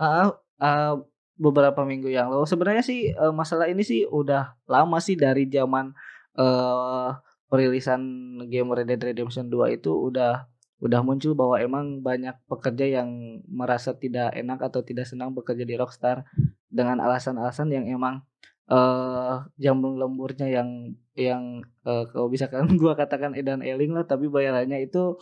uh, 0.00 0.32
uh, 0.62 0.94
beberapa 1.38 1.86
minggu 1.86 2.10
yang 2.10 2.28
lalu. 2.28 2.44
Sebenarnya 2.44 2.84
sih 2.84 3.14
uh, 3.14 3.30
masalah 3.30 3.70
ini 3.70 3.86
sih 3.86 4.04
udah 4.04 4.58
lama 4.66 4.98
sih 4.98 5.14
dari 5.14 5.46
zaman 5.46 5.94
uh, 6.34 7.14
perilisan 7.48 8.02
game 8.50 8.68
Red 8.74 8.90
Dead 8.90 9.00
Redemption 9.00 9.48
2 9.48 9.78
itu 9.80 9.94
udah 9.94 10.44
udah 10.78 11.00
muncul 11.02 11.34
bahwa 11.34 11.58
emang 11.58 12.06
banyak 12.06 12.38
pekerja 12.46 13.02
yang 13.02 13.40
merasa 13.50 13.98
tidak 13.98 14.30
enak 14.34 14.62
atau 14.62 14.82
tidak 14.86 15.10
senang 15.10 15.34
bekerja 15.34 15.66
di 15.66 15.74
Rockstar 15.74 16.22
dengan 16.70 17.02
alasan-alasan 17.02 17.74
yang 17.74 17.86
emang 17.90 18.22
uh, 18.70 19.42
jam 19.58 19.82
lemburnya 19.82 20.46
yang 20.46 20.94
yang 21.18 21.66
uh, 21.82 22.06
kalau 22.06 22.30
bisa 22.30 22.46
kan 22.46 22.70
gua 22.80 22.94
katakan 22.94 23.34
edan 23.34 23.64
eling 23.64 23.90
lah 23.90 24.06
tapi 24.06 24.30
bayarannya 24.30 24.86
itu 24.86 25.18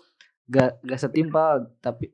gak 0.53 0.77
gak 0.85 1.01
setimpal. 1.01 1.73
Tapi 1.81 2.13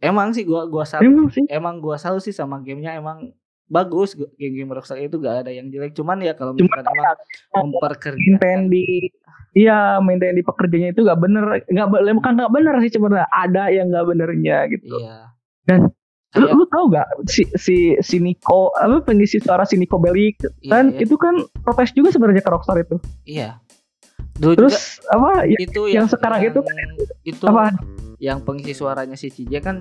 emang 0.00 0.32
sih 0.32 0.44
gua 0.48 0.66
gua 0.66 0.84
salut 0.88 1.06
emang, 1.06 1.28
sih. 1.30 1.44
emang 1.48 1.76
gua 1.78 1.96
salut 2.00 2.24
sih 2.24 2.34
sama 2.34 2.60
gamenya 2.60 2.96
emang 2.96 3.32
bagus 3.70 4.18
game-game 4.34 4.74
Rockstar 4.74 4.98
itu 4.98 5.22
gak 5.22 5.46
ada 5.46 5.54
yang 5.54 5.70
jelek 5.70 5.94
cuman 5.94 6.18
ya 6.26 6.34
kalau 6.34 6.58
misalkan 6.58 6.82
cuman 6.82 7.16
emang 7.54 7.66
memperkerjakan 7.70 8.66
di 8.66 9.12
Iya, 9.50 9.98
maintain 9.98 10.38
di 10.38 10.46
pekerjanya 10.46 10.94
itu 10.94 11.02
gak 11.02 11.18
bener, 11.18 11.42
nggak 11.66 11.90
bukan 11.90 12.38
nggak 12.38 12.54
bener 12.54 12.74
sih 12.86 12.94
sebenarnya 12.94 13.26
ada 13.34 13.66
yang 13.66 13.90
nggak 13.90 14.06
benernya 14.06 14.70
gitu. 14.70 14.94
Iya. 14.94 15.34
Dan 15.66 15.90
Lu, 16.38 16.46
lu 16.62 16.64
tau 16.70 16.86
gak 16.86 17.10
si 17.26 17.42
si 17.58 17.98
si 17.98 18.22
Nico 18.22 18.70
apa 18.78 19.02
pengisi 19.02 19.42
suara 19.42 19.66
si 19.66 19.74
Nico 19.74 19.98
Bellic 19.98 20.38
iya, 20.62 20.70
kan 20.70 20.94
iya. 20.94 21.02
itu 21.02 21.18
kan 21.18 21.42
protes 21.66 21.90
juga 21.90 22.14
sebenarnya 22.14 22.46
ke 22.46 22.50
Rockstar 22.54 22.78
itu. 22.78 23.02
Iya. 23.26 23.58
Dulu 24.38 24.54
Terus 24.54 25.02
juga, 25.02 25.10
apa 25.18 25.30
ya, 25.50 25.58
itu 25.58 25.82
yang, 25.90 26.06
yang 26.06 26.06
sekarang 26.06 26.38
yang, 26.46 26.54
itu 26.54 26.60
kan 26.62 26.76
itu 27.26 27.44
apa 27.50 27.64
yang 28.20 28.44
pengisi 28.44 28.76
suaranya 28.76 29.16
si 29.16 29.32
Cije 29.32 29.58
kan 29.64 29.80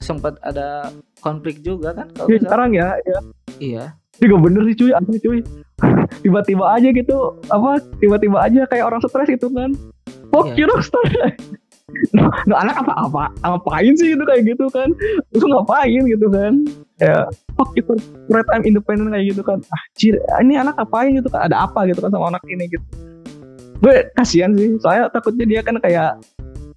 sempat 0.00 0.40
ada 0.40 0.88
konflik 1.20 1.60
juga 1.60 1.92
kan 1.92 2.08
kalau 2.16 2.28
ya, 2.32 2.40
sekarang 2.40 2.70
ya, 2.72 2.88
ya. 3.04 3.18
Iya. 3.60 3.84
Juga 4.16 4.36
bener 4.48 4.64
sih 4.72 4.76
cuy, 4.80 4.90
asli 4.96 5.18
cuy. 5.20 5.38
tiba-tiba 6.24 6.64
aja 6.72 6.88
gitu 6.88 7.36
apa 7.52 7.84
tiba-tiba 8.00 8.40
aja 8.40 8.64
kayak 8.64 8.88
orang 8.88 9.00
stres 9.04 9.28
gitu 9.28 9.52
kan. 9.52 9.76
Fuck 10.32 10.56
iya. 10.56 10.64
you 10.64 10.66
Rockstar. 10.72 11.04
nah, 12.16 12.28
nah 12.48 12.56
anak 12.66 12.76
apa 12.82 12.92
apa 12.96 13.22
ngapain 13.46 13.94
sih 13.94 14.16
gitu 14.16 14.24
kayak 14.26 14.42
gitu 14.42 14.66
kan 14.74 14.90
lu 15.32 15.46
ngapain 15.54 16.02
gitu 16.02 16.26
kan 16.28 16.52
ya 16.98 17.30
fuck 17.54 17.70
itu 17.78 17.94
red 18.28 18.46
time 18.50 18.64
independent 18.66 19.14
kayak 19.14 19.26
gitu 19.32 19.42
kan 19.46 19.62
ah 19.70 19.82
cir 19.94 20.18
ini 20.42 20.58
anak 20.58 20.74
ngapain 20.76 21.14
gitu 21.14 21.30
kan 21.30 21.46
ada 21.46 21.62
apa 21.62 21.86
gitu 21.86 22.02
kan 22.02 22.10
sama 22.10 22.34
anak 22.34 22.42
ini 22.50 22.66
gitu 22.68 22.84
gue 23.80 23.96
kasihan 24.18 24.50
sih 24.56 24.74
soalnya 24.82 25.12
takutnya 25.14 25.46
dia 25.46 25.60
kan 25.62 25.78
kayak 25.78 26.18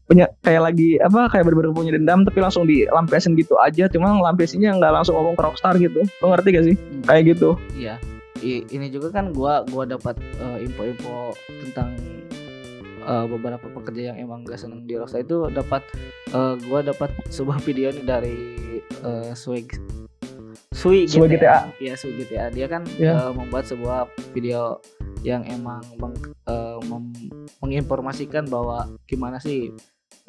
punya 0.09 0.25
kayak 0.41 0.73
lagi 0.73 0.97
apa 0.97 1.29
kayak 1.29 1.45
bener-bener 1.45 1.69
punya 1.69 1.93
dendam 1.93 2.25
tapi 2.25 2.41
langsung 2.41 2.65
dilampiasin 2.65 3.37
gitu 3.37 3.53
aja 3.61 3.85
cuma 3.85 4.09
lampiasinnya 4.17 4.73
nggak 4.73 4.89
langsung 4.89 5.13
ngomong 5.13 5.37
ke 5.37 5.43
rockstar 5.45 5.77
gitu 5.77 6.01
lo 6.01 6.25
ngerti 6.33 6.49
gak 6.49 6.65
sih 6.65 6.75
hmm. 6.75 7.05
kayak 7.05 7.23
gitu 7.37 7.49
iya 7.77 8.01
I, 8.41 8.65
ini 8.73 8.89
juga 8.89 9.13
kan 9.13 9.29
gua 9.35 9.61
gua 9.69 9.85
dapat 9.85 10.17
uh, 10.41 10.57
info-info 10.57 11.37
tentang 11.61 11.93
uh, 13.05 13.29
beberapa 13.29 13.69
pekerja 13.69 14.15
yang 14.15 14.17
emang 14.17 14.47
gak 14.47 14.57
seneng 14.57 14.87
di 14.87 14.95
Rockstar 14.95 15.21
itu 15.21 15.51
dapat 15.51 15.83
uh, 16.31 16.55
gua 16.65 16.79
dapat 16.81 17.11
sebuah 17.29 17.61
video 17.67 17.91
nih 17.93 18.05
dari 18.07 18.37
uh, 19.03 19.35
Swig 19.37 19.75
Sui 20.69 21.03
GTA. 21.09 21.27
GTA. 21.27 21.57
Ya, 21.83 21.93
Sui 21.99 22.15
GTA. 22.15 22.47
Dia 22.55 22.71
kan 22.71 22.87
yeah. 22.95 23.19
Ya. 23.19 23.27
uh, 23.27 23.31
membuat 23.35 23.67
sebuah 23.67 24.07
video 24.31 24.79
yang 25.27 25.43
emang 25.51 25.83
meng, 25.99 26.15
uh, 26.47 26.79
mem, 26.87 27.11
menginformasikan 27.59 28.47
bahwa 28.47 28.87
gimana 29.03 29.43
sih 29.43 29.75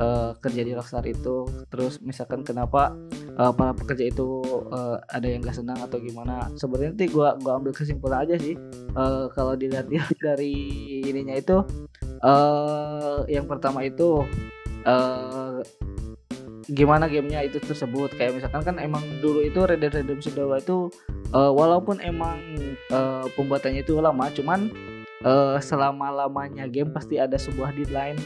uh, 0.01 0.33
kerja 0.41 0.63
di 0.65 0.73
Rockstar 0.73 1.05
itu 1.07 1.47
terus 1.69 2.01
misalkan 2.01 2.43
kenapa 2.43 2.97
uh, 3.37 3.53
para 3.53 3.77
pekerja 3.77 4.11
itu 4.11 4.43
uh, 4.73 4.99
ada 5.13 5.29
yang 5.29 5.45
gak 5.45 5.61
senang 5.61 5.79
atau 5.79 6.01
gimana 6.01 6.49
sebenarnya 6.57 6.97
nanti 6.97 7.07
gua 7.13 7.37
gua 7.39 7.61
ambil 7.61 7.77
kesimpulan 7.77 8.25
aja 8.25 8.41
sih. 8.41 8.57
Uh, 8.97 9.29
kalau 9.37 9.55
dilihat 9.55 9.87
dari 10.25 10.57
ininya 11.05 11.37
itu 11.37 11.63
uh, 12.25 13.23
yang 13.29 13.45
pertama 13.45 13.85
itu 13.85 14.25
uh, 14.89 15.61
gimana 16.71 17.11
gamenya 17.11 17.45
itu 17.45 17.59
tersebut. 17.61 18.15
Kayak 18.17 18.41
misalkan 18.41 18.63
kan 18.65 18.77
emang 18.81 19.03
dulu 19.21 19.45
itu 19.45 19.61
Red 19.63 19.83
Dead 19.85 19.93
Redemption 19.93 20.35
2 20.35 20.65
itu 20.65 20.89
uh, 21.35 21.53
walaupun 21.53 21.99
emang 22.03 22.39
uh, 22.95 23.27
pembuatannya 23.35 23.83
itu 23.83 23.99
lama 23.99 24.31
cuman 24.31 24.71
uh, 25.27 25.59
selama 25.59 26.25
lamanya 26.25 26.71
game 26.71 26.95
pasti 26.95 27.19
ada 27.19 27.37
sebuah 27.37 27.75
deadline 27.75 28.19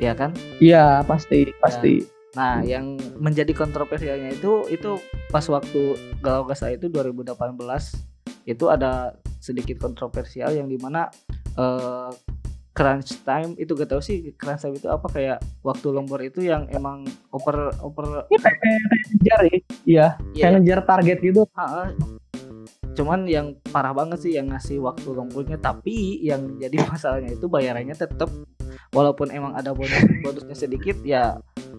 ya 0.00 0.12
kan? 0.12 0.32
Iya 0.60 1.04
pasti 1.04 1.50
pasti. 1.60 2.04
Nah 2.36 2.60
yang 2.60 3.00
menjadi 3.16 3.52
kontroversialnya 3.56 4.36
itu 4.36 4.68
itu 4.68 5.00
pas 5.32 5.44
waktu 5.48 5.96
Galau 6.20 6.44
Gasa 6.44 6.72
itu 6.72 6.92
2018 6.92 7.36
itu 8.46 8.64
ada 8.70 9.16
sedikit 9.42 9.82
kontroversial 9.82 10.54
yang 10.54 10.70
di 10.70 10.78
mana 10.78 11.10
uh, 11.58 12.12
crunch 12.76 13.24
time 13.24 13.56
itu 13.56 13.72
gak 13.72 13.88
tau 13.88 14.04
sih 14.04 14.36
crunch 14.36 14.68
time 14.68 14.76
itu 14.76 14.86
apa 14.92 15.08
kayak 15.08 15.38
waktu 15.64 15.88
lembur 15.88 16.20
itu 16.20 16.44
yang 16.44 16.68
emang 16.68 17.08
oper 17.32 17.72
oper 17.80 18.28
ya, 18.28 18.38
kayak, 18.38 18.80
ngejar 19.08 19.40
ya. 19.40 19.50
Iya 19.50 19.58
yeah. 19.88 20.08
kayak 20.36 20.52
ngejar 20.60 20.80
target 20.84 21.18
gitu. 21.24 21.42
Ha, 21.56 21.90
cuman 22.96 23.28
yang 23.28 23.56
parah 23.72 23.92
banget 23.92 24.18
sih 24.24 24.32
yang 24.36 24.52
ngasih 24.52 24.80
waktu 24.80 25.08
lemburnya 25.12 25.56
tapi 25.60 26.20
yang 26.20 26.60
jadi 26.60 26.76
masalahnya 26.92 27.32
itu 27.32 27.46
bayarannya 27.48 27.96
tetap 27.96 28.28
walaupun 28.92 29.32
emang 29.32 29.52
ada 29.54 29.72
bonus 29.72 30.02
bonusnya 30.24 30.56
sedikit 30.56 30.96
ya 31.04 31.36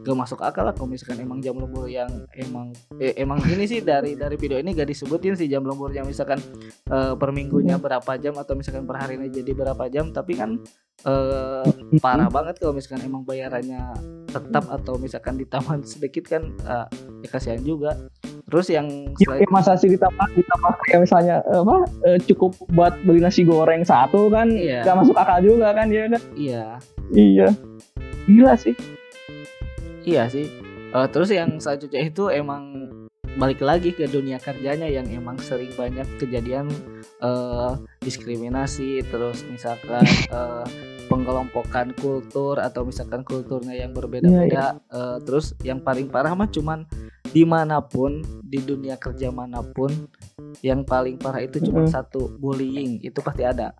gak 0.08 0.16
masuk 0.16 0.40
akal 0.40 0.64
lah 0.64 0.72
kalau 0.72 0.88
misalkan 0.88 1.20
emang 1.20 1.44
jam 1.44 1.60
lembur 1.60 1.92
yang 1.92 2.08
emang 2.32 2.72
eh, 2.96 3.12
emang 3.20 3.44
ini 3.44 3.68
sih 3.68 3.84
dari 3.84 4.16
dari 4.16 4.40
video 4.40 4.56
ini 4.56 4.72
gak 4.72 4.88
disebutin 4.88 5.36
sih 5.36 5.52
jam 5.52 5.68
lembur 5.68 5.92
yang 5.92 6.08
misalkan 6.08 6.40
uh, 6.88 7.14
per 7.20 7.36
minggunya 7.36 7.76
berapa 7.76 8.16
jam 8.16 8.40
atau 8.40 8.56
misalkan 8.56 8.88
per 8.88 8.98
hari 9.04 9.20
ini 9.20 9.28
jadi 9.28 9.52
berapa 9.52 9.84
jam. 9.92 10.16
Tapi 10.16 10.34
kan 10.40 10.60
uh, 11.04 11.66
parah 12.04 12.32
banget 12.32 12.62
kalau 12.64 12.74
misalkan 12.74 13.04
emang 13.04 13.28
bayarannya 13.28 13.94
tetap 14.32 14.68
atau 14.72 14.96
misalkan 14.96 15.36
ditambah 15.36 15.84
sedikit 15.84 16.24
kan 16.28 16.44
uh, 16.66 16.88
ya 17.24 17.28
kasihan 17.28 17.62
juga 17.62 17.96
terus 18.48 18.68
yang 18.72 18.88
ya, 19.20 19.28
selain... 19.28 19.44
ya, 19.44 19.50
masa 19.52 19.76
sih 19.76 19.92
ditambah 19.92 20.28
ditambah 20.34 20.72
kayak 20.88 21.02
misalnya 21.04 21.36
apa 21.52 21.76
uh, 22.08 22.20
cukup 22.32 22.56
buat 22.72 22.96
beli 23.04 23.20
nasi 23.20 23.44
goreng 23.44 23.84
satu 23.84 24.32
kan 24.32 24.48
iya. 24.50 24.88
gak 24.88 25.04
masuk 25.04 25.20
akal 25.20 25.44
juga 25.44 25.76
kan 25.76 25.92
ya 25.92 26.08
kan 26.08 26.22
iya 26.40 26.66
iya 27.12 27.48
gila 28.28 28.56
sih 28.56 28.76
Iya 30.08 30.24
sih. 30.32 30.48
Eh, 30.96 31.08
terus 31.12 31.30
yang 31.36 31.60
selanjutnya 31.60 32.08
itu 32.08 32.32
emang 32.32 32.88
balik 33.36 33.60
lagi 33.60 33.92
ke 33.92 34.08
dunia 34.08 34.40
kerjanya 34.40 34.88
yang 34.88 35.06
emang 35.12 35.36
sering 35.44 35.70
banyak 35.76 36.08
kejadian 36.18 36.72
eh, 37.20 37.72
diskriminasi 38.00 39.04
terus 39.12 39.44
misalkan 39.52 40.08
eh, 40.32 40.66
pengelompokan 41.08 41.96
kultur 41.96 42.60
atau 42.60 42.84
misalkan 42.84 43.24
kulturnya 43.24 43.74
yang 43.74 43.92
berbeda-beda 43.92 44.80
Eh, 44.88 45.18
terus 45.24 45.56
yang 45.62 45.80
paling 45.80 46.08
parah 46.08 46.32
mah 46.32 46.48
cuman 46.48 46.84
di 47.28 47.44
mana 47.44 47.80
pun 47.80 48.24
di 48.40 48.60
dunia 48.60 48.96
kerja 48.96 49.28
mana 49.30 49.60
pun 49.60 49.92
yang 50.60 50.84
paling 50.84 51.16
parah 51.16 51.44
itu 51.44 51.60
cuma 51.60 51.84
Mm-mm. 51.84 51.92
satu 51.92 52.32
bullying 52.38 53.00
itu 53.02 53.20
pasti 53.20 53.44
ada 53.44 53.76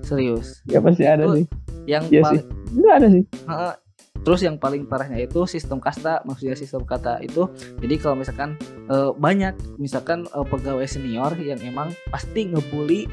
serius 0.00 0.60
ya 0.64 0.80
pasti 0.80 1.04
ada 1.04 1.24
Itu- 1.24 1.36
sih 1.36 1.46
yang 1.84 2.04
Iya 2.08 2.22
paling 2.22 2.44
ada 2.88 3.06
sih 3.08 3.24
Heeh. 3.46 3.74
Terus 4.20 4.44
yang 4.44 4.60
paling 4.60 4.84
parahnya 4.84 5.16
itu 5.16 5.48
sistem 5.48 5.80
kasta, 5.80 6.20
maksudnya 6.28 6.52
sistem 6.52 6.84
kata 6.84 7.24
itu. 7.24 7.48
Jadi 7.80 7.94
kalau 7.96 8.20
misalkan 8.20 8.52
eh, 8.84 9.10
banyak, 9.16 9.56
misalkan 9.80 10.28
eh, 10.28 10.44
pegawai 10.44 10.84
senior 10.84 11.32
yang 11.40 11.56
emang 11.64 11.88
pasti 12.12 12.44
ngebully 12.44 13.08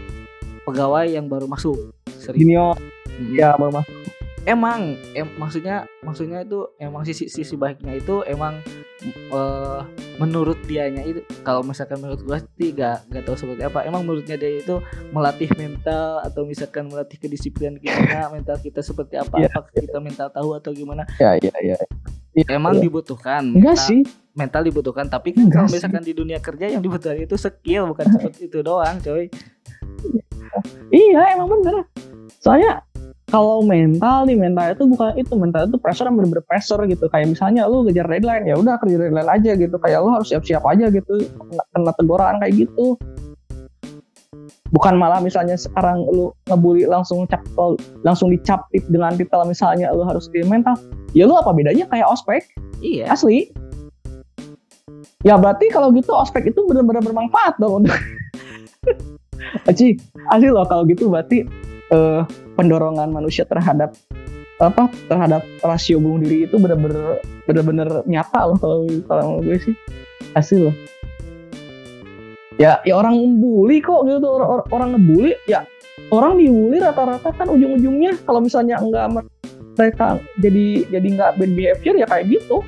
pegawai 0.68 1.08
yang 1.08 1.32
baru 1.32 1.48
masuk. 1.48 1.96
Serius. 2.20 2.44
junior 2.44 2.76
Ya 3.34 3.58
baru 3.58 3.82
masuk 3.82 3.96
Emang, 4.48 4.96
em, 5.12 5.28
maksudnya, 5.36 5.84
maksudnya 6.00 6.40
itu 6.40 6.72
emang 6.80 7.04
sisi 7.04 7.28
sisi 7.28 7.60
baiknya 7.60 8.00
itu 8.00 8.24
emang 8.24 8.64
eh, 9.04 9.82
menurut 10.16 10.56
dianya 10.64 11.04
itu. 11.04 11.20
Kalau 11.44 11.68
misalkan 11.68 12.00
menurut 12.00 12.24
gua 12.24 12.40
sih 12.56 12.72
gak, 12.72 13.12
gak 13.12 13.28
tahu 13.28 13.36
seperti 13.36 13.68
apa. 13.68 13.84
Emang 13.84 14.08
menurutnya 14.08 14.40
dia 14.40 14.64
itu 14.64 14.80
melatih 15.12 15.52
mental 15.60 16.24
atau 16.24 16.48
misalkan 16.48 16.88
melatih 16.88 17.20
kedisiplinan 17.20 17.76
kita, 17.76 17.92
mental 18.36 18.56
kita 18.64 18.80
seperti 18.80 19.20
apa? 19.20 19.36
Iya. 19.36 19.52
Apakah 19.52 19.84
kita 19.84 20.00
mental 20.00 20.28
tahu 20.32 20.50
atau 20.56 20.72
gimana? 20.72 21.04
ya 21.20 21.36
ya 21.44 21.52
ya 21.60 21.76
emang 22.54 22.78
Iya. 22.78 22.86
dibutuhkan 22.88 23.42
enggak 23.50 23.76
mental, 23.76 23.90
sih 23.90 24.00
mental 24.38 24.62
dibutuhkan 24.62 25.06
tapi 25.10 25.34
kan 25.34 25.50
Enggak 25.50 25.58
kalau 25.58 25.68
sih. 25.68 25.76
misalkan 25.82 26.04
di 26.06 26.14
dunia 26.14 26.38
kerja 26.38 26.66
yang 26.70 26.82
dibutuhkan 26.86 27.18
itu 27.18 27.34
skill 27.34 27.90
bukan 27.90 28.06
seperti 28.14 28.46
itu 28.54 28.62
doang 28.62 29.02
coy 29.02 29.26
Iya 30.94 31.22
emang 31.36 31.50
bener. 31.50 31.86
Soalnya 32.38 32.86
kalau 33.28 33.60
mental 33.60 34.24
nih 34.24 34.40
mental 34.40 34.72
itu 34.72 34.88
bukan 34.88 35.12
itu 35.20 35.36
mental 35.36 35.68
itu 35.68 35.76
pressure 35.76 36.08
yang 36.08 36.16
bener-bener 36.16 36.48
pressure 36.48 36.80
gitu. 36.88 37.12
Kayak 37.12 37.36
misalnya 37.36 37.68
lu 37.68 37.84
ngejar 37.84 38.08
deadline 38.08 38.48
ya 38.48 38.56
udah 38.56 38.80
kerja 38.80 38.96
deadline 39.04 39.28
aja 39.28 39.52
gitu. 39.60 39.76
Kayak 39.84 40.00
lu 40.08 40.10
harus 40.16 40.28
siap-siap 40.32 40.64
aja 40.64 40.88
gitu. 40.88 41.28
Kena, 41.28 41.64
kena 41.76 41.92
teguran 42.00 42.40
kayak 42.40 42.54
gitu. 42.56 42.96
Bukan 44.72 44.96
malah 44.96 45.20
misalnya 45.20 45.60
sekarang 45.60 46.08
lu 46.08 46.32
ngebully 46.48 46.88
langsung 46.88 47.28
cap 47.28 47.44
langsung 48.08 48.32
dicap 48.32 48.64
dengan 48.88 49.16
titel 49.20 49.44
misalnya 49.44 49.92
lu 49.92 50.08
harus 50.08 50.32
di 50.32 50.48
mental. 50.48 50.80
Ya 51.12 51.28
lu 51.28 51.36
apa 51.36 51.52
bedanya 51.52 51.84
kayak 51.92 52.08
ospek 52.08 52.48
iya 52.80 53.12
asli? 53.12 53.52
Ya 55.28 55.36
berarti 55.36 55.68
kalau 55.68 55.92
gitu 55.92 56.16
ospek 56.16 56.48
itu 56.48 56.64
benar-benar 56.64 57.04
bermanfaat 57.04 57.60
dong 57.60 57.84
Aci, 59.70 60.00
asli 60.32 60.48
loh 60.48 60.64
kalau 60.64 60.88
gitu 60.88 61.12
berarti 61.12 61.44
eh, 61.92 62.22
pendorongan 62.58 63.14
manusia 63.14 63.46
terhadap 63.46 63.94
apa 64.58 64.90
terhadap 65.06 65.46
rasio 65.62 66.02
bunuh 66.02 66.26
diri 66.26 66.50
itu 66.50 66.58
benar-benar 66.58 67.22
benar-benar 67.46 68.02
nyata 68.10 68.42
loh 68.50 68.58
kalau 68.58 68.80
kalau 69.06 69.38
gue 69.46 69.58
sih. 69.62 69.76
Asli 70.34 70.66
loh. 70.66 70.76
Ya 72.58 72.82
ya 72.82 72.98
orang 72.98 73.38
bully 73.38 73.86
kok 73.86 74.10
gitu 74.10 74.26
orang, 74.26 74.66
orang, 74.74 74.90
ngebully 74.98 75.38
ya 75.46 75.62
orang 76.10 76.42
dibully 76.42 76.82
rata-rata 76.82 77.30
kan 77.38 77.48
ujung-ujungnya 77.54 78.18
kalau 78.26 78.42
misalnya 78.42 78.82
enggak 78.82 79.14
mereka 79.78 80.18
jadi 80.42 80.90
jadi 80.90 81.08
nggak 81.14 81.32
bad 81.38 81.52
behavior 81.54 81.96
ya 82.02 82.08
kayak 82.10 82.26
gitu. 82.34 82.66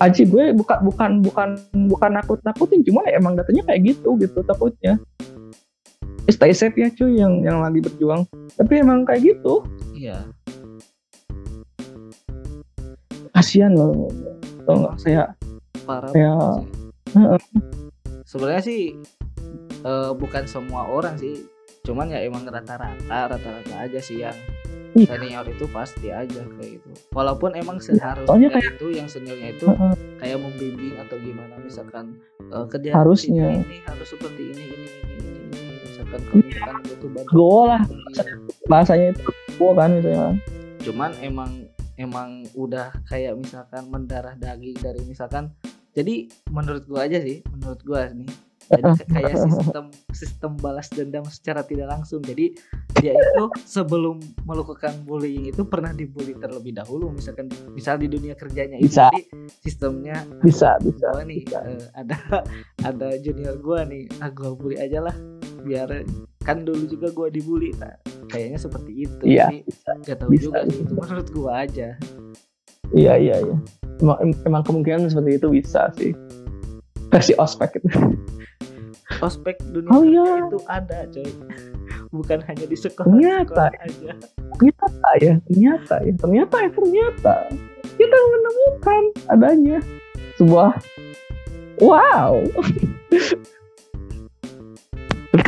Aji 0.00 0.24
gue 0.30 0.56
bukan 0.56 0.78
bukan 0.86 1.10
bukan 1.20 1.48
bukan 1.90 2.10
nakut 2.14 2.40
nakutin 2.46 2.80
cuma 2.86 3.04
emang 3.10 3.36
datanya 3.36 3.66
kayak 3.68 3.92
gitu 3.92 4.16
gitu 4.16 4.40
takutnya 4.46 4.96
stay 6.26 6.52
safe 6.52 6.74
ya 6.74 6.88
cuy 6.90 7.16
yang 7.16 7.40
yang 7.40 7.58
lagi 7.58 7.80
berjuang 7.80 8.28
tapi 8.54 8.78
emang 8.78 9.02
kayak 9.02 9.24
gitu 9.26 9.64
iya 9.92 10.20
kasihan 13.32 13.72
loh 13.72 14.10
tau 14.64 14.76
nggak 14.76 14.96
saya 14.96 15.24
parah 15.82 16.12
Ya. 16.12 16.34
Heeh. 17.10 17.40
sebenarnya 18.22 18.62
sih 18.62 18.80
eh, 19.80 20.10
bukan 20.12 20.44
semua 20.44 20.86
orang 20.86 21.16
sih 21.16 21.48
cuman 21.80 22.06
ya 22.08 22.20
emang 22.20 22.44
rata-rata 22.44 23.00
rata-rata 23.30 23.74
aja 23.78 23.98
sih 23.98 24.20
yang 24.20 24.36
Iya. 24.90 25.06
senior 25.14 25.46
itu 25.46 25.70
pasti 25.70 26.10
aja 26.10 26.42
kayak 26.50 26.82
gitu 26.82 26.88
walaupun 27.10 27.54
emang 27.54 27.78
soalnya 27.78 28.18
seharusnya 28.18 28.48
kayak- 28.50 28.74
itu 28.74 28.86
yang 28.90 29.06
seniornya 29.06 29.48
itu 29.54 29.64
Heeh. 29.64 29.92
kayak 30.18 30.38
membimbing 30.40 30.94
atau 30.98 31.16
gimana 31.16 31.54
misalkan 31.58 32.18
eh, 32.42 32.66
kerja 32.66 32.90
Harusnya. 32.92 33.54
ini, 33.54 33.62
ini 33.62 33.78
harus 33.86 34.08
seperti 34.08 34.42
ini 34.50 34.64
ini 34.66 34.88
ini 35.14 35.30
ini, 35.46 35.58
ini. 36.10 36.18
misalkan 36.18 36.22
kalau 36.26 36.42
misalkan 36.42 36.76
butuh 36.82 37.08
bantuan 37.14 37.34
Go 37.34 37.54
lah. 37.66 37.82
iya. 37.86 38.24
bahasanya 38.66 39.06
itu 39.14 39.22
gua 39.60 39.72
kan 39.76 39.90
misalnya 39.94 40.26
cuman 40.80 41.10
emang 41.20 41.50
emang 42.00 42.28
udah 42.56 42.88
kayak 43.04 43.36
misalkan 43.36 43.84
mendarah 43.92 44.34
daging 44.40 44.76
dari 44.80 45.00
misalkan 45.04 45.52
jadi 45.92 46.26
menurut 46.48 46.88
gua 46.88 47.04
aja 47.06 47.20
sih 47.20 47.44
menurut 47.52 47.80
gua 47.84 48.08
nih 48.08 48.30
jadi 48.70 48.90
kayak 49.14 49.34
sistem 49.36 49.84
sistem 50.14 50.52
balas 50.62 50.88
dendam 50.88 51.26
secara 51.26 51.66
tidak 51.66 51.90
langsung 51.90 52.22
jadi 52.22 52.54
dia 53.00 53.12
itu 53.16 53.44
sebelum 53.66 54.20
melakukan 54.46 54.92
bullying 55.04 55.50
itu 55.50 55.66
pernah 55.66 55.90
dibully 55.90 56.36
terlebih 56.38 56.76
dahulu 56.76 57.10
misalkan 57.10 57.50
misal 57.74 57.98
di 57.98 58.06
dunia 58.06 58.38
kerjanya 58.38 58.78
itu 58.78 58.92
Bisa. 58.92 59.10
jadi 59.10 59.22
sistemnya 59.60 60.16
bisa 60.40 60.78
bisa 60.80 61.06
gua 61.10 61.24
nih 61.26 61.42
eh, 61.44 61.84
ada 61.96 62.16
ada 62.88 63.08
junior 63.18 63.58
gua 63.58 63.84
nih 63.84 64.06
ah 64.22 64.30
gua 64.30 64.54
bully 64.54 64.78
aja 64.78 65.02
lah 65.02 65.16
biar 65.62 65.88
kan 66.40 66.64
dulu 66.64 66.88
juga 66.88 67.12
gua 67.12 67.28
dibully 67.28 67.70
nah, 67.76 67.92
kayaknya 68.28 68.58
seperti 68.58 69.04
itu. 69.06 69.22
Iya, 69.22 69.52
gak 70.04 70.24
tahu 70.24 70.30
Bisa, 70.32 70.42
juga 70.48 70.60
sih 70.66 70.80
itu 70.82 70.92
menurut 70.96 71.28
gua 71.30 71.52
aja. 71.68 71.88
Iya 72.90 73.14
iya 73.20 73.36
iya. 73.38 73.56
Emang, 74.00 74.18
emang 74.42 74.62
kemungkinan 74.64 75.12
seperti 75.12 75.36
itu 75.36 75.46
bisa 75.52 75.92
sih. 75.94 76.12
Versi 77.10 77.34
ospek 77.36 77.78
itu. 77.78 77.88
Ospek 79.20 79.60
dunia 79.70 79.90
Oh, 79.92 80.02
iya. 80.02 80.48
itu 80.48 80.58
ada 80.66 81.04
coy. 81.12 81.28
Bukan 82.10 82.40
hanya 82.42 82.64
di 82.66 82.74
sekolah 82.74 83.06
Ternyata. 83.06 83.70
sekolah 83.70 83.86
aja. 83.86 84.10
Ternyata 84.58 85.10
ya 85.20 85.34
ternyata 85.46 85.94
ya. 86.02 86.12
Ternyata 86.18 86.56
ya 86.58 86.70
ternyata. 86.72 87.34
Kita 87.94 88.16
menemukan 88.16 89.02
adanya 89.28 89.78
sebuah 90.34 90.72
wow 91.84 92.40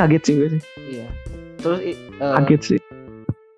kaget 0.03 0.23
sih 0.23 0.35
gue 0.35 0.49
sih. 0.51 0.63
Iya. 0.91 1.07
Terus 1.59 1.79
eh, 1.83 1.97
kaget 2.19 2.63
sih. 2.65 2.81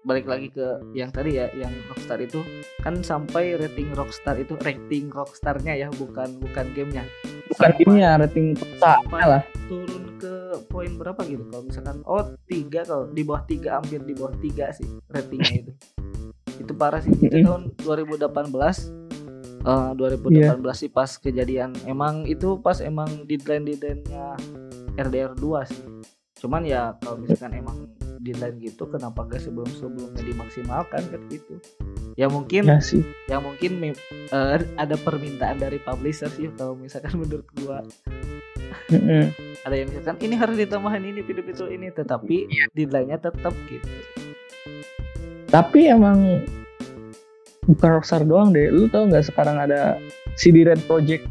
balik 0.04 0.28
lagi 0.28 0.52
ke 0.52 0.84
yang 0.92 1.08
tadi 1.08 1.40
ya 1.40 1.48
yang 1.56 1.72
Rockstar 1.88 2.20
itu 2.20 2.44
kan 2.84 3.00
sampai 3.00 3.56
rating 3.56 3.88
Rockstar 3.96 4.36
itu 4.36 4.52
rating 4.60 5.08
Rockstarnya 5.08 5.72
ya 5.72 5.88
bukan 5.90 6.28
bukan 6.38 6.66
gamenya. 6.76 7.08
Bukan 7.48 7.72
Sampai- 7.72 7.78
timnya 7.80 8.20
rating 8.20 8.52
sampai 8.76 9.24
lah. 9.24 9.42
turun 9.64 10.04
ke 10.20 10.32
poin 10.68 10.92
berapa 10.94 11.16
gitu 11.24 11.48
kalau 11.48 11.64
misalkan 11.64 12.04
oh 12.04 12.20
tiga 12.44 12.84
kalau 12.84 13.08
di 13.08 13.24
bawah 13.24 13.48
tiga 13.48 13.80
hampir 13.80 13.96
di 13.98 14.12
bawah 14.12 14.36
tiga 14.38 14.68
sih 14.70 14.84
ratingnya 15.08 15.64
itu. 15.64 15.72
Itu 16.62 16.72
parah 16.76 17.00
sih. 17.00 17.08
Itu 17.10 17.40
tahun 17.40 17.72
2018 17.80 18.28
eh 19.64 19.90
2018 19.96 20.60
sih 20.76 20.90
pas 20.92 21.08
kejadian. 21.16 21.72
Emang 21.88 22.28
itu 22.28 22.60
pas 22.60 22.76
emang 22.78 23.24
deadline 23.24 23.64
deadline-nya 23.64 24.36
RDR 24.94 25.32
2 25.32 25.64
sih 25.64 25.80
cuman 26.44 26.60
ya 26.68 26.92
kalau 27.00 27.16
misalkan 27.24 27.56
emang 27.56 27.88
deadline 28.20 28.60
gitu 28.60 28.84
kenapa 28.84 29.24
gak 29.24 29.40
sebelum 29.40 29.64
sebelumnya 29.72 30.20
dimaksimalkan 30.20 31.00
kan 31.08 31.20
gitu. 31.32 31.56
Ya 32.20 32.28
mungkin 32.28 32.68
ya 32.68 32.84
sih. 32.84 33.00
ya 33.32 33.40
mungkin 33.40 33.96
eh, 33.96 34.60
ada 34.76 34.96
permintaan 35.00 35.56
dari 35.56 35.80
publisher 35.80 36.28
sih 36.28 36.52
kalau 36.52 36.76
misalkan 36.76 37.16
menurut 37.24 37.48
gua. 37.64 37.80
Ada 39.64 39.74
yang 39.76 39.88
misalkan 39.88 40.20
ini 40.20 40.34
harus 40.36 40.56
ditambahin 40.60 41.04
ini 41.16 41.20
video-video 41.24 41.72
ini 41.72 41.88
tetapi 41.88 42.48
deadline-nya 42.76 43.24
tetap 43.24 43.56
gitu. 43.72 43.88
Tapi 45.48 45.88
emang 45.88 46.44
bukan 47.64 47.88
Rockstar 47.88 48.20
doang 48.28 48.52
deh. 48.52 48.68
Lu 48.68 48.84
tau 48.92 49.08
nggak 49.08 49.32
sekarang 49.32 49.56
ada 49.56 49.96
CD 50.36 50.68
Red 50.68 50.84
Project 50.84 51.24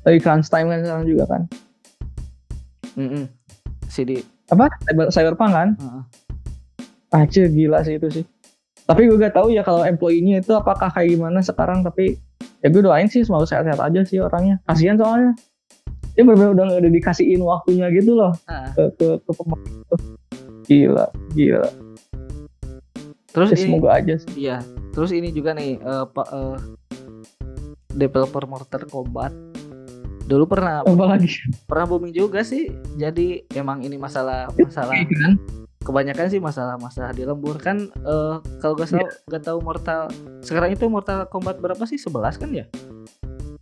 dari 0.00 0.16
Crunch 0.16 0.48
Time 0.48 0.72
kan 0.72 0.80
sekarang 0.80 1.04
juga 1.04 1.24
kan? 1.28 1.42
Mm-mm. 2.96 3.28
CD 3.92 4.35
apa? 4.50 4.70
Cyber, 4.86 5.06
Cyberpunk 5.10 5.52
kan? 5.52 5.68
Heeh. 5.78 6.02
aja 7.14 7.42
gila 7.48 7.80
sih 7.86 7.96
itu 7.96 8.08
sih. 8.10 8.24
Tapi 8.86 9.10
gue 9.10 9.18
gak 9.18 9.34
tahu 9.34 9.50
ya 9.54 9.66
kalau 9.66 9.82
employee-nya 9.82 10.42
itu 10.42 10.52
apakah 10.54 10.90
kayak 10.90 11.16
gimana 11.16 11.42
sekarang 11.42 11.82
tapi 11.82 12.18
ya 12.62 12.68
gue 12.70 12.82
doain 12.82 13.10
sih 13.10 13.22
semoga 13.26 13.46
sehat-sehat 13.46 13.78
aja 13.82 14.00
sih 14.06 14.18
orangnya. 14.22 14.62
Kasihan 14.66 14.98
soalnya. 14.98 15.32
Dia 16.14 16.22
benar-benar 16.24 16.52
udah 16.54 16.66
udah 16.82 16.92
dikasihin 16.92 17.40
waktunya 17.42 17.86
gitu 17.92 18.16
loh. 18.16 18.32
Ah, 18.48 18.70
ke 18.74 18.90
ke, 18.96 19.06
ke 19.22 19.30
pemain 19.36 19.62
gila 20.66 21.06
gila. 21.34 21.70
Terus 23.30 23.48
ya, 23.52 23.56
ini 23.56 23.62
semoga 23.68 23.88
aja 23.94 24.14
sih. 24.16 24.30
iya. 24.34 24.58
Terus 24.96 25.10
ini 25.12 25.28
juga 25.28 25.52
nih 25.52 25.76
uh, 25.84 26.08
pak 26.08 26.28
uh, 26.32 26.56
developer 27.92 28.44
Mortal 28.48 28.82
Kombat 28.88 29.32
dulu 30.26 30.44
pernah 30.50 30.82
apa 30.82 31.04
lagi? 31.06 31.30
pernah 31.70 31.86
booming 31.86 32.12
juga 32.12 32.42
sih. 32.42 32.68
Jadi 32.98 33.46
emang 33.54 33.82
ini 33.86 33.96
masalah 33.96 34.50
masalah 34.58 34.94
kan? 34.98 35.38
kebanyakan 35.86 36.26
sih 36.26 36.42
masalah 36.42 36.74
masalah 36.76 37.14
di 37.14 37.22
lembur. 37.22 37.56
Kan 37.62 37.94
uh, 38.02 38.42
kalau 38.58 38.74
gak 38.74 38.90
tahu 38.90 39.06
gak 39.30 39.44
tahu 39.46 39.58
Mortal 39.62 40.10
sekarang 40.42 40.74
itu 40.74 40.84
Mortal 40.90 41.30
Kombat 41.30 41.62
berapa 41.62 41.82
sih? 41.86 41.96
11 41.96 42.42
kan 42.42 42.50
ya? 42.50 42.66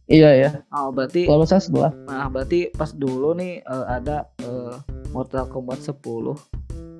Iya 0.04 0.30
ya 0.36 0.50
oh 0.76 0.92
berarti 0.92 1.24
kalau 1.24 1.48
saya 1.48 1.64
sebelah 1.64 1.92
nah 2.04 2.28
berarti 2.28 2.68
pas 2.76 2.92
dulu 2.92 3.32
nih 3.32 3.64
uh, 3.64 3.88
ada 3.88 4.28
uh, 4.44 4.76
Mortal 5.16 5.48
Kombat 5.48 5.80
10 5.80 5.96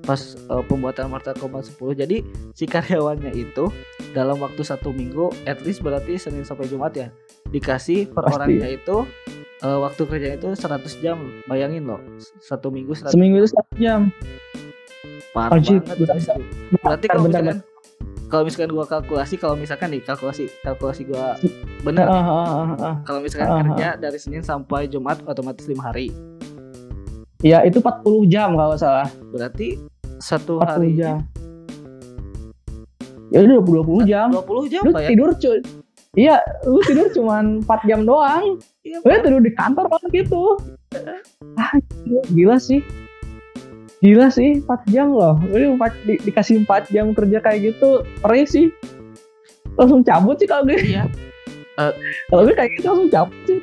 pas 0.01 0.21
uh, 0.49 0.63
pembuatan 0.65 1.13
Mortal 1.13 1.37
Kombat 1.37 1.69
10 1.69 2.01
jadi 2.01 2.25
si 2.57 2.65
karyawannya 2.65 3.29
itu 3.37 3.69
dalam 4.17 4.41
waktu 4.41 4.65
satu 4.65 4.89
minggu 4.89 5.29
at 5.45 5.61
least 5.61 5.85
berarti 5.85 6.17
Senin 6.17 6.49
sampai 6.49 6.65
Jumat 6.65 6.97
ya 6.97 7.13
dikasih 7.53 8.09
per 8.09 8.25
Pasti. 8.25 8.33
orangnya 8.41 8.69
itu 8.73 9.05
uh, 9.63 9.79
waktu 9.79 10.01
kerja 10.03 10.29
itu 10.35 10.47
100 10.51 11.03
jam 11.03 11.17
bayangin 11.47 11.87
loh 11.87 12.01
satu 12.43 12.73
minggu 12.73 12.91
100 12.91 13.13
seminggu 13.13 13.45
itu 13.45 13.49
satu 13.53 13.73
jam. 13.79 14.11
Parah 15.35 15.59
Anjir, 15.59 15.83
banget 15.83 15.97
bentar, 15.99 16.15
guys. 16.15 16.27
berarti 16.79 17.05
kalau 17.11 17.23
bentar, 17.27 17.41
misalkan 17.43 17.57
kalau 18.25 18.43
misalkan 18.47 18.69
gua 18.71 18.85
kalkulasi 18.87 19.35
kalau 19.35 19.55
misalkan 19.59 19.87
nih 19.91 20.01
kalkulasi 20.01 20.47
kalkulasi 20.63 21.01
gua 21.07 21.35
Ah, 21.35 21.37
bener. 21.83 22.05
Ah, 22.07 22.15
ah, 22.15 22.47
ah, 22.47 22.71
ah. 22.79 22.95
kalau 23.03 23.19
misalkan 23.19 23.47
ah, 23.47 23.55
ah. 23.59 23.63
kerja 23.63 23.87
dari 23.99 24.17
Senin 24.17 24.41
sampai 24.41 24.87
Jumat 24.87 25.21
otomatis 25.27 25.67
lima 25.67 25.91
hari. 25.91 26.09
Ya 27.43 27.61
itu 27.67 27.83
40 27.83 28.31
jam 28.31 28.55
kalau 28.55 28.75
salah. 28.79 29.11
Berarti 29.29 29.77
satu 30.17 30.63
40 30.63 30.65
hari 30.65 30.89
jam. 30.97 31.17
ya 33.29 33.43
udah 33.43 33.59
20 33.59 34.09
jam. 34.09 34.27
20 34.31 34.71
jam 34.71 34.81
lu 34.87 34.93
ya 34.95 35.09
tidur 35.11 35.29
cuy 35.35 35.59
iya 36.15 36.39
lu 36.63 36.79
tidur 36.83 37.11
cuman 37.11 37.61
4 37.63 37.87
jam 37.87 38.03
doang. 38.03 38.57
Iya, 38.81 38.97
lu 39.03 39.15
tidur 39.21 39.41
di 39.41 39.51
kantor 39.51 39.85
banget 39.87 40.25
gitu. 40.25 40.57
Ah 41.55 41.71
gila, 42.03 42.21
gila 42.31 42.57
sih. 42.57 42.81
Gila 43.99 44.27
sih 44.29 44.59
4 44.61 44.91
jam 44.91 45.11
loh. 45.11 45.35
Lu 45.45 45.75
empat, 45.75 45.91
di- 46.03 46.21
dikasih 46.21 46.63
4 46.63 46.89
jam 46.89 47.11
kerja 47.11 47.37
kayak 47.39 47.73
gitu 47.73 48.01
perih 48.19 48.45
sih. 48.45 48.67
Langsung 49.75 50.01
cabut 50.01 50.39
sih 50.39 50.47
kalau 50.47 50.65
gue. 50.65 50.79
Iya. 50.79 51.03
Kalau 52.29 52.41
gue 52.43 52.55
kayak 52.55 52.71
gitu 52.79 52.85
langsung 52.87 53.11
cabut 53.11 53.39
sih. 53.45 53.59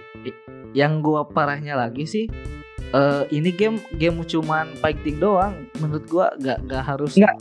yang 0.73 1.05
gua 1.05 1.29
parahnya 1.29 1.77
lagi 1.77 2.09
sih 2.09 2.25
eh 2.93 3.23
ini 3.29 3.53
game 3.53 3.77
game 3.97 4.25
cuman 4.25 4.73
fighting 4.81 5.17
doang. 5.17 5.69
Menurut 5.77 6.05
gua 6.09 6.33
gak 6.37 6.65
gak 6.65 6.81
harus 6.81 7.13
Nggak, 7.13 7.37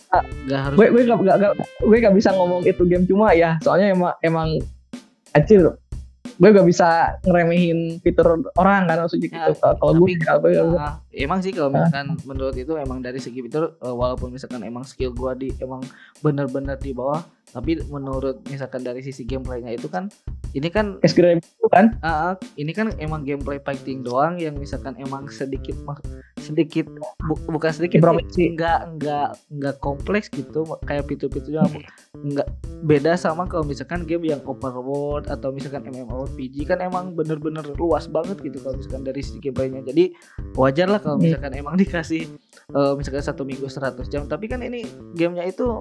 gak 0.47 0.61
harus 0.67 0.75
gue 0.75 0.87
gue 0.91 1.03
gak, 1.07 1.19
gak, 1.23 1.37
gak- 1.39 1.55
gue 1.79 1.97
gak 1.99 2.11
bisa 2.11 2.35
ngomong 2.35 2.63
itu 2.63 2.83
game 2.83 3.07
cuma 3.07 3.31
ya. 3.31 3.55
Soalnya 3.63 3.91
emang 3.91 4.15
emang 4.19 4.47
kecil. 5.35 5.79
Gue 6.41 6.49
gak 6.49 6.65
bisa 6.65 7.17
ngeremehin 7.21 8.01
fitur 8.01 8.49
orang 8.57 8.89
kan 8.89 9.05
maksudnya 9.05 9.29
Ya, 9.29 9.45
gitu 9.53 9.61
kalau 9.77 9.93
gue 10.01 10.17
ya, 10.53 10.61
gue. 10.65 10.73
Nah, 10.73 10.97
emang 11.13 11.39
sih 11.41 11.53
kalau 11.53 11.69
misalkan 11.69 12.17
menurut 12.25 12.55
itu 12.57 12.73
emang 12.77 12.97
dari 13.01 13.21
segi 13.21 13.45
fitur 13.45 13.77
eh, 13.77 13.93
walaupun 13.93 14.33
misalkan 14.33 14.61
emang 14.65 14.81
skill 14.81 15.13
gua 15.13 15.37
di 15.37 15.53
emang 15.61 15.85
bener-bener 16.25 16.77
di 16.81 16.97
bawah 16.97 17.21
tapi 17.51 17.83
menurut 17.85 18.39
misalkan 18.47 18.81
dari 18.81 18.99
sisi 18.99 19.21
gameplaynya 19.21 19.71
itu 19.71 19.85
kan 19.85 20.07
ini 20.51 20.67
kan 20.67 20.99
Skyrim 21.01 21.39
itu 21.39 21.67
kan? 21.67 21.95
Ah, 22.01 22.35
ini 22.55 22.71
kan 22.71 22.91
emang 22.97 23.23
gameplay 23.23 23.55
fighting 23.57 24.03
doang 24.03 24.35
yang 24.35 24.51
misalkan 24.53 24.95
emang 24.97 25.27
sedikit 25.27 25.75
sedikit 26.37 26.91
bu- 27.21 27.39
bukan 27.47 27.71
sedikit 27.71 27.95
sih, 27.95 28.03
Improvisasi. 28.03 28.43
enggak 28.49 28.79
enggak 28.85 29.27
enggak 29.47 29.75
kompleks 29.79 30.27
gitu 30.27 30.67
kayak 30.83 31.07
fitur-fiturnya 31.07 31.63
enggak 32.17 32.47
beda 32.81 33.13
sama 33.13 33.45
kalau 33.45 33.63
misalkan 33.63 34.03
game 34.03 34.27
yang 34.27 34.41
open 34.43 34.73
world 34.75 35.29
atau 35.29 35.53
misalkan 35.53 35.85
MMORPG 35.85 36.65
kan 36.65 36.81
emang 36.81 37.13
bener-bener 37.13 37.63
luas 37.77 38.09
banget 38.09 38.41
gitu 38.41 38.59
kalau 38.59 38.75
misalkan 38.75 39.05
dari 39.05 39.21
sisi 39.21 39.39
gameplaynya. 39.39 39.85
Jadi 39.85 40.11
wajar 40.53 40.89
lah 40.89 40.99
kalau 40.99 41.15
Hmm. 41.15 41.29
misalkan 41.29 41.53
emang 41.53 41.77
dikasih 41.77 42.27
eh, 42.71 42.93
misalkan 42.97 43.21
satu 43.21 43.43
minggu 43.43 43.67
100 43.67 44.07
jam. 44.07 44.25
Tapi 44.25 44.47
kan 44.47 44.59
ini 44.59 44.83
gamenya 45.13 45.45
itu 45.45 45.79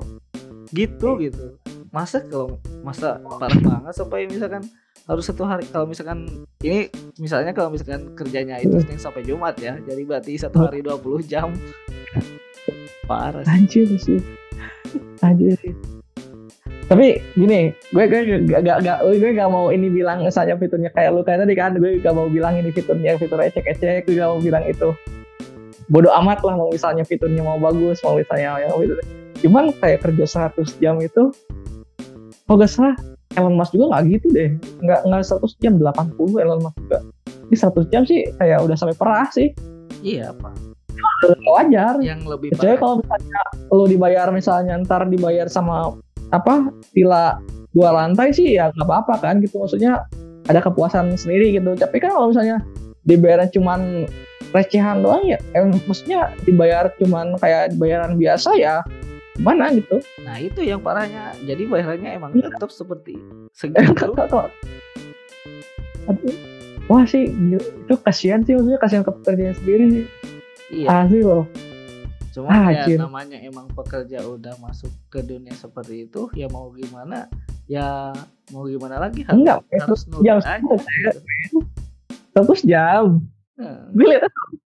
gitu 0.70 1.18
gitu. 1.18 1.58
Masa 1.90 2.22
kalau 2.22 2.62
masa 2.86 3.18
parah 3.38 3.60
banget 3.60 3.94
sampai 3.94 4.30
misalkan 4.30 4.62
harus 5.10 5.24
satu 5.26 5.42
hari 5.42 5.66
kalau 5.66 5.90
misalkan 5.90 6.28
ini 6.62 6.86
misalnya 7.18 7.50
kalau 7.50 7.72
misalkan 7.72 8.14
kerjanya 8.14 8.62
itu 8.62 8.78
Senin 8.78 9.00
sampai 9.00 9.26
Jumat 9.26 9.58
ya 9.58 9.74
jadi 9.82 10.02
berarti 10.06 10.38
satu 10.38 10.70
hari 10.70 10.86
20 10.86 11.26
jam. 11.26 11.50
Parah 13.10 13.42
sih. 13.42 13.50
anjir 13.50 13.86
sih. 13.98 14.20
Anjir 15.18 15.58
sih. 15.58 15.74
Tapi 16.86 17.22
gini 17.38 17.70
gue 17.94 18.04
gue 18.06 18.22
gak, 18.50 18.82
gak, 18.82 18.98
gue 19.02 19.30
gak 19.34 19.50
mau 19.50 19.70
ini 19.70 19.90
bilang 19.90 20.26
misalnya 20.26 20.58
fiturnya 20.58 20.90
kayak 20.90 21.10
lu 21.14 21.22
kayak 21.22 21.46
tadi 21.46 21.54
kan 21.54 21.74
gue 21.78 22.02
gak 22.02 22.14
mau 22.14 22.26
bilang 22.26 22.58
ini 22.58 22.70
fiturnya 22.74 23.14
fitur 23.18 23.38
ecek-ecek 23.38 24.06
gue 24.06 24.14
gak 24.14 24.30
mau 24.30 24.42
bilang 24.42 24.62
itu. 24.66 24.94
Bodoh 25.90 26.14
amat 26.22 26.42
lah 26.46 26.54
mau 26.54 26.70
misalnya 26.70 27.02
fiturnya 27.02 27.42
mau 27.42 27.58
bagus 27.58 27.98
mau 28.06 28.14
misalnya 28.14 28.62
yang 28.62 28.74
fitur 28.78 28.98
cuman 29.40 29.72
kayak 29.80 30.04
kerja 30.04 30.50
100 30.52 30.82
jam 30.82 30.96
itu 31.00 31.32
kalau 32.44 32.58
gak 32.60 32.70
salah 32.70 32.96
Elon 33.38 33.54
Musk 33.54 33.78
juga 33.78 33.94
nggak 33.94 34.04
gitu 34.10 34.26
deh. 34.34 34.50
Nggak 34.82 35.00
nggak 35.06 35.22
100 35.22 35.62
jam 35.62 35.78
80 35.78 36.42
Elon 36.42 36.60
Musk 36.66 36.76
juga. 36.82 36.98
Ini 37.46 37.56
100 37.56 37.92
jam 37.94 38.02
sih 38.02 38.20
kayak 38.42 38.58
udah 38.66 38.76
sampai 38.76 38.96
perah 38.98 39.30
sih. 39.30 39.54
Iya 40.02 40.34
pak. 40.34 40.54
Wajar. 41.46 42.02
Yang 42.02 42.20
lebih 42.26 42.48
Kecuali 42.58 42.76
kalau 42.82 42.94
misalnya 42.98 43.40
lo 43.70 43.84
dibayar 43.86 44.26
misalnya 44.34 44.74
ntar 44.82 45.06
dibayar 45.06 45.46
sama 45.46 45.94
apa 46.34 46.74
villa 46.90 47.38
dua 47.70 47.94
lantai 47.94 48.34
sih 48.34 48.58
ya 48.58 48.74
nggak 48.74 48.86
apa-apa 48.86 49.14
kan 49.22 49.38
gitu. 49.38 49.62
Maksudnya 49.62 50.02
ada 50.50 50.58
kepuasan 50.58 51.14
sendiri 51.14 51.54
gitu. 51.54 51.78
Tapi 51.78 52.02
kan 52.02 52.10
kalau 52.10 52.34
misalnya 52.34 52.58
dibayar 53.06 53.46
cuman 53.46 54.10
recehan 54.50 55.06
doang 55.06 55.22
ya 55.22 55.38
eh, 55.54 55.62
maksudnya 55.86 56.34
dibayar 56.42 56.90
cuman 56.98 57.38
kayak 57.38 57.78
bayaran 57.78 58.18
biasa 58.18 58.58
ya 58.58 58.82
mana 59.36 59.70
gitu? 59.70 60.02
Nah 60.18 60.36
itu 60.36 60.60
yang 60.60 60.80
parahnya. 60.80 61.30
Jadi 61.38 61.62
bayarannya 61.64 62.10
emang 62.12 62.30
Iya. 62.32 62.50
tetap 62.50 62.68
seperti 62.68 63.14
Eh, 63.14 63.52
segitu. 63.52 64.10
Aduh. 66.02 66.34
wah 66.86 67.04
sih 67.04 67.28
itu 67.28 67.94
kasihan 68.00 68.42
sih 68.42 68.52
maksudnya 68.52 68.78
kasihan 68.78 69.02
ke 69.02 69.12
pekerjaan 69.14 69.54
sendiri 69.54 69.84
sih. 69.92 70.04
Iya. 70.72 70.86
Asli 71.00 71.20
loh. 71.20 71.46
Cuma 72.30 72.46
Ah, 72.48 72.70
ya 72.70 72.86
namanya 72.96 73.38
emang 73.38 73.66
pekerja 73.68 74.22
udah 74.22 74.54
masuk 74.56 74.90
ke 75.06 75.18
dunia 75.20 75.50
seperti 75.52 76.06
itu 76.06 76.30
ya 76.32 76.46
mau 76.46 76.70
gimana? 76.70 77.26
Ya 77.66 78.10
mau 78.48 78.62
gimana 78.64 78.98
lagi 79.00 79.22
harus 79.22 79.34
Enggak, 79.36 79.58
harus 79.72 80.00
itu 80.00 80.10
nurut 80.10 80.24
jam 80.24 80.38
aja 80.38 80.50
10 80.58 80.62
gitu. 80.62 81.58
terus 82.32 82.60
jam. 82.62 83.04
Hmm, 83.54 83.82
gue 83.92 84.06
lihat 84.08 84.22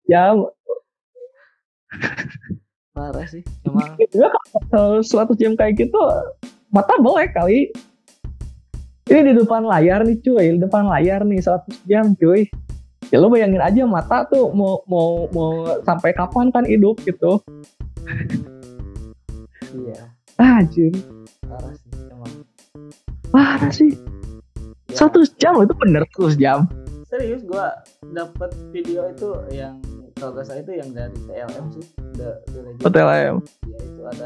jam 0.06 0.34
parah 3.01 3.24
sih 3.24 3.40
emang 3.64 3.96
Juga 4.12 4.28
kalau 4.68 5.01
100 5.01 5.40
jam 5.40 5.57
kayak 5.57 5.80
gitu 5.80 5.96
mata 6.68 6.92
melek 7.01 7.32
kali. 7.32 7.72
Ini 9.11 9.26
di 9.26 9.42
depan 9.42 9.66
layar 9.66 10.07
nih 10.07 10.22
cuy, 10.22 10.55
di 10.55 10.61
depan 10.62 10.86
layar 10.86 11.24
nih 11.26 11.40
100 11.42 11.66
jam 11.88 12.12
cuy. 12.14 12.46
Ya 13.11 13.18
lo 13.18 13.26
bayangin 13.26 13.59
aja 13.59 13.82
mata 13.88 14.22
tuh 14.30 14.55
mau 14.55 14.86
mau 14.86 15.26
mau 15.34 15.80
sampai 15.82 16.14
kapan 16.14 16.53
kan 16.55 16.62
hidup 16.62 17.01
gitu. 17.03 17.42
iya 19.74 20.14
Ah, 20.38 20.62
anjir. 20.62 20.94
parah 21.44 21.74
sih 21.74 21.90
emang 22.07 22.32
Parah 23.34 23.72
sih. 23.74 23.92
Ya, 24.94 25.11
100 25.11 25.40
jam 25.42 25.59
itu 25.59 25.74
bener 25.74 26.07
100 26.14 26.38
jam. 26.38 26.70
serius 27.11 27.42
gua 27.42 27.74
dapat 28.14 28.55
video 28.70 29.11
itu 29.11 29.34
yang 29.51 29.74
kalau 30.20 30.36
gak 30.36 30.44
salah 30.44 30.60
itu 30.60 30.72
yang 30.76 30.90
dari 30.92 31.16
TLM 31.24 31.64
sih 31.72 31.84
The, 32.14 32.28
The 32.46 32.58
Legend. 32.60 32.80
PTLM. 32.84 33.34
ya 33.64 33.78
itu 33.80 34.00
ada 34.04 34.24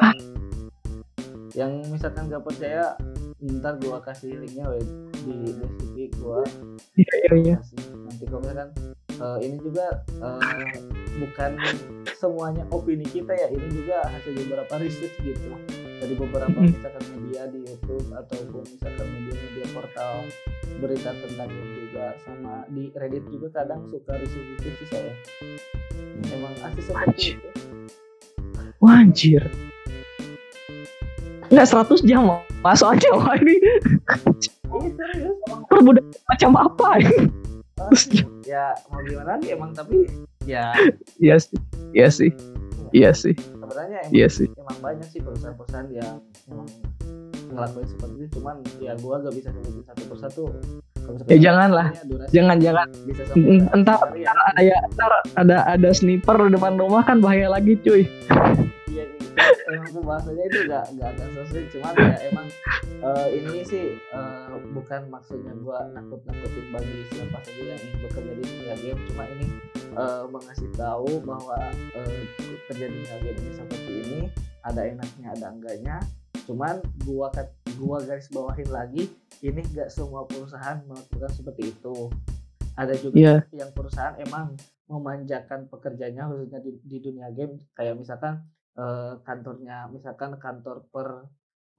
yang 1.55 1.73
misalkan 1.87 2.27
gak 2.27 2.43
percaya 2.43 2.99
ntar 3.61 3.79
gua 3.79 4.01
kasih 4.01 4.41
linknya 4.41 4.67
we, 4.67 4.81
di 5.23 5.37
deskripsi 5.55 6.05
gua 6.19 6.43
Iya, 6.95 7.15
iya, 7.21 7.35
iya. 7.37 7.57
nanti 8.03 8.25
kalau 8.27 8.41
misalkan 8.41 8.69
eh, 9.15 9.39
ini 9.45 9.57
juga 9.61 9.87
eh, 10.17 10.73
bukan 11.15 11.51
semuanya 12.15 12.65
opini 12.69 13.05
kita 13.05 13.31
ya 13.31 13.47
ini 13.49 13.69
juga 13.71 14.03
hasil 14.09 14.33
beberapa 14.35 14.75
research 14.81 15.15
gitu 15.21 15.55
dari 16.05 16.21
beberapa 16.21 16.59
misalkan 16.61 17.01
media 17.17 17.49
di 17.49 17.65
YouTube 17.65 18.05
ataupun 18.13 18.61
misalkan 18.69 19.07
media-media 19.09 19.67
portal 19.73 20.15
berita 20.77 21.17
tentang 21.17 21.49
ini 21.49 21.89
juga 21.89 22.13
sama 22.29 22.69
di 22.69 22.93
Reddit 22.93 23.25
juga 23.33 23.49
kadang 23.57 23.89
suka 23.89 24.13
research 24.21 24.53
itu 24.61 24.69
sih 24.85 24.87
saya 24.93 25.13
emang 26.37 26.53
asli 26.61 26.83
seperti 26.85 27.09
Anjir. 27.09 27.33
itu 27.41 27.51
Wah, 28.85 29.01
anjir. 29.01 29.43
Enggak 31.49 31.73
100 31.73 32.05
jam 32.05 32.29
loh. 32.29 32.45
Masuk 32.61 32.93
aja 32.93 33.09
wah 33.17 33.33
ini 33.41 33.57
serius 34.93 35.37
perbudak 35.73 36.05
macam 36.29 36.51
apa 36.61 37.01
Asli. 37.89 38.21
ya 38.45 38.77
mau 38.93 39.01
gimana 39.09 39.41
lagi 39.41 39.57
emang 39.57 39.73
tapi 39.73 40.05
ya 40.45 40.77
Iya 41.17 41.41
sih. 41.41 41.57
Iya 41.97 42.09
sih. 42.13 42.31
Iya 42.93 43.11
sih. 43.17 43.33
Sebenarnya 43.65 43.99
emang 44.03 44.13
Iya 44.13 44.29
sih. 44.29 44.49
emang 44.55 44.79
banyak 44.79 45.09
sih 45.09 45.21
perusahaan-perusahaan 45.21 45.89
yang 45.91 46.13
emang 46.47 46.69
ngelakuin 47.47 47.87
seperti 47.87 48.15
itu 48.17 48.29
cuman 48.35 48.55
ya 48.79 48.93
gua 48.99 49.15
gak 49.21 49.35
bisa 49.35 49.49
sebutin 49.51 49.83
satu 49.85 50.03
persatu 50.07 50.45
Ya, 51.29 51.37
jangan 51.37 51.69
lah. 51.69 51.93
Jangan 52.33 52.57
jangan. 52.59 52.89
Entar 53.77 54.01
ya. 54.17 54.33
ada 54.49 54.61
entar 54.83 55.13
ada 55.37 55.57
ada 55.69 55.89
sniper 55.93 56.33
di 56.41 56.57
depan 56.57 56.81
rumah 56.81 57.05
kan 57.05 57.21
bahaya 57.21 57.53
lagi 57.53 57.77
cuy. 57.77 58.09
Emang 59.65 59.91
pembahasannya 59.91 60.45
itu 60.45 60.59
gak, 60.67 60.85
gak 60.95 61.09
akan 61.13 61.29
selesai 61.35 61.63
cuman 61.73 61.95
ya 61.97 62.17
emang 62.29 62.47
eh, 63.01 63.29
ini 63.35 63.61
sih 63.63 63.85
eh, 63.97 64.49
bukan 64.71 65.03
maksudnya 65.09 65.53
gua 65.57 65.89
nakut-nakutin 65.91 66.67
bagi 66.71 66.99
siapa 67.11 67.39
saja 67.41 67.63
yang 67.65 67.81
ingin 67.81 67.99
bekerja 68.03 68.33
di 68.33 68.43
dunia 68.45 68.77
game 68.79 69.01
cuma 69.09 69.25
ini 69.29 69.47
eh, 69.93 70.25
mengasih 70.29 70.69
tahu 70.73 71.11
bahwa 71.23 71.59
eh, 71.73 72.21
kerja 72.65 72.87
di 72.87 72.95
dunia 72.95 73.17
game 73.21 73.39
ini 73.39 73.51
seperti 73.53 73.93
ini 74.01 74.21
ada 74.63 74.81
enaknya 74.83 75.29
ada 75.33 75.47
enggaknya 75.51 75.97
cuman 76.45 76.77
gua 77.03 77.29
kat- 77.31 77.57
gua 77.75 77.99
garis 78.01 78.29
bawahin 78.29 78.69
lagi 78.69 79.09
ini 79.41 79.61
gak 79.73 79.89
semua 79.89 80.25
perusahaan 80.25 80.79
melakukan 80.85 81.33
seperti 81.33 81.73
itu 81.73 82.13
ada 82.75 82.93
juga 82.93 83.15
Iya. 83.17 83.35
yang 83.55 83.71
perusahaan 83.71 84.19
emang 84.19 84.59
memanjakan 84.85 85.65
pekerjanya 85.67 86.27
khususnya 86.27 86.61
di, 86.61 86.77
di 86.83 86.99
dunia 87.01 87.31
game 87.31 87.57
kayak 87.73 87.97
misalkan 87.97 88.45
eh, 88.79 89.15
kantornya. 89.23 89.89
Misalkan 89.91 90.39
kantor 90.39 90.87
per 90.91 91.09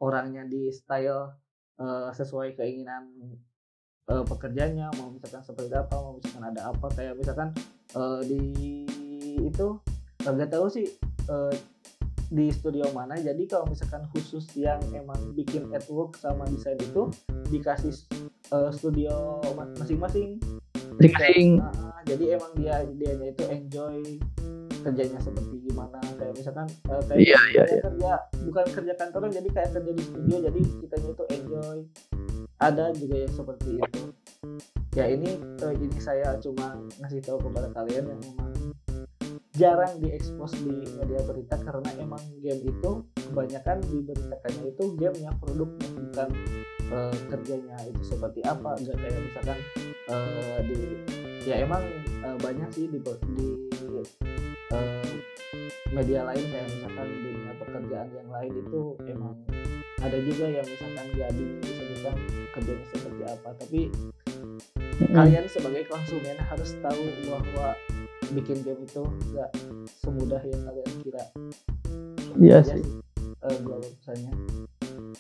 orangnya 0.04 0.44
di 0.44 0.72
style 0.72 1.36
eh, 1.80 2.10
sesuai 2.12 2.56
keinginan 2.60 3.08
eh, 4.12 4.24
pekerjanya 4.28 4.92
mau 5.00 5.12
misalkan 5.12 5.44
seperti 5.44 5.72
apa 5.76 5.96
mau 6.00 6.20
misalkan 6.20 6.46
ada 6.52 6.62
apa 6.72 6.88
kayak 6.92 7.16
misalkan 7.16 7.50
eh, 7.96 8.20
di 8.28 8.44
itu 9.40 9.80
nggak 10.26 10.52
tahu 10.52 10.68
sih 10.68 10.88
eh, 11.32 11.56
di 12.26 12.50
studio 12.50 12.90
mana. 12.90 13.14
Jadi 13.22 13.46
kalau 13.46 13.70
misalkan 13.70 14.02
khusus 14.10 14.50
yang 14.58 14.82
emang 14.92 15.38
bikin 15.38 15.70
artwork 15.70 16.18
sama 16.18 16.50
desain 16.50 16.80
itu 16.82 17.08
dikasih 17.54 17.94
eh, 18.52 18.72
studio 18.74 19.40
ma- 19.54 19.70
masing-masing. 19.78 20.42
Masing-masing. 20.98 21.62
Nah, 21.62 22.02
jadi 22.08 22.40
emang 22.40 22.52
dia 22.58 22.82
dianya 22.88 23.28
itu 23.30 23.44
enjoy 23.52 24.00
kerjanya 24.86 25.18
seperti 25.18 25.56
gimana. 25.66 25.98
Kayak 26.22 26.34
misalkan 26.38 26.68
eh, 26.70 27.02
kayak 27.10 27.18
Iya, 27.18 27.40
iya, 27.50 27.64
kita 27.66 27.82
kerja 27.90 28.12
bukan 28.46 28.66
kerja 28.70 28.94
kantoran 28.94 29.32
jadi 29.34 29.50
kayak 29.50 29.70
kerja 29.74 29.92
di 29.98 30.04
studio 30.06 30.36
jadi 30.46 30.60
kitanya 30.86 31.10
itu 31.10 31.24
enjoy. 31.34 31.80
Ada 32.62 32.86
juga 32.94 33.16
yang 33.26 33.34
seperti 33.34 33.70
itu. 33.82 34.02
Ya 34.94 35.06
ini 35.10 35.30
eh, 35.42 35.74
ini 35.74 35.98
saya 35.98 36.38
cuma 36.38 36.78
ngasih 37.02 37.20
tahu 37.26 37.42
kepada 37.50 37.74
kalian 37.74 38.14
yang 38.14 38.22
memang 38.22 38.54
jarang 39.56 39.94
diekspos 40.04 40.52
di 40.60 40.84
media 41.00 41.24
berita 41.24 41.56
karena 41.64 41.90
emang 42.04 42.20
game 42.44 42.60
itu 42.60 42.92
kebanyakan 43.32 43.80
diberitakannya 43.88 44.64
itu 44.68 44.84
gamenya 45.00 45.32
produknya 45.40 45.90
bukan 45.96 46.30
eh, 46.94 47.18
kerjanya 47.34 47.78
itu 47.90 48.02
seperti 48.06 48.40
apa. 48.46 48.78
Enggak 48.78 48.98
kayak 49.02 49.20
misalkan 49.26 49.60
eh, 50.12 50.60
di 50.70 50.80
ya 51.48 51.62
emang 51.64 51.84
eh, 52.26 52.38
banyak 52.42 52.70
sih 52.76 52.86
di, 52.92 53.00
di 53.02 53.48
eh, 54.74 55.14
media 55.94 56.28
lain 56.28 56.46
kayak 56.52 56.68
misalkan 56.72 57.08
dunia 57.08 57.52
pekerjaan 57.62 58.10
yang 58.12 58.30
lain 58.32 58.54
itu 58.56 58.82
emang 59.08 59.36
ada 60.04 60.18
juga 60.22 60.46
yang 60.52 60.66
misalkan 60.68 61.06
gak 61.16 61.32
disebutkan 61.38 62.16
kerjanya 62.54 62.86
seperti 62.92 63.24
apa. 63.24 63.50
Tapi 63.62 63.82
kalian 65.12 65.46
sebagai 65.48 65.84
konsumen 65.88 66.38
harus 66.40 66.72
tahu 66.84 67.04
bahwa 67.30 67.68
bikin 68.34 68.60
game 68.66 68.82
itu 68.84 69.04
gak 69.32 69.52
semudah 70.04 70.42
yang 70.44 70.62
kalian 70.66 70.92
kira. 71.04 71.24
Iya 72.36 72.56
aja 72.60 72.76
sih. 72.76 72.84
gua 73.62 73.78
pesannya 73.78 74.34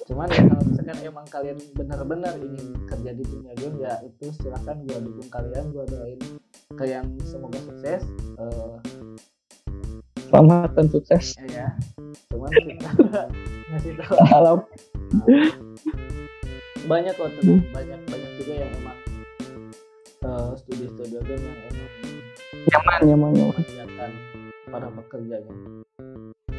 cuman 0.05 0.27
ya 0.29 0.43
kalau 0.45 0.63
misalkan 0.67 0.97
emang 1.01 1.25
kalian 1.31 1.57
benar-benar 1.73 2.33
ingin 2.37 2.67
kerja 2.85 3.11
di 3.15 3.23
dunia 3.25 3.53
game 3.57 3.77
ya 3.81 3.93
itu 4.05 4.25
silahkan 4.37 4.77
gua 4.85 4.99
dukung 5.01 5.29
kalian 5.31 5.65
gua 5.73 5.85
doain 5.87 6.19
kalian 6.73 7.05
semoga 7.21 7.61
sukses 7.61 8.01
eh, 8.41 8.75
Selamat 10.25 10.73
dan 10.73 10.89
sukses. 10.89 11.37
ya 11.45 11.69
cuman 12.33 12.49
kita 12.49 12.89
ngasih 13.69 13.93
tahu 13.95 14.15
Halo. 14.25 14.53
banyak 16.83 17.13
kok 17.13 17.29
tenang 17.37 17.61
banyak 17.69 17.99
banyak 18.03 18.31
juga 18.35 18.53
yang 18.57 18.71
emang 18.75 18.97
eh, 20.23 20.49
studio-studio 20.57 21.19
game 21.21 21.43
yang 21.43 21.57
emang 21.61 21.93
Nyaman, 22.65 22.99
nyaman, 23.05 23.31
nyaman. 23.37 24.11
para 24.65 24.89
pekerjanya 24.91 25.53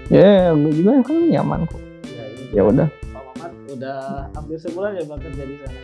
Ya, 0.06 0.54
gue 0.54 0.70
juga 0.70 1.02
kan 1.02 1.18
nyaman 1.18 1.66
kok. 1.66 1.82
ya 2.06 2.24
Ya 2.54 2.62
udah. 2.62 2.86
Pak 3.10 3.22
Mamat 3.26 3.52
udah 3.68 3.98
hampir 4.30 4.54
sebulan 4.56 4.94
ya 4.94 5.04
bekerja 5.04 5.42
di 5.42 5.56
sana 5.58 5.80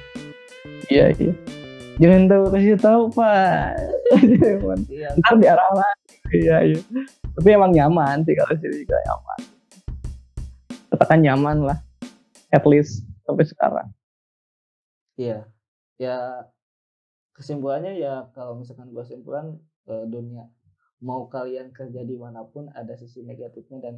Iya, 0.87 1.07
iya. 1.18 1.35
Jangan 2.01 2.24
tahu 2.24 2.45
kasih 2.49 2.78
tahu, 2.80 3.03
Pak. 3.12 3.76
Iya 4.93 5.16
Ntar 5.16 5.34
diarah 5.40 5.70
lagi. 5.72 6.16
Iya, 6.32 6.57
iya. 6.68 6.80
Tapi 7.36 7.49
emang 7.53 7.72
nyaman 7.72 8.24
sih 8.24 8.36
kalau 8.36 8.53
sini 8.61 8.84
juga 8.84 8.97
nyaman. 9.09 9.40
Katakan 10.93 11.18
nyaman 11.24 11.57
lah. 11.64 11.78
At 12.53 12.64
least 12.68 13.05
sampai 13.24 13.45
sekarang. 13.49 13.88
Iya, 15.16 15.49
ya 16.01 16.16
kesimpulannya 17.36 17.97
ya 17.97 18.28
kalau 18.36 18.61
misalkan 18.61 18.93
gua 18.93 19.05
simpulan 19.05 19.57
eh, 19.88 20.05
dunia 20.09 20.49
mau 21.03 21.26
kalian 21.26 21.74
kerja 21.74 22.05
di 22.07 22.16
mana 22.16 22.47
pun 22.47 22.70
ada 22.72 22.95
sisi 22.95 23.24
negatifnya 23.26 23.82
dan 23.82 23.95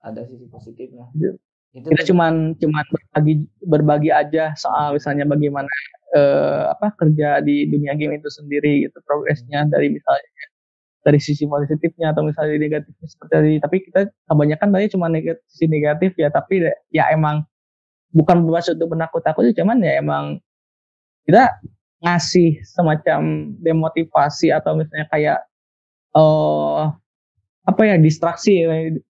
ada 0.00 0.22
sisi 0.24 0.46
positifnya. 0.48 1.10
Iya. 1.12 1.32
Itu 1.76 1.92
Kita 1.92 2.08
cuman 2.08 2.56
cuman 2.56 2.84
berbagi 2.88 3.34
berbagi 3.60 4.10
aja 4.14 4.56
soal 4.56 4.96
misalnya 4.96 5.28
bagaimana 5.28 5.68
eh, 6.14 6.62
apa 6.70 6.94
kerja 6.94 7.40
di 7.42 7.66
dunia 7.66 7.98
game 7.98 8.20
itu 8.20 8.30
sendiri 8.30 8.86
gitu 8.86 8.98
progresnya 9.02 9.66
dari 9.66 9.90
misalnya 9.90 10.44
dari 11.06 11.22
sisi 11.22 11.46
positifnya 11.46 12.10
atau 12.10 12.26
misalnya 12.26 12.58
negatifnya 12.58 13.06
seperti 13.06 13.32
tadi. 13.32 13.52
Tapi 13.62 13.76
kita 13.86 14.00
kebanyakan 14.26 14.68
tadi 14.74 14.86
cuma 14.90 15.06
negatif, 15.06 15.42
sisi 15.46 15.66
negatif 15.70 16.10
ya 16.18 16.28
tapi 16.34 16.66
ya 16.90 17.10
emang 17.14 17.46
bukan 18.10 18.42
bermaksud 18.42 18.78
untuk 18.78 18.98
menakut-nakuti 18.98 19.54
cuman 19.54 19.78
ya 19.82 20.02
emang 20.02 20.42
kita 21.26 21.58
ngasih 22.00 22.58
semacam 22.62 23.50
demotivasi 23.60 24.50
atau 24.54 24.78
misalnya 24.78 25.06
kayak 25.10 25.38
eh 26.16 26.82
apa 27.66 27.82
ya 27.82 27.98
distraksi 27.98 28.62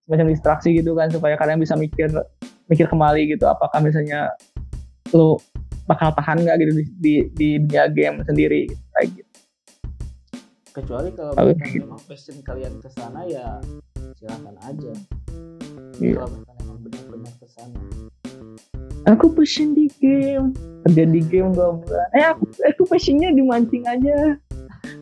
semacam 0.08 0.26
distraksi 0.32 0.80
gitu 0.80 0.96
kan 0.96 1.12
supaya 1.12 1.36
kalian 1.36 1.60
bisa 1.60 1.76
mikir 1.76 2.08
mikir 2.72 2.88
kembali 2.88 3.36
gitu 3.36 3.44
apakah 3.44 3.78
misalnya 3.84 4.32
lu 5.12 5.36
bakal 5.86 6.10
tahan 6.18 6.42
nggak 6.42 6.56
gitu 6.62 6.72
di, 6.74 6.84
di, 6.98 7.14
di 7.34 7.48
dunia 7.62 7.86
game 7.90 8.16
sendiri 8.26 8.60
gitu, 8.70 8.84
kayak 8.94 9.08
gitu. 9.14 9.32
kecuali 10.76 11.08
kalau 11.16 11.32
misalkan 11.32 11.88
memang 11.88 12.02
passion 12.04 12.36
kalian 12.44 12.74
ke 12.84 12.88
sana 12.92 13.24
ya 13.24 13.64
silakan 14.20 14.56
aja. 14.60 14.92
Iya. 15.96 16.20
Kalau 16.20 16.36
emang 16.60 16.78
benar-benar 16.84 17.32
ke 17.40 17.46
sana. 17.48 17.80
Aku 19.08 19.32
passion 19.32 19.72
di 19.72 19.88
game 20.02 20.52
kerja 20.84 21.04
di 21.08 21.20
game 21.24 21.56
dua 21.56 21.80
bulan. 21.80 22.08
Eh 22.12 22.26
aku 22.28 22.44
aku 22.60 22.82
passionnya 22.84 23.32
dimancing 23.32 23.88
aja. 23.88 24.36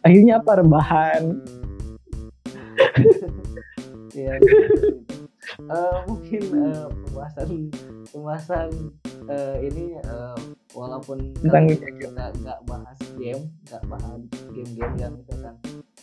Akhirnya 0.07 0.39
apa 0.39 0.63
rebahan. 0.63 1.23
Iya. 4.15 4.39
Eh, 5.55 5.99
mungkin 6.05 6.43
eh, 6.51 6.87
pembahasan 7.07 7.49
pembahasan 8.11 8.69
eh, 9.27 9.57
ini 9.63 9.95
eh, 9.97 10.39
walaupun 10.75 11.31
Tentang 11.39 11.71
kita 11.71 11.87
nggak 12.35 12.59
bahas 12.67 12.99
game, 13.15 13.47
nggak 13.63 13.83
bahas 13.87 14.19
game-game 14.51 14.95
yang 14.99 15.13
misalkan 15.15 15.55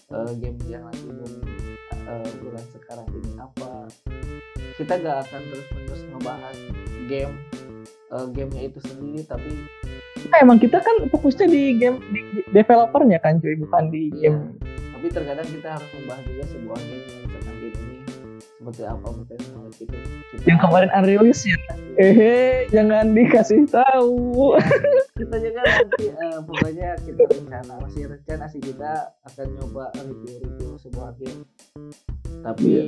eh, 0.07 0.31
game 0.39 0.57
yang 0.65 0.83
lagi 0.87 1.03
booming 1.03 1.51
eh, 1.91 2.29
bulan 2.39 2.65
sekarang 2.71 3.07
ini 3.11 3.31
apa, 3.37 3.71
kita 4.79 4.93
nggak 4.95 5.17
akan 5.27 5.41
terus-menerus 5.51 6.01
ngebahas 6.07 6.57
game 7.05 7.33
eh, 8.07 8.25
gamenya 8.31 8.61
itu 8.65 8.79
sendiri, 8.81 9.21
tapi 9.27 9.51
Nah, 10.21 10.37
emang 10.39 10.61
kita 10.61 10.79
kan 10.79 10.95
fokusnya 11.09 11.49
di 11.49 11.75
game 11.75 11.97
di 12.07 12.21
di 12.31 12.41
developernya 12.51 13.19
kan 13.19 13.35
cuy 13.37 13.57
bukan 13.57 13.89
di 13.89 14.07
Iya. 14.15 14.31
game. 14.31 14.39
tapi 14.93 15.07
terkadang 15.09 15.49
kita 15.49 15.75
harus 15.75 15.89
membahas 15.97 16.23
juga 16.23 16.45
sebuah 16.47 16.79
game 16.79 17.03
yang 17.03 17.19
misalkan 17.25 17.55
game 17.57 17.77
ini 17.81 17.97
seperti 18.61 18.85
apa 18.85 19.07
misalnya 19.17 19.69
gitu. 19.73 19.95
Yang 20.45 20.59
kemarin 20.61 20.89
unreleased 20.93 21.49
ya. 21.49 21.57
Eh 21.97 22.69
jangan 22.69 23.09
dikasih 23.17 23.65
tahu. 23.65 24.53
kita 25.21 25.35
juga 25.41 25.61
nanti 25.65 26.05
eh, 26.13 26.37
pokoknya 26.45 26.89
kita 27.01 27.23
rencana 27.25 27.73
masih 27.81 28.03
rencana 28.05 28.45
sih 28.45 28.61
kita 28.61 29.17
akan 29.25 29.47
nyoba 29.57 29.89
review-review 29.97 30.77
sebuah 30.77 31.13
game 31.17 31.41
tapi 32.41 32.65
Iya. 32.69 32.83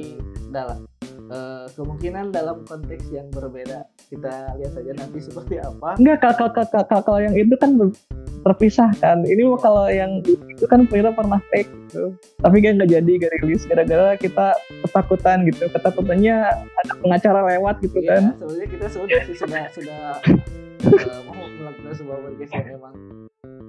dalam 0.49 0.86
eh, 1.30 1.65
kemungkinan 1.71 2.32
dalam 2.32 2.63
konteks 2.63 3.07
yang 3.09 3.28
berbeda. 3.30 3.86
Kita 4.09 4.57
lihat 4.57 4.71
saja 4.74 4.91
nanti 4.93 5.19
seperti 5.19 5.55
apa. 5.57 5.95
Enggak 5.95 6.17
kalau 6.21 6.49
kalau 6.51 7.01
kalau- 7.01 7.21
yang 7.21 7.34
itu 7.34 7.55
kan 7.55 7.78
ber- 7.78 7.95
terpisahkan. 8.43 9.24
Ini 9.24 9.47
mah 9.47 9.59
kalau 9.59 9.88
yang 9.88 10.19
itu 10.26 10.65
kan 10.67 10.84
Vira 10.88 11.15
pernah 11.15 11.39
take 11.47 11.71
gitu. 11.88 12.11
Tapi 12.43 12.57
kan 12.59 12.76
nggak 12.76 12.91
jadi 12.91 13.11
gak 13.24 13.32
rilis. 13.39 13.63
Gara-gara 13.63 14.19
kita 14.19 14.51
ketakutan 14.84 15.47
gitu. 15.47 15.63
Ketakutannya 15.71 16.36
ada 16.51 16.93
pengacara 16.99 17.39
lewat 17.55 17.80
gitu 17.80 18.03
Iya, 18.03 18.09
kan. 18.19 18.24
sebenarnya 18.36 18.67
kita 18.67 18.88
sudah 18.91 19.19
sih 19.24 19.36
sudah 19.39 19.63
sudah 19.71 20.01
eh, 20.84 21.19
mau 21.24 21.39
melakukan 21.39 21.93
sebuah 21.95 22.17
podcast 22.19 22.51
yang 22.51 22.67
emang 22.76 22.95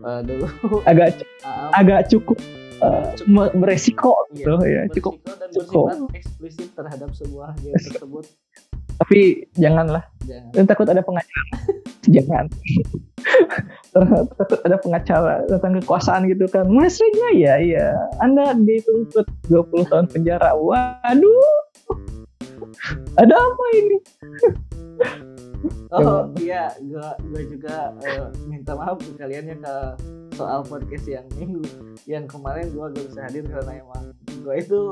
eh, 0.02 0.20
dulu. 0.26 0.46
Agak 0.84 1.22
ah, 1.46 1.70
agak 1.72 2.10
cukup 2.10 2.34
eh, 2.82 3.04
me- 3.30 3.54
beresiko 3.54 4.14
iya, 4.32 4.42
gitu 4.42 4.52
ya 4.66 4.82
cukup. 4.90 5.14
dan 5.22 5.50
cukup. 5.52 5.86
eksplisit 6.16 6.70
terhadap 6.74 7.10
sebuah 7.14 7.54
game 7.62 7.76
tersebut. 7.78 8.24
Tapi 8.94 9.50
janganlah. 9.58 10.06
Jangan. 10.22 10.50
Dan 10.54 10.64
takut 10.70 10.86
ada 10.86 11.02
pengacara. 11.02 11.46
Jangan. 12.14 12.46
Takut 14.38 14.60
ada 14.62 14.76
pengacara 14.78 15.34
tentang 15.50 15.72
kekuasaan 15.82 16.30
gitu 16.30 16.46
kan. 16.46 16.68
Maksudnya 16.70 17.28
ya 17.34 17.54
iya 17.58 17.86
anda 18.22 18.54
dituntut 18.54 19.26
20 19.50 19.90
tahun 19.90 20.06
penjara. 20.12 20.54
Waduh. 20.54 21.58
Ada 23.18 23.34
apa 23.34 23.64
ini 23.74 23.96
Oh 25.94 26.26
iya, 26.42 26.74
gua 26.90 27.14
gua 27.30 27.42
juga 27.46 27.94
eh, 28.02 28.26
minta 28.50 28.74
maaf 28.74 28.98
ke 28.98 29.14
kalian 29.14 29.54
ya 29.54 29.56
ke 29.62 29.74
soal 30.34 30.66
podcast 30.66 31.06
yang 31.06 31.26
minggu 31.38 31.62
yang 32.10 32.26
kemarin 32.26 32.66
gua 32.74 32.90
gak 32.90 33.06
bisa 33.06 33.20
hadir 33.22 33.46
karena 33.46 33.78
emang 33.78 34.04
gua 34.42 34.54
itu 34.58 34.90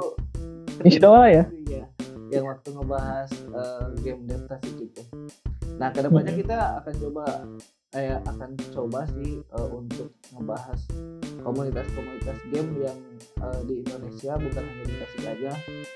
Isi 0.82 0.98
doa 0.98 1.28
ya? 1.30 1.44
Iya, 1.68 1.84
yang 2.32 2.44
waktu 2.48 2.74
ngebahas 2.74 3.30
eh, 3.30 3.86
game 4.02 4.22
Devtasi 4.26 4.70
gitu. 4.80 5.02
Nah 5.76 5.92
ke 5.92 6.00
depannya 6.00 6.32
kita 6.34 6.58
akan 6.82 6.94
coba 6.96 7.24
eh, 7.92 8.18
akan 8.24 8.50
coba 8.72 9.00
sih 9.14 9.44
eh, 9.44 9.68
untuk 9.68 10.08
ngebahas 10.32 10.80
komunitas-komunitas 11.42 12.38
game 12.48 12.70
yang 12.80 12.98
eh, 13.38 13.60
di 13.66 13.74
Indonesia 13.82 14.32
bukan 14.38 14.62
hanya 14.62 14.84
di 14.86 14.94
Tasik 14.96 15.24
aja, 15.26 15.52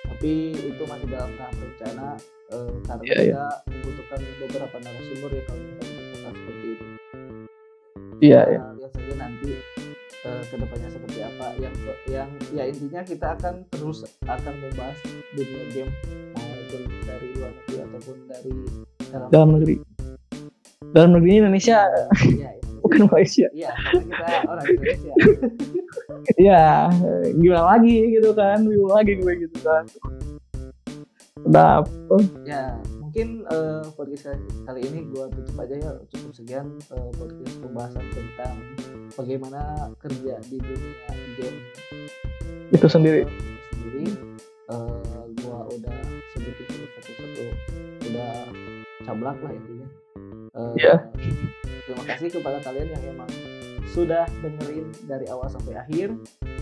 tapi 0.07 0.33
itu 0.53 0.83
masih 0.85 1.09
dalam 1.09 1.31
tahap 1.35 1.55
rencana 1.57 2.09
eh, 2.51 2.73
karena 2.85 3.03
Iya, 3.03 3.17
iya. 3.17 3.25
kita 3.25 3.47
membutuhkan 3.71 4.21
beberapa 4.39 4.77
narasumber 4.83 5.31
ya 5.31 5.43
kalau 5.47 5.63
kita 5.63 5.83
bicara 5.87 6.31
seperti 6.33 6.67
itu. 6.69 6.85
iya 8.19 8.41
ya 8.49 8.61
Nah, 8.61 8.73
lihat 8.75 8.91
saja 8.93 9.15
nanti 9.15 9.51
eh, 10.25 10.43
ke 10.45 10.55
depannya 10.57 10.89
seperti 10.89 11.19
apa 11.21 11.47
yang 11.61 11.75
yang 12.09 12.29
ya 12.51 12.63
intinya 12.65 13.03
kita 13.03 13.27
akan 13.37 13.55
terus 13.69 13.99
akan 14.25 14.55
membahas 14.59 14.99
dunia 15.37 15.65
game 15.71 15.93
maupun 16.33 16.83
dari 17.05 17.27
luar 17.37 17.53
negeri 17.53 17.77
ataupun 17.85 18.17
dari 18.27 18.53
dalam 19.07 19.29
dalam 19.31 19.49
negeri 19.55 19.75
dalam 20.91 21.11
negeri 21.15 21.33
Indonesia 21.39 21.79
Iya, 22.25 22.51
iya. 22.57 22.66
Bukan 22.87 23.03
Malaysia 23.09 23.47
Iya, 23.51 23.73
kita 23.93 24.27
orang 24.47 24.67
Indonesia. 24.69 25.13
ya 26.39 26.65
gimana 27.35 27.65
lagi 27.73 27.95
gitu 28.11 28.31
kan 28.33 28.59
gimana 28.61 28.95
lagi 28.97 29.13
gue 29.17 29.33
gitu 29.41 29.59
kan 29.61 29.85
Sedap. 31.37 31.85
ya, 32.43 32.75
mungkin 32.99 33.47
eh, 33.47 33.85
podcast 33.93 34.35
kali, 34.63 34.83
ini 34.83 35.07
gua 35.09 35.31
tutup 35.31 35.55
aja 35.57 35.75
ya 35.75 35.93
cukup 36.09 36.31
sekian 36.33 36.67
podcast 37.15 37.55
pembahasan 37.61 38.03
tentang 38.11 38.55
bagaimana 39.15 39.61
kerja 39.97 40.35
di 40.45 40.59
dunia 40.59 41.07
game 41.39 41.59
itu 42.69 42.87
sendiri 42.87 43.23
sendiri 43.71 44.11
eh, 44.67 45.23
gua 45.39 45.71
udah 45.71 45.97
sebutin 46.33 46.67
satu-satu 46.97 47.45
udah 48.07 48.33
cablak 49.03 49.39
lah 49.39 49.53
intinya 49.53 49.89
Eh, 50.57 50.73
Iya. 50.75 50.95
Terima 51.87 52.05
kasih 52.05 52.29
kepada 52.35 52.59
kalian 52.61 52.91
yang 52.93 53.03
emang 53.17 53.31
sudah 53.95 54.29
dengerin 54.45 54.93
dari 55.09 55.25
awal 55.33 55.49
sampai 55.49 55.79
akhir. 55.79 56.13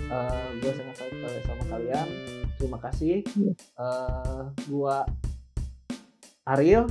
Eh, 0.04 0.48
gua 0.60 0.72
sangat 0.76 0.94
salut 1.00 1.14
sekali 1.18 1.40
sama 1.48 1.64
kalian. 1.66 2.08
Terima 2.60 2.78
kasih. 2.78 3.16
Iya. 3.34 3.52
Eh, 3.56 4.42
gua 4.70 5.08
Ariel 6.44 6.86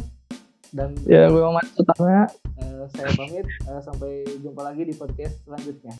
dan 0.73 0.97
ya 1.05 1.29
gue 1.29 1.41
Sutama 1.77 2.25
eh, 2.57 2.86
saya 2.97 3.13
pamit. 3.13 3.45
Eh, 3.45 3.81
sampai 3.86 4.25
jumpa 4.41 4.65
lagi 4.65 4.89
di 4.89 4.97
podcast 4.97 5.38
selanjutnya 5.45 5.93